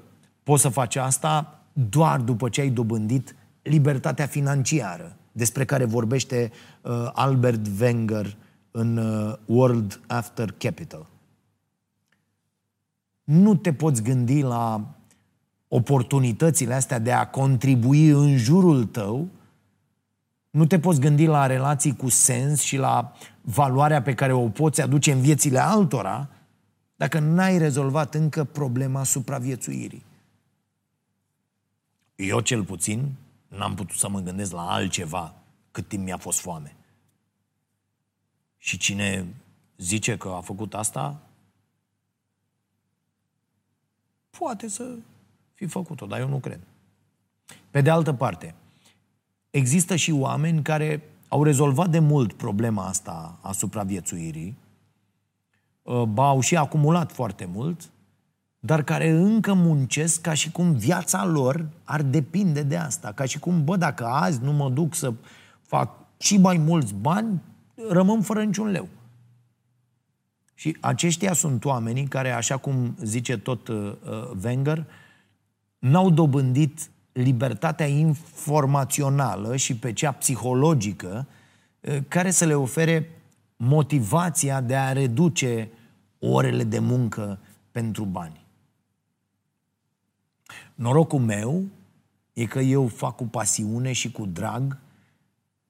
poți 0.44 0.62
să 0.62 0.70
faci 0.70 0.96
asta 0.96 1.60
doar 1.74 2.22
după 2.22 2.50
ce 2.50 2.62
ai 2.62 2.70
dobândit 2.70 3.36
libertatea 3.62 4.26
financiară, 4.26 5.18
despre 5.32 5.66
care 5.66 5.86
vorbește 5.86 6.52
uh, 6.82 7.10
Albert 7.14 7.68
Wenger 7.80 8.38
în 8.72 8.98
uh, 8.98 9.36
World 9.46 10.02
After 10.08 10.52
Capital. 10.52 11.08
Nu 13.24 13.56
te 13.56 13.74
poți 13.74 14.04
gândi 14.04 14.42
la 14.42 14.94
oportunitățile 15.76 16.74
astea 16.74 17.00
de 17.00 17.12
a 17.12 17.28
contribui 17.28 18.08
în 18.08 18.38
jurul 18.38 18.86
tău, 18.86 19.28
nu 20.50 20.66
te 20.66 20.80
poți 20.80 21.00
gândi 21.00 21.26
la 21.26 21.46
relații 21.46 21.96
cu 21.96 22.10
sens 22.10 22.62
și 22.62 22.78
la 22.78 23.14
valoarea 23.42 24.02
pe 24.02 24.14
care 24.14 24.32
o 24.32 24.50
poți 24.50 24.82
aduce 24.82 25.12
în 25.12 25.22
viețile 25.22 25.60
altora 25.60 26.30
dacă 26.96 27.20
n-ai 27.20 27.58
rezolvat 27.58 28.14
încă 28.14 28.44
problema 28.44 29.04
supraviețuirii. 29.04 30.04
Eu 32.16 32.40
cel 32.40 32.64
puțin 32.64 33.12
n-am 33.48 33.76
putut 33.76 33.98
să 33.98 34.10
mă 34.10 34.20
gândesc 34.20 34.52
la 34.52 34.72
altceva 34.72 35.34
cât 35.72 35.88
timp 35.88 36.04
mi-a 36.04 36.18
fost 36.18 36.40
foame. 36.40 36.76
Și 38.58 38.78
cine 38.78 39.28
zice 39.78 40.18
că 40.18 40.30
a 40.30 40.42
făcut 40.42 40.74
asta, 40.74 41.22
poate 44.30 44.68
să 44.68 44.96
fi 45.54 45.66
făcut-o, 45.66 46.06
dar 46.06 46.20
eu 46.20 46.28
nu 46.28 46.40
cred. 46.40 46.60
Pe 47.70 47.82
de 47.82 47.90
altă 47.90 48.14
parte, 48.14 48.56
există 49.50 49.96
și 49.96 50.12
oameni 50.12 50.62
care 50.62 51.04
au 51.28 51.44
rezolvat 51.44 51.90
de 51.90 52.00
mult 52.00 52.34
problema 52.34 52.86
asta 52.86 53.40
a 53.42 53.52
supraviețuirii 53.52 54.58
Uh, 55.84 56.04
ba 56.04 56.28
au 56.28 56.40
și 56.40 56.56
acumulat 56.56 57.12
foarte 57.12 57.50
mult, 57.54 57.90
dar 58.60 58.84
care 58.84 59.10
încă 59.10 59.54
muncesc 59.54 60.22
ca 60.22 60.34
și 60.34 60.52
cum 60.52 60.74
viața 60.74 61.26
lor 61.26 61.66
ar 61.84 62.02
depinde 62.02 62.64
de 62.64 62.78
asta. 62.78 63.12
Ca 63.12 63.26
și 63.26 63.40
cum, 63.40 63.64
bă, 63.64 63.76
dacă 63.76 64.06
azi 64.06 64.44
nu 64.44 64.52
mă 64.52 64.70
duc 64.70 64.96
să 64.96 65.14
fac 65.62 65.90
și 66.18 66.38
mai 66.38 66.58
mulți 66.58 66.94
bani, 66.94 67.42
rămân 67.90 68.22
fără 68.22 68.44
niciun 68.44 68.68
leu. 68.68 68.88
Și 70.54 70.78
aceștia 70.80 71.34
sunt 71.34 71.66
oamenii 71.66 72.08
care, 72.08 72.32
așa 72.32 72.58
cum 72.58 72.96
zice 73.02 73.38
tot 73.38 73.68
uh, 73.68 73.94
uh 74.06 74.32
Wenger, 74.44 74.86
n-au 75.84 76.10
dobândit 76.10 76.90
libertatea 77.12 77.86
informațională 77.86 79.56
și 79.56 79.76
pe 79.76 79.94
cea 79.94 80.12
psihologică 80.12 81.28
uh, 81.80 81.98
care 82.08 82.32
să 82.32 82.46
le 82.46 82.56
ofere 82.56 83.10
motivația 83.56 84.62
de 84.62 84.76
a 84.76 84.92
reduce 84.92 85.70
orele 86.20 86.64
de 86.64 86.80
muncă 86.80 87.40
pentru 87.72 88.04
bani. 88.04 88.46
Norocul 90.76 91.20
meu 91.20 91.64
e 92.34 92.46
că 92.46 92.60
eu 92.60 92.88
fac 92.88 93.16
cu 93.16 93.24
pasiune 93.24 93.92
și 93.92 94.12
cu 94.12 94.26
drag 94.26 94.78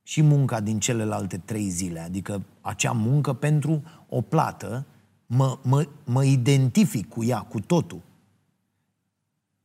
și 0.04 0.22
munca 0.22 0.60
din 0.60 0.80
celelalte 0.80 1.38
trei 1.38 1.70
zile, 1.70 2.00
adică 2.00 2.44
acea 2.62 2.92
muncă 2.92 3.34
pentru 3.34 3.84
o 4.10 4.22
plată, 4.22 4.86
mă, 5.26 5.58
mă, 5.64 5.88
mă 6.06 6.24
identific 6.24 7.10
cu 7.10 7.24
ea, 7.24 7.40
cu 7.40 7.60
totul. 7.60 8.02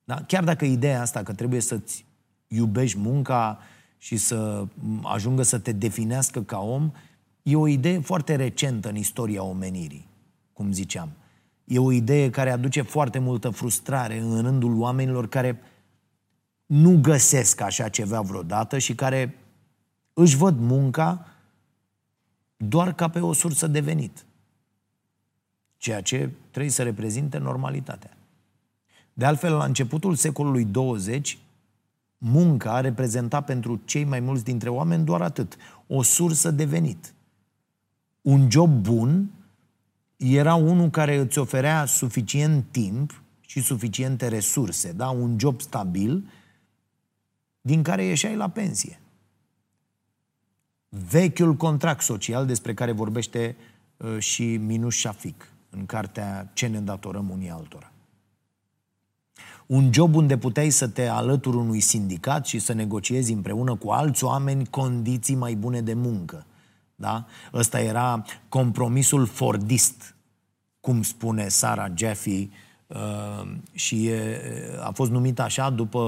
Da? 0.09 0.23
Chiar 0.27 0.45
dacă 0.45 0.65
ideea 0.65 1.01
asta 1.01 1.23
că 1.23 1.33
trebuie 1.33 1.61
să-ți 1.61 2.05
iubești 2.47 2.99
munca 2.99 3.59
și 3.99 4.17
să 4.17 4.65
ajungă 5.03 5.43
să 5.43 5.59
te 5.59 5.73
definească 5.73 6.43
ca 6.43 6.59
om, 6.59 6.93
E 7.43 7.57
o 7.57 7.67
idee 7.67 8.01
foarte 8.01 8.37
recentă 8.37 8.89
în 8.89 8.97
istoria 8.97 9.43
omenirii, 9.43 10.09
cum 10.53 10.73
ziceam. 10.73 11.11
E 11.65 11.79
o 11.79 11.93
idee 11.93 12.31
care 12.31 12.51
aduce 12.51 12.83
foarte 12.83 13.19
multă 13.19 13.51
frustrare 13.51 14.19
în 14.19 14.43
rândul 14.43 14.81
oamenilor 14.81 15.29
care 15.29 15.63
nu 16.67 16.99
găsesc 17.01 17.61
așa 17.61 17.89
ceva 17.89 18.21
vreodată 18.21 18.79
și 18.79 18.95
care 18.95 19.39
își 20.13 20.37
văd 20.37 20.59
munca 20.59 21.27
doar 22.57 22.95
ca 22.95 23.09
pe 23.09 23.21
o 23.21 23.33
sursă 23.33 23.67
de 23.67 23.81
venit. 23.81 24.25
Ceea 25.77 26.01
ce 26.01 26.31
trebuie 26.51 26.73
să 26.73 26.83
reprezinte 26.83 27.39
normalitatea. 27.39 28.18
De 29.19 29.25
altfel, 29.25 29.53
la 29.53 29.65
începutul 29.65 30.15
secolului 30.15 30.65
20, 30.65 31.39
munca 32.19 32.81
reprezenta 32.81 33.41
pentru 33.41 33.81
cei 33.85 34.05
mai 34.05 34.21
mulți 34.21 34.45
dintre 34.45 34.69
oameni 34.69 35.05
doar 35.05 35.23
atât, 35.23 35.57
o 35.87 36.03
sursă 36.03 36.51
de 36.51 36.65
venit 36.65 37.13
un 38.29 38.51
job 38.51 38.71
bun 38.71 39.31
era 40.17 40.55
unul 40.55 40.91
care 40.91 41.17
îți 41.17 41.39
oferea 41.39 41.85
suficient 41.85 42.65
timp 42.71 43.23
și 43.41 43.61
suficiente 43.61 44.29
resurse, 44.29 44.93
da? 44.93 45.09
un 45.09 45.39
job 45.39 45.61
stabil 45.61 46.31
din 47.61 47.83
care 47.83 48.05
ieșai 48.05 48.37
la 48.37 48.49
pensie. 48.49 49.01
Vechiul 50.89 51.55
contract 51.55 52.03
social 52.03 52.47
despre 52.47 52.75
care 52.75 52.93
vorbește 52.93 53.57
uh, 53.97 54.19
și 54.19 54.57
Minus 54.57 54.97
Shafik 54.97 55.53
în 55.71 55.87
cartea 55.87 56.51
Ce 56.53 56.67
ne 56.67 56.81
datorăm 56.81 57.31
unii 57.31 57.51
altora. 57.51 57.93
Un 59.69 59.93
job 59.93 60.15
unde 60.15 60.39
puteai 60.39 60.71
să 60.71 60.89
te 60.89 61.07
alături 61.07 61.57
unui 61.57 61.81
sindicat 61.81 62.47
și 62.47 62.59
să 62.59 62.73
negociezi 62.73 63.33
împreună 63.33 63.75
cu 63.75 63.91
alți 63.91 64.25
oameni 64.25 64.67
condiții 64.67 65.35
mai 65.35 65.55
bune 65.55 65.81
de 65.81 65.95
muncă– 65.95 66.45
da? 67.01 67.25
Ăsta 67.53 67.81
era 67.81 68.25
compromisul 68.49 69.27
fordist, 69.27 70.15
cum 70.81 71.03
spune 71.03 71.49
Sara 71.49 71.93
Jeffy, 71.95 72.49
uh, 72.87 73.51
și 73.73 74.07
e, 74.07 74.41
a 74.81 74.91
fost 74.91 75.11
numit 75.11 75.41
așa 75.41 75.71
după 75.71 75.99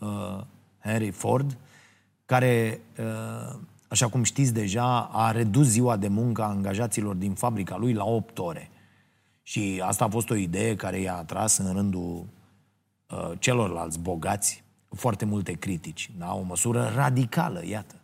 uh, 0.00 0.40
Henry 0.82 1.10
Ford, 1.10 1.56
care, 2.24 2.80
uh, 2.98 3.58
așa 3.88 4.08
cum 4.08 4.22
știți 4.22 4.52
deja, 4.52 5.00
a 5.00 5.30
redus 5.30 5.66
ziua 5.66 5.96
de 5.96 6.08
muncă 6.08 6.42
a 6.42 6.48
angajaților 6.48 7.14
din 7.14 7.34
fabrica 7.34 7.76
lui 7.76 7.92
la 7.92 8.04
8 8.04 8.38
ore. 8.38 8.70
Și 9.42 9.82
asta 9.84 10.04
a 10.04 10.08
fost 10.08 10.30
o 10.30 10.34
idee 10.34 10.76
care 10.76 11.00
i-a 11.00 11.16
atras 11.16 11.56
în 11.56 11.72
rândul 11.72 12.26
uh, 13.10 13.32
celorlalți 13.38 13.98
bogați 13.98 14.64
foarte 14.88 15.24
multe 15.24 15.52
critici. 15.52 16.10
Da? 16.18 16.34
O 16.34 16.42
măsură 16.42 16.92
radicală, 16.94 17.66
iată. 17.66 17.94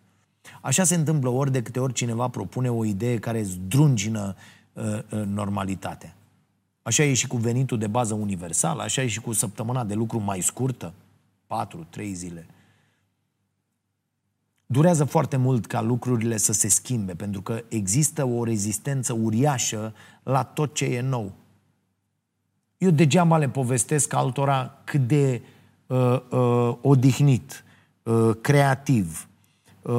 Așa 0.61 0.84
se 0.84 0.94
întâmplă 0.94 1.28
ori 1.28 1.53
de 1.53 1.62
câte 1.62 1.80
ori 1.80 1.92
cineva 1.92 2.28
propune 2.28 2.70
o 2.70 2.84
idee 2.84 3.18
care 3.18 3.42
zdrungină 3.42 4.36
uh, 4.72 4.84
uh, 4.84 5.22
normalitatea. 5.26 6.16
Așa 6.82 7.03
e 7.03 7.14
și 7.14 7.26
cu 7.26 7.36
venitul 7.36 7.78
de 7.78 7.86
bază 7.86 8.14
universal, 8.14 8.78
așa 8.78 9.03
e 9.03 9.07
și 9.07 9.20
cu 9.20 9.32
săptămâna 9.32 9.84
de 9.84 9.94
lucru 9.94 10.18
mai 10.18 10.40
scurtă, 10.40 10.92
4-3 12.00 12.12
zile. 12.12 12.46
Durează 14.66 15.05
foarte 15.05 15.36
mult 15.36 15.66
ca 15.66 15.80
lucrurile 15.80 16.36
să 16.36 16.53
se 16.53 16.68
schimbe, 16.68 17.14
pentru 17.14 17.42
că 17.42 17.62
există 17.68 18.24
o 18.24 18.44
rezistență 18.44 19.12
uriașă 19.12 19.94
la 20.22 20.42
tot 20.42 20.74
ce 20.74 20.84
e 20.84 21.00
nou. 21.00 21.32
Eu 22.83 22.91
degeaba 22.91 23.37
le 23.37 23.49
povestesc 23.49 24.12
altora 24.12 24.78
cât 24.85 25.07
de 25.07 25.43
uh, 25.87 26.20
uh, 26.30 26.76
odihnit, 26.80 27.64
uh, 28.03 28.30
creativ, 28.41 29.28
uh, 29.83 29.93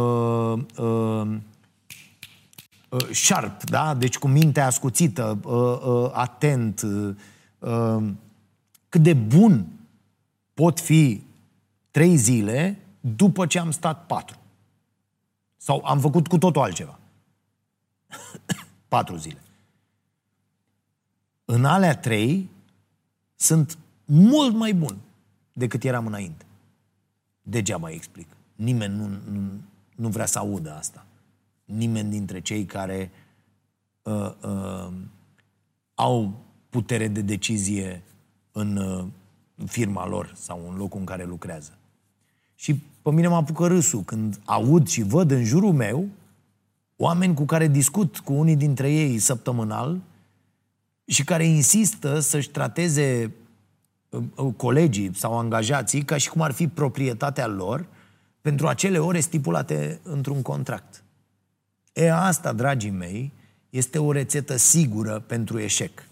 uh, 0.78 1.28
uh, 2.90 3.10
sharp, 3.12 3.64
da? 3.64 3.94
Deci 3.94 4.18
cu 4.18 4.28
mintea 4.28 4.66
ascuțită, 4.66 5.40
uh, 5.44 5.54
uh, 5.54 6.10
atent, 6.14 6.82
uh, 6.82 7.16
uh, 7.60 8.04
cât 8.90 9.02
de 9.02 9.14
bun 9.14 9.66
pot 10.54 10.80
fi 10.80 11.24
trei 11.92 12.16
zile 12.16 12.80
după 13.00 13.46
ce 13.46 13.60
am 13.60 13.72
stat 13.72 14.06
patru. 14.06 14.38
Sau 15.58 15.82
am 15.86 16.00
făcut 16.00 16.28
cu 16.28 16.38
totul 16.38 16.62
altceva. 16.62 17.00
patru 18.88 19.16
zile. 19.16 19.42
În 21.46 21.66
alea 21.66 21.98
trei 21.98 22.52
sunt 23.44 23.78
mult 24.06 24.56
mai 24.56 24.74
bun 24.74 24.98
decât 25.54 25.84
eram 25.84 26.06
înainte. 26.06 26.46
Degeaba 27.42 27.90
explic. 27.90 28.28
Nimeni 28.56 28.96
nu, 28.96 29.08
nu, 29.08 29.42
nu 29.96 30.08
vrea 30.10 30.26
să 30.26 30.40
audă 30.40 30.74
asta. 30.74 31.06
Nimeni 31.66 32.10
dintre 32.10 32.42
cei 32.42 32.66
care 32.66 33.12
uh, 34.02 34.32
uh, 34.44 34.94
au 35.94 36.34
putere 36.70 37.08
de 37.08 37.22
decizie 37.22 38.04
în 38.52 38.78
uh, 38.78 39.06
firma 39.66 40.08
lor 40.08 40.34
sau 40.36 40.68
în 40.70 40.78
locul 40.78 41.00
în 41.00 41.06
care 41.06 41.26
lucrează. 41.26 41.78
Și 42.56 42.76
pe 43.02 43.12
mine 43.12 43.28
mă 43.28 43.36
apucă 43.36 43.68
râsul 43.68 44.02
când 44.02 44.40
aud 44.46 44.88
și 44.88 45.02
văd 45.02 45.32
în 45.32 45.44
jurul 45.44 45.74
meu 45.74 46.08
oameni 46.96 47.34
cu 47.34 47.46
care 47.46 47.68
discut 47.68 48.20
cu 48.20 48.34
unii 48.34 48.56
dintre 48.56 48.92
ei 48.92 49.20
săptămânal 49.20 50.02
și 51.06 51.24
care 51.24 51.46
insistă 51.46 52.20
să-și 52.20 52.50
trateze 52.50 53.32
uh, 54.10 54.54
colegii 54.58 55.16
sau 55.16 55.38
angajații 55.38 56.04
ca 56.04 56.18
și 56.18 56.30
cum 56.30 56.42
ar 56.42 56.52
fi 56.52 56.68
proprietatea 56.68 57.48
lor 57.48 57.86
pentru 58.42 58.68
acele 58.68 58.98
ore 59.00 59.20
stipulate 59.20 60.00
într-un 60.04 60.42
contract. 60.42 61.04
E 61.94 62.12
asta, 62.12 62.54
dragii 62.54 62.90
mei, 62.90 63.32
este 63.70 64.00
o 64.00 64.12
rețetă 64.12 64.56
sigură 64.56 65.20
pentru 65.20 65.60
eșec. 65.60 66.04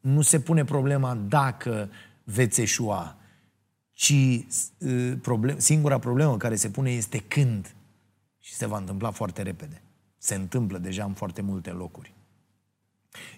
Nu 0.00 0.20
se 0.20 0.40
pune 0.40 0.64
problema 0.64 1.14
dacă 1.14 1.88
veți 2.24 2.60
eșua, 2.60 3.16
ci 3.92 4.44
uh, 4.78 5.12
problem, 5.22 5.58
singura 5.58 5.98
problemă 5.98 6.36
care 6.36 6.56
se 6.56 6.70
pune 6.70 6.90
este 6.90 7.18
când. 7.18 7.74
Și 8.38 8.54
se 8.54 8.66
va 8.66 8.76
întâmpla 8.76 9.10
foarte 9.10 9.42
repede. 9.42 9.82
Se 10.18 10.34
întâmplă 10.34 10.78
deja 10.78 11.04
în 11.04 11.12
foarte 11.12 11.42
multe 11.42 11.70
locuri. 11.70 12.14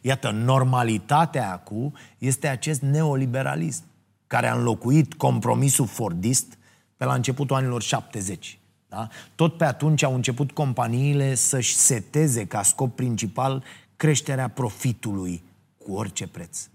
Iată, 0.01 0.31
normalitatea 0.31 1.53
acum 1.53 1.95
este 2.19 2.49
acest 2.49 2.81
neoliberalism 2.81 3.83
care 4.27 4.49
a 4.49 4.55
înlocuit 4.55 5.15
compromisul 5.15 5.87
fordist 5.87 6.59
pe 6.97 7.05
la 7.05 7.15
începutul 7.15 7.57
anilor 7.57 7.83
70. 7.83 8.59
Da? 8.89 9.09
Tot 9.35 9.57
pe 9.57 9.65
atunci 9.65 10.03
au 10.03 10.15
început 10.15 10.53
companiile 10.53 11.35
să-și 11.35 11.75
seteze 11.75 12.47
ca 12.47 12.63
scop 12.63 12.97
principal 12.97 13.65
creșterea 13.97 14.49
profitului 14.49 15.43
cu 15.79 15.93
orice 15.93 16.27
preț. 16.27 16.69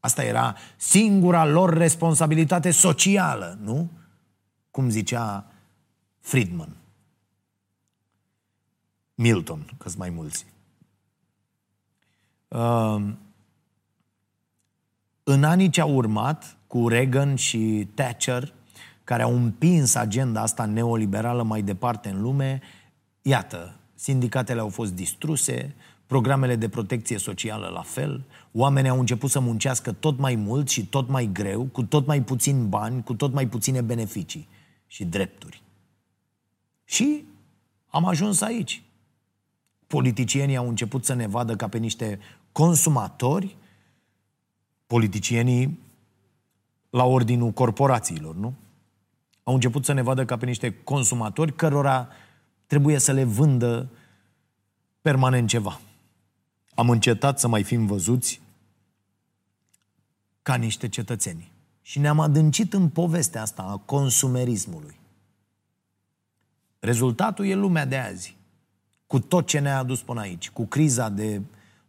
Asta 0.00 0.24
era 0.24 0.56
singura 0.76 1.46
lor 1.46 1.74
responsabilitate 1.74 2.70
socială, 2.70 3.58
nu? 3.62 3.90
Cum 4.70 4.90
zicea 4.90 5.46
Friedman. 6.20 6.76
Milton, 9.14 9.70
că 9.78 9.90
mai 9.96 10.10
mulți. 10.10 10.46
Uh, 12.52 13.02
în 15.22 15.44
anii 15.44 15.70
ce 15.70 15.80
au 15.80 15.94
urmat, 15.94 16.56
cu 16.66 16.88
Reagan 16.88 17.34
și 17.34 17.88
Thatcher, 17.94 18.52
care 19.04 19.22
au 19.22 19.34
împins 19.34 19.94
agenda 19.94 20.40
asta 20.40 20.64
neoliberală 20.64 21.42
mai 21.42 21.62
departe 21.62 22.08
în 22.08 22.22
lume, 22.22 22.60
iată, 23.22 23.76
sindicatele 23.94 24.60
au 24.60 24.68
fost 24.68 24.92
distruse, 24.92 25.74
programele 26.06 26.56
de 26.56 26.68
protecție 26.68 27.18
socială 27.18 27.68
la 27.68 27.82
fel, 27.82 28.24
oamenii 28.52 28.90
au 28.90 28.98
început 28.98 29.30
să 29.30 29.40
muncească 29.40 29.92
tot 29.92 30.18
mai 30.18 30.34
mult 30.34 30.68
și 30.68 30.86
tot 30.86 31.08
mai 31.08 31.30
greu, 31.32 31.64
cu 31.64 31.82
tot 31.82 32.06
mai 32.06 32.22
puțin 32.22 32.68
bani, 32.68 33.02
cu 33.02 33.14
tot 33.14 33.32
mai 33.32 33.48
puține 33.48 33.80
beneficii 33.80 34.48
și 34.86 35.04
drepturi. 35.04 35.62
Și 36.84 37.24
am 37.86 38.04
ajuns 38.06 38.40
aici. 38.40 38.82
Politicienii 39.86 40.56
au 40.56 40.68
început 40.68 41.04
să 41.04 41.14
ne 41.14 41.26
vadă 41.26 41.56
ca 41.56 41.68
pe 41.68 41.78
niște 41.78 42.18
consumatori, 42.52 43.56
politicienii 44.86 45.78
la 46.90 47.04
ordinul 47.04 47.50
corporațiilor, 47.50 48.34
nu? 48.34 48.54
Au 49.42 49.54
început 49.54 49.84
să 49.84 49.92
ne 49.92 50.02
vadă 50.02 50.24
ca 50.24 50.36
pe 50.36 50.46
niște 50.46 50.74
consumatori 50.74 51.54
cărora 51.56 52.08
trebuie 52.66 52.98
să 52.98 53.12
le 53.12 53.24
vândă 53.24 53.90
permanent 55.00 55.48
ceva. 55.48 55.80
Am 56.74 56.90
încetat 56.90 57.38
să 57.38 57.48
mai 57.48 57.62
fim 57.62 57.86
văzuți 57.86 58.40
ca 60.42 60.54
niște 60.54 60.88
cetățeni. 60.88 61.50
Și 61.82 61.98
ne-am 61.98 62.20
adâncit 62.20 62.72
în 62.72 62.88
povestea 62.88 63.42
asta 63.42 63.62
a 63.62 63.76
consumerismului. 63.76 65.00
Rezultatul 66.78 67.46
e 67.46 67.54
lumea 67.54 67.84
de 67.84 67.96
azi. 67.96 68.36
Cu 69.06 69.18
tot 69.20 69.46
ce 69.46 69.58
ne-a 69.58 69.78
adus 69.78 70.02
până 70.02 70.20
aici. 70.20 70.50
Cu 70.50 70.64
criza 70.64 71.08
de 71.08 71.40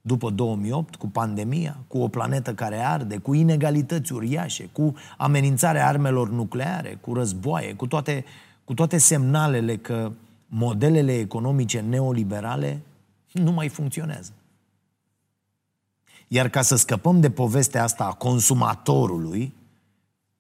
după 0.05 0.29
2008, 0.29 0.95
cu 0.95 1.07
pandemia, 1.07 1.77
cu 1.87 1.97
o 1.97 2.07
planetă 2.07 2.53
care 2.53 2.77
arde, 2.77 3.17
cu 3.17 3.33
inegalități 3.33 4.13
uriașe, 4.13 4.69
cu 4.71 4.95
amenințarea 5.17 5.87
armelor 5.87 6.29
nucleare, 6.29 6.97
cu 7.01 7.13
războaie, 7.13 7.73
cu 7.73 7.87
toate, 7.87 8.25
cu 8.63 8.73
toate 8.73 8.97
semnalele 8.97 9.77
că 9.77 10.11
modelele 10.47 11.17
economice 11.17 11.79
neoliberale 11.79 12.81
nu 13.31 13.51
mai 13.51 13.69
funcționează. 13.69 14.31
Iar 16.27 16.49
ca 16.49 16.61
să 16.61 16.75
scăpăm 16.75 17.19
de 17.19 17.29
povestea 17.29 17.83
asta 17.83 18.03
a 18.03 18.13
consumatorului, 18.13 19.53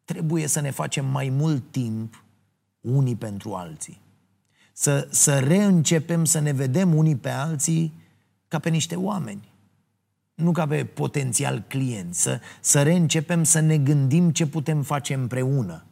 trebuie 0.05 0.47
să 0.47 0.61
ne 0.61 0.71
facem 0.71 1.05
mai 1.05 1.29
mult 1.29 1.63
timp 1.71 2.23
unii 2.81 3.15
pentru 3.15 3.53
alții. 3.53 4.01
Să, 4.73 5.07
să 5.09 5.39
reîncepem 5.39 6.25
să 6.25 6.39
ne 6.39 6.51
vedem 6.51 6.93
unii 6.95 7.15
pe 7.15 7.29
alții 7.29 7.93
ca 8.47 8.59
pe 8.59 8.69
niște 8.69 8.95
oameni 8.95 9.51
nu 10.33 10.51
ca 10.51 10.67
pe 10.67 10.85
potențial 10.85 11.63
client, 11.67 12.15
să, 12.15 12.39
să 12.59 12.83
reîncepem 12.83 13.43
să 13.43 13.59
ne 13.59 13.77
gândim 13.77 14.31
ce 14.31 14.47
putem 14.47 14.81
face 14.81 15.13
împreună, 15.13 15.85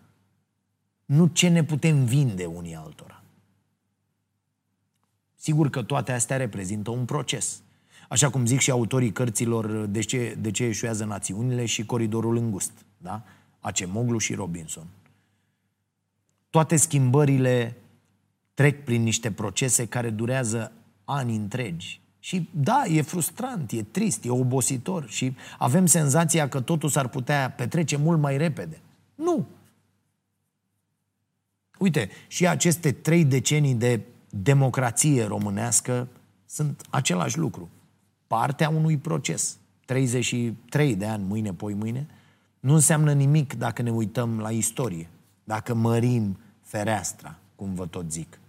nu 1.06 1.28
ce 1.28 1.48
ne 1.48 1.64
putem 1.64 2.06
vinde 2.06 2.46
unii 2.46 2.76
altora. 2.76 3.24
Sigur 5.36 5.70
că 5.70 5.84
toate 5.84 6.12
astea 6.12 6.38
reprezintă 6.38 6.90
un 6.92 7.06
proces. 7.06 7.62
Așa 8.10 8.30
cum 8.30 8.46
zic 8.46 8.60
și 8.60 8.72
autorii 8.72 9.12
cărților 9.12 9.86
De 9.86 10.00
ce, 10.00 10.38
de 10.40 10.52
ce 10.52 10.64
eșuează 10.64 11.06
națiunile 11.06 11.66
și 11.66 11.86
Coridorul 11.86 12.38
îngust, 12.38 12.72
da? 12.98 13.24
Acemoglu 13.60 14.18
și 14.18 14.34
Robinson. 14.34 14.88
Toate 16.50 16.76
schimbările 16.76 17.78
trec 18.54 18.84
prin 18.84 19.04
niște 19.04 19.32
procese 19.32 19.88
care 19.88 20.10
durează 20.10 20.72
ani 21.06 21.36
întregi 21.36 22.01
și 22.24 22.50
da, 22.52 22.84
e 22.88 23.02
frustrant, 23.02 23.72
e 23.72 23.84
trist, 23.84 24.26
e 24.26 24.30
obositor 24.30 25.08
și 25.08 25.36
avem 25.58 25.86
senzația 25.86 26.50
că 26.50 26.62
totul 26.62 26.90
s-ar 26.90 27.08
putea 27.08 27.52
petrece 27.52 27.98
mult 27.98 28.20
mai 28.20 28.38
repede. 28.38 28.82
Nu. 29.16 29.48
Uite, 31.78 32.10
și 32.28 32.48
aceste 32.48 32.92
trei 32.92 33.26
decenii 33.26 33.76
de 33.76 34.02
democrație 34.30 35.24
românească 35.24 36.08
sunt 36.46 36.82
același 36.90 37.38
lucru. 37.38 37.70
Partea 38.28 38.70
unui 38.70 38.98
proces. 38.98 39.58
33 39.86 40.96
de 40.96 41.06
ani, 41.06 41.24
mâine, 41.24 41.54
poi 41.54 41.74
mâine, 41.74 42.08
nu 42.60 42.74
înseamnă 42.74 43.14
nimic 43.14 43.54
dacă 43.54 43.82
ne 43.82 43.92
uităm 43.92 44.40
la 44.40 44.52
istorie, 44.52 45.10
dacă 45.44 45.74
mărim 45.74 46.38
fereastra, 46.62 47.40
cum 47.56 47.74
vă 47.74 47.86
tot 47.86 48.12
zic, 48.12 48.40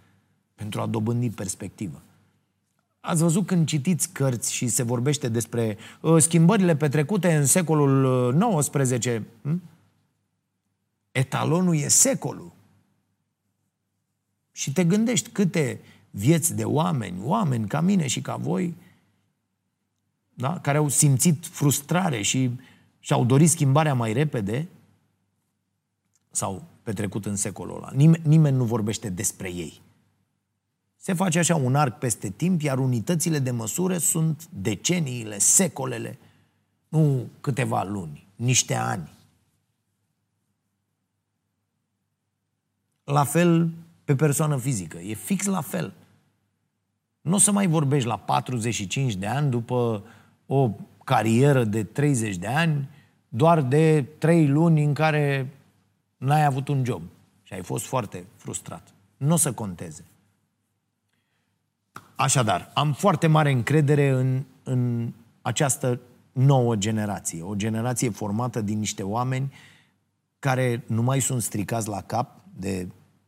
pentru 0.55 0.81
a 0.81 0.85
dobândi 0.85 1.29
perspectivă. 1.29 2.01
Ați 3.05 3.21
văzut 3.21 3.45
când 3.45 3.67
citiți 3.67 4.09
cărți 4.09 4.53
și 4.53 4.67
se 4.67 4.83
vorbește 4.83 5.29
despre 5.29 5.77
uh, 6.01 6.21
schimbările 6.21 6.75
petrecute 6.75 7.35
în 7.35 7.45
secolul 7.45 8.33
XIX? 8.57 9.05
Uh, 9.05 9.21
hm? 9.41 9.61
Etalonul 11.11 11.75
e 11.75 11.87
secolul. 11.87 12.51
Și 14.51 14.73
te 14.73 14.83
gândești 14.83 15.29
câte 15.29 15.79
vieți 16.11 16.55
de 16.55 16.65
oameni, 16.65 17.19
oameni 17.23 17.67
ca 17.67 17.81
mine 17.81 18.07
și 18.07 18.21
ca 18.21 18.35
voi, 18.35 18.75
da? 20.33 20.59
care 20.59 20.77
au 20.77 20.87
simțit 20.87 21.45
frustrare 21.45 22.21
și 22.21 22.51
și-au 22.99 23.25
dorit 23.25 23.49
schimbarea 23.49 23.93
mai 23.93 24.13
repede, 24.13 24.67
sau 26.31 26.63
petrecut 26.83 27.25
în 27.25 27.35
secolul 27.35 27.75
ăla. 27.75 27.91
Nimeni, 27.95 28.23
nimeni 28.27 28.57
nu 28.57 28.63
vorbește 28.65 29.09
despre 29.09 29.53
ei. 29.53 29.81
Se 31.05 31.13
face 31.13 31.39
așa 31.39 31.55
un 31.55 31.75
arc 31.75 31.97
peste 31.97 32.29
timp, 32.29 32.61
iar 32.61 32.79
unitățile 32.79 33.39
de 33.39 33.51
măsură 33.51 33.97
sunt 33.97 34.47
deceniile, 34.49 35.37
secolele, 35.37 36.19
nu 36.87 37.29
câteva 37.41 37.83
luni, 37.83 38.27
niște 38.35 38.75
ani. 38.75 39.11
La 43.03 43.23
fel 43.23 43.73
pe 44.03 44.15
persoană 44.15 44.57
fizică. 44.57 44.97
E 44.97 45.13
fix 45.13 45.45
la 45.45 45.61
fel. 45.61 45.93
Nu 47.21 47.35
o 47.35 47.37
să 47.37 47.51
mai 47.51 47.67
vorbești 47.67 48.07
la 48.07 48.17
45 48.17 49.15
de 49.15 49.27
ani 49.27 49.49
după 49.49 50.03
o 50.45 50.71
carieră 51.03 51.63
de 51.63 51.83
30 51.83 52.35
de 52.35 52.47
ani 52.47 52.89
doar 53.29 53.61
de 53.61 54.01
3 54.17 54.47
luni 54.47 54.83
în 54.83 54.93
care 54.93 55.53
n-ai 56.17 56.45
avut 56.45 56.67
un 56.67 56.85
job 56.85 57.01
și 57.43 57.53
ai 57.53 57.63
fost 57.63 57.85
foarte 57.85 58.25
frustrat. 58.35 58.93
Nu 59.17 59.33
o 59.33 59.37
să 59.37 59.53
conteze. 59.53 60.05
Așadar, 62.23 62.71
am 62.73 62.93
foarte 62.93 63.27
mare 63.27 63.51
încredere 63.51 64.09
în, 64.09 64.43
în 64.63 65.11
această 65.41 65.99
nouă 66.31 66.75
generație. 66.75 67.41
O 67.41 67.55
generație 67.55 68.09
formată 68.09 68.61
din 68.61 68.79
niște 68.79 69.03
oameni 69.03 69.53
care 70.39 70.83
nu 70.87 71.01
mai 71.01 71.19
sunt 71.19 71.41
stricați 71.41 71.87
la 71.87 72.01
cap 72.01 72.39
de 72.59 72.87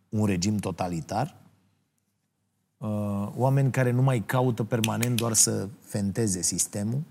un 0.10 0.26
regim 0.26 0.58
totalitar, 0.58 1.36
uh, 2.78 3.28
oameni 3.36 3.72
care 3.72 3.92
nu 3.92 4.02
mai 4.02 4.24
caută 4.26 4.64
permanent 4.64 5.16
doar 5.16 5.34
să 5.34 5.68
fenteze 5.82 6.42
sistemul, 6.42 7.02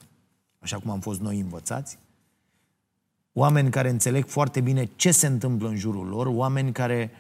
așa 0.59 0.79
cum 0.79 0.91
am 0.91 1.01
fost 1.01 1.21
noi 1.21 1.41
învățați, 1.41 1.99
oameni 3.33 3.71
care 3.71 3.89
înțeleg 3.89 4.27
foarte 4.27 4.61
bine 4.61 4.85
ce 4.97 5.11
se 5.11 5.27
întâmplă 5.27 5.69
în 5.69 5.77
jurul 5.77 6.07
lor, 6.07 6.27
oameni 6.27 6.73
care 6.73 7.11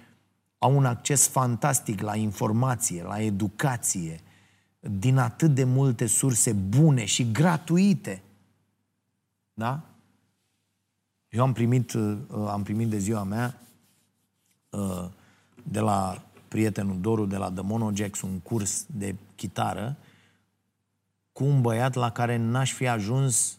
au 0.59 0.77
un 0.77 0.85
acces 0.85 1.29
fantastic 1.29 2.01
la 2.01 2.17
informație, 2.17 3.03
la 3.03 3.21
educație, 3.21 4.21
din 4.91 5.17
atât 5.17 5.55
de 5.55 5.65
multe 5.65 6.07
surse 6.07 6.53
bune 6.53 7.05
și 7.05 7.33
gratuite. 7.33 8.23
Da? 9.55 9.83
Eu 11.29 11.43
am 11.43 11.53
primit, 11.53 11.93
uh, 11.93 12.19
am 12.49 12.63
primit 12.63 12.89
de 12.89 12.99
ziua 12.99 13.23
mea 13.23 13.61
uh, 14.71 15.09
de 15.63 15.81
la 15.81 16.25
prietenul 16.49 17.01
Doru 17.01 17.27
de 17.27 17.37
la 17.37 17.51
The 17.51 17.63
Monojax 17.63 18.21
un 18.21 18.39
curs 18.39 18.87
de 18.87 19.15
chitară 19.35 19.97
cu 21.33 21.45
un 21.45 21.61
băiat 21.61 21.95
la 21.95 22.11
care 22.11 22.37
n-aș 22.37 22.73
fi 22.73 22.89
ajuns 22.89 23.59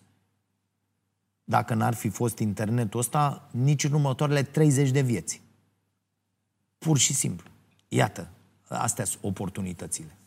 dacă 1.43 1.73
n-ar 1.73 1.93
fi 1.93 2.09
fost 2.09 2.37
internetul 2.37 2.99
ăsta, 2.99 3.49
nici 3.51 3.83
în 3.83 3.93
următoarele 3.93 4.43
30 4.43 4.89
de 4.89 5.01
vieți. 5.01 5.41
Pur 6.77 6.97
și 6.97 7.13
simplu. 7.13 7.49
Iată, 7.87 8.29
astea 8.67 9.05
sunt 9.05 9.23
oportunitățile. 9.23 10.17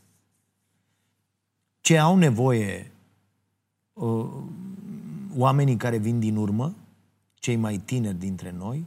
Ce 1.81 1.99
au 1.99 2.17
nevoie 2.17 2.91
uh, 3.93 4.27
oamenii 5.37 5.77
care 5.77 5.99
vin 5.99 6.19
din 6.19 6.37
urmă, 6.37 6.75
cei 7.35 7.57
mai 7.57 7.79
tineri 7.79 8.19
dintre 8.19 8.51
noi, 8.51 8.85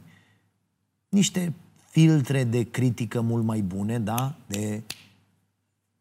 niște 1.08 1.52
filtre 1.90 2.44
de 2.44 2.70
critică 2.70 3.20
mult 3.20 3.44
mai 3.44 3.60
bune, 3.60 3.98
da? 3.98 4.36
De 4.46 4.82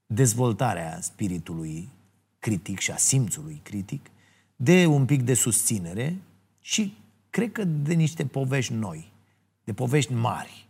dezvoltarea 0.06 1.02
spiritului 1.02 1.90
critic 2.40 2.80
și 2.80 2.92
a 2.92 2.98
simțului 2.98 3.60
critic, 3.64 4.10
de 4.56 4.86
un 4.86 5.06
pic 5.06 5.22
de 5.22 5.34
susținere 5.34 6.18
și 6.60 6.94
cred 7.30 7.52
că 7.52 7.64
de 7.64 7.94
niște 7.94 8.26
povești 8.26 8.74
noi, 8.74 9.12
de 9.64 9.74
povești 9.74 10.14
mari. 10.14 10.68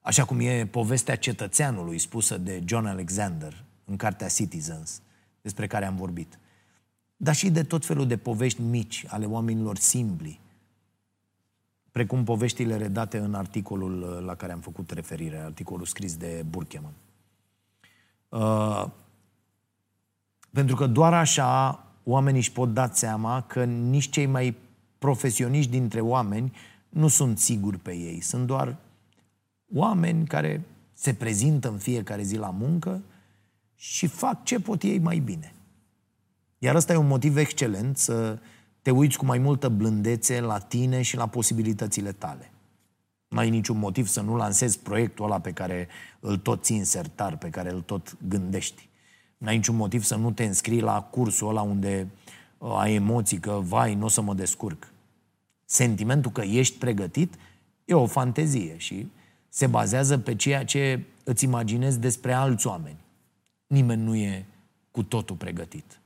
Așa 0.00 0.24
cum 0.24 0.40
e 0.40 0.66
povestea 0.66 1.16
cetățeanului 1.16 1.98
spusă 1.98 2.38
de 2.38 2.62
John 2.64 2.86
Alexander 2.86 3.64
în 3.86 3.96
cartea 3.96 4.28
Citizens, 4.28 5.02
despre 5.42 5.66
care 5.66 5.84
am 5.84 5.96
vorbit. 5.96 6.38
Dar 7.16 7.34
și 7.34 7.50
de 7.50 7.62
tot 7.62 7.84
felul 7.84 8.06
de 8.06 8.16
povești 8.16 8.60
mici 8.60 9.04
ale 9.08 9.26
oamenilor 9.26 9.76
simpli, 9.76 10.40
precum 11.90 12.24
poveștile 12.24 12.76
redate 12.76 13.18
în 13.18 13.34
articolul 13.34 14.22
la 14.24 14.34
care 14.34 14.52
am 14.52 14.60
făcut 14.60 14.90
referire, 14.90 15.38
articolul 15.38 15.86
scris 15.86 16.16
de 16.16 16.44
Burkeman. 16.48 16.92
Uh, 18.28 18.86
pentru 20.50 20.76
că 20.76 20.86
doar 20.86 21.14
așa 21.14 21.84
oamenii 22.04 22.40
își 22.40 22.52
pot 22.52 22.74
da 22.74 22.88
seama 22.92 23.42
că 23.42 23.64
nici 23.64 24.10
cei 24.10 24.26
mai 24.26 24.56
profesioniști 24.98 25.70
dintre 25.70 26.00
oameni 26.00 26.52
nu 26.88 27.08
sunt 27.08 27.38
siguri 27.38 27.78
pe 27.78 27.94
ei. 27.94 28.20
Sunt 28.20 28.46
doar 28.46 28.76
oameni 29.74 30.26
care 30.26 30.64
se 30.92 31.14
prezintă 31.14 31.68
în 31.68 31.78
fiecare 31.78 32.22
zi 32.22 32.36
la 32.36 32.50
muncă 32.50 33.02
și 33.76 34.06
fac 34.06 34.44
ce 34.44 34.60
pot 34.60 34.82
ei 34.82 34.98
mai 34.98 35.18
bine. 35.18 35.54
Iar 36.58 36.74
ăsta 36.74 36.92
e 36.92 36.96
un 36.96 37.06
motiv 37.06 37.36
excelent 37.36 37.96
să 37.96 38.38
te 38.82 38.90
uiți 38.90 39.16
cu 39.16 39.24
mai 39.24 39.38
multă 39.38 39.68
blândețe 39.68 40.40
la 40.40 40.58
tine 40.58 41.02
și 41.02 41.16
la 41.16 41.26
posibilitățile 41.26 42.12
tale. 42.12 42.50
Nu 43.28 43.38
ai 43.38 43.50
niciun 43.50 43.78
motiv 43.78 44.06
să 44.06 44.20
nu 44.20 44.36
lansezi 44.36 44.78
proiectul 44.78 45.24
ăla 45.24 45.40
pe 45.40 45.52
care 45.52 45.88
îl 46.20 46.36
tot 46.36 46.64
ții 46.64 46.84
sertar, 46.84 47.36
pe 47.36 47.48
care 47.48 47.70
îl 47.70 47.80
tot 47.80 48.16
gândești. 48.28 48.88
N-ai 49.38 49.56
niciun 49.56 49.76
motiv 49.76 50.02
să 50.02 50.16
nu 50.16 50.30
te 50.30 50.44
înscrii 50.44 50.80
la 50.80 51.02
cursul 51.02 51.48
ăla 51.48 51.62
unde 51.62 52.08
uh, 52.58 52.76
ai 52.78 52.94
emoții 52.94 53.38
că, 53.38 53.60
vai, 53.62 53.94
nu 53.94 54.04
o 54.04 54.08
să 54.08 54.20
mă 54.20 54.34
descurc. 54.34 54.92
Sentimentul 55.64 56.30
că 56.30 56.40
ești 56.40 56.78
pregătit 56.78 57.34
e 57.84 57.94
o 57.94 58.06
fantezie 58.06 58.76
și 58.76 59.06
se 59.48 59.66
bazează 59.66 60.18
pe 60.18 60.34
ceea 60.34 60.64
ce 60.64 61.02
îți 61.24 61.44
imaginezi 61.44 61.98
despre 61.98 62.32
alți 62.32 62.66
oameni. 62.66 63.04
Nimeni 63.66 64.02
nu 64.02 64.14
e 64.14 64.46
cu 64.90 65.02
totul 65.02 65.36
pregătit. 65.36 66.00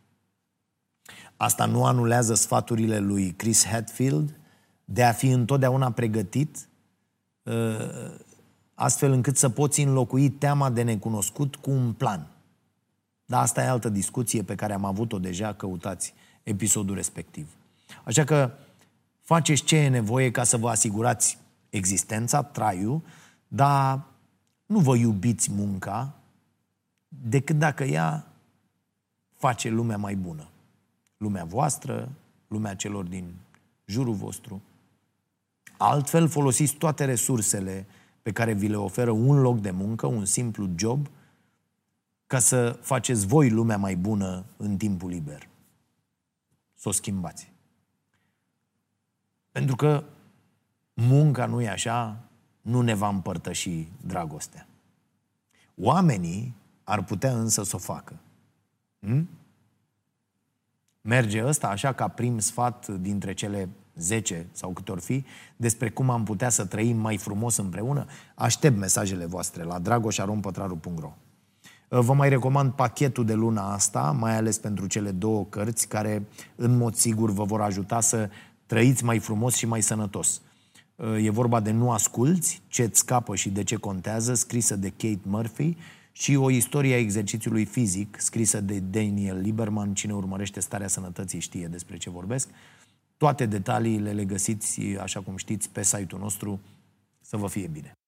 Asta 1.37 1.67
nu 1.67 1.85
anulează 1.85 2.35
sfaturile 2.35 2.99
lui 2.99 3.31
Chris 3.33 3.67
Hadfield 3.67 4.39
de 4.85 5.05
a 5.05 5.13
fi 5.13 5.29
întotdeauna 5.29 5.91
pregătit, 5.91 6.69
uh, 7.43 8.15
astfel 8.75 9.13
încât 9.13 9.37
să 9.37 9.49
poți 9.49 9.81
înlocui 9.81 10.31
teama 10.31 10.71
de 10.71 10.83
necunoscut 10.83 11.57
cu 11.57 11.71
un 11.71 11.93
plan– 11.93 12.27
dar 13.31 13.43
asta 13.43 13.63
e 13.63 13.69
altă 13.69 13.89
discuție 13.89 14.43
pe 14.43 14.55
care 14.55 14.73
am 14.73 14.85
avut-o 14.85 15.19
deja, 15.19 15.53
căutați 15.53 16.15
episodul 16.43 16.95
respectiv. 16.95 17.49
Așa 18.05 18.25
că 18.25 18.51
faceți 19.21 19.63
ce 19.63 19.77
e 19.77 19.89
nevoie 19.89 20.31
ca 20.31 20.45
să 20.45 20.57
vă 20.57 20.69
asigurați 20.69 21.39
existența, 21.69 22.43
traiul, 22.43 23.03
dar 23.49 24.03
nu 24.67 24.79
vă 24.79 24.97
iubiți 24.97 25.51
munca 25.53 26.15
decât 27.11 27.59
dacă 27.59 27.85
ea 27.85 28.27
face 29.37 29.69
lumea 29.69 29.97
mai 29.97 30.17
bună. 30.17 30.49
Lumea 31.17 31.45
voastră, 31.45 32.13
lumea 32.49 32.75
celor 32.75 33.05
din 33.05 33.35
jurul 33.85 34.15
vostru. 34.15 34.63
Altfel 35.77 36.29
folosiți 36.29 36.75
toate 36.75 37.05
resursele 37.05 37.87
pe 38.23 38.33
care 38.33 38.53
vi 38.53 38.69
le 38.69 38.77
oferă 38.77 39.11
un 39.11 39.41
loc 39.41 39.61
de 39.61 39.71
muncă, 39.71 40.07
un 40.07 40.25
simplu 40.25 40.69
job– 40.77 41.07
ca 42.31 42.39
să 42.39 42.79
faceți 42.81 43.27
voi 43.27 43.51
lumea 43.51 43.77
mai 43.77 43.97
bună 43.97 44.45
în 44.57 44.77
timpul 44.77 45.11
liber. 45.11 45.49
Să 46.75 46.89
o 46.89 46.93
schimbați. 46.93 47.53
Pentru 49.51 49.77
că 49.77 50.05
munca 50.95 51.47
nu 51.47 51.61
e 51.61 51.69
așa, 51.69 52.25
nu 52.61 52.81
ne 52.81 52.95
va 52.95 53.09
împărtăși 53.09 53.89
dragostea. 54.07 54.67
Oamenii 55.77 56.55
ar 56.85 57.05
putea 57.05 57.33
însă 57.33 57.63
să 57.63 57.77
o 57.77 57.79
facă. 57.79 58.17
Hm? 59.01 59.29
Merge 61.01 61.45
ăsta 61.47 61.69
așa 61.69 61.93
ca 61.93 62.09
prim 62.09 62.39
sfat 62.39 62.89
dintre 62.89 63.35
cele 63.35 63.69
10 63.95 64.47
sau 64.53 64.71
câte 64.71 64.91
ori 64.93 65.01
fi, 65.01 65.25
despre 65.57 65.91
cum 65.91 66.11
am 66.11 66.25
putea 66.25 66.49
să 66.49 66.65
trăim 66.65 66.97
mai 66.97 67.17
frumos 67.17 67.57
împreună? 67.57 68.07
Aștept 68.35 68.77
mesajele 68.77 69.27
voastre 69.27 69.63
la 69.63 69.79
dragoșarompătraru.ro 69.79 71.13
Vă 71.89 72.13
mai 72.13 72.29
recomand 72.29 72.73
pachetul 72.73 73.25
de 73.25 73.35
luna 73.35 73.73
asta, 73.73 74.17
mai 74.19 74.37
ales 74.37 74.59
pentru 74.59 74.87
cele 74.87 75.11
două 75.11 75.45
cărți, 75.45 75.89
care 75.89 76.27
în 76.57 76.77
mod 76.77 76.95
sigur 76.95 77.31
vă 77.31 77.45
vor 77.45 77.61
ajuta 77.61 78.01
să 78.01 78.31
trăiți 78.67 79.05
mai 79.05 79.19
frumos 79.19 79.55
și 79.55 79.67
mai 79.67 79.83
sănătos. 79.83 80.41
E 81.21 81.31
vorba 81.31 81.61
de 81.61 81.71
Nu 81.71 81.91
asculți, 81.91 82.63
ce-ți 82.69 82.99
scapă 82.99 83.35
și 83.35 83.51
de 83.51 83.65
ce 83.65 83.77
contează, 83.77 84.35
scrisă 84.35 84.77
de 84.77 84.89
Kate 84.89 85.21
Murphy, 85.23 85.77
și 86.21 86.35
o 86.35 86.51
istorie 86.51 86.95
a 86.95 86.99
exercițiului 86.99 87.65
fizic, 87.65 88.17
scrisă 88.21 88.61
de 88.61 88.81
Daniel 88.81 89.41
Lieberman. 89.41 89.95
Cine 89.95 90.15
urmărește 90.15 90.61
starea 90.61 90.89
sănătății 90.89 91.41
știe 91.41 91.67
despre 91.67 91.97
ce 91.97 92.11
vorbesc. 92.11 92.49
Toate 93.17 93.47
detaliile 93.47 94.13
le 94.13 94.25
găsiți, 94.25 94.81
așa 94.81 95.21
cum 95.21 95.37
știți, 95.37 95.71
pe 95.71 95.83
site-ul 95.83 96.21
nostru 96.21 96.61
Să 97.21 97.37
vă 97.37 97.47
fie 97.47 97.67
bine! 97.67 98.01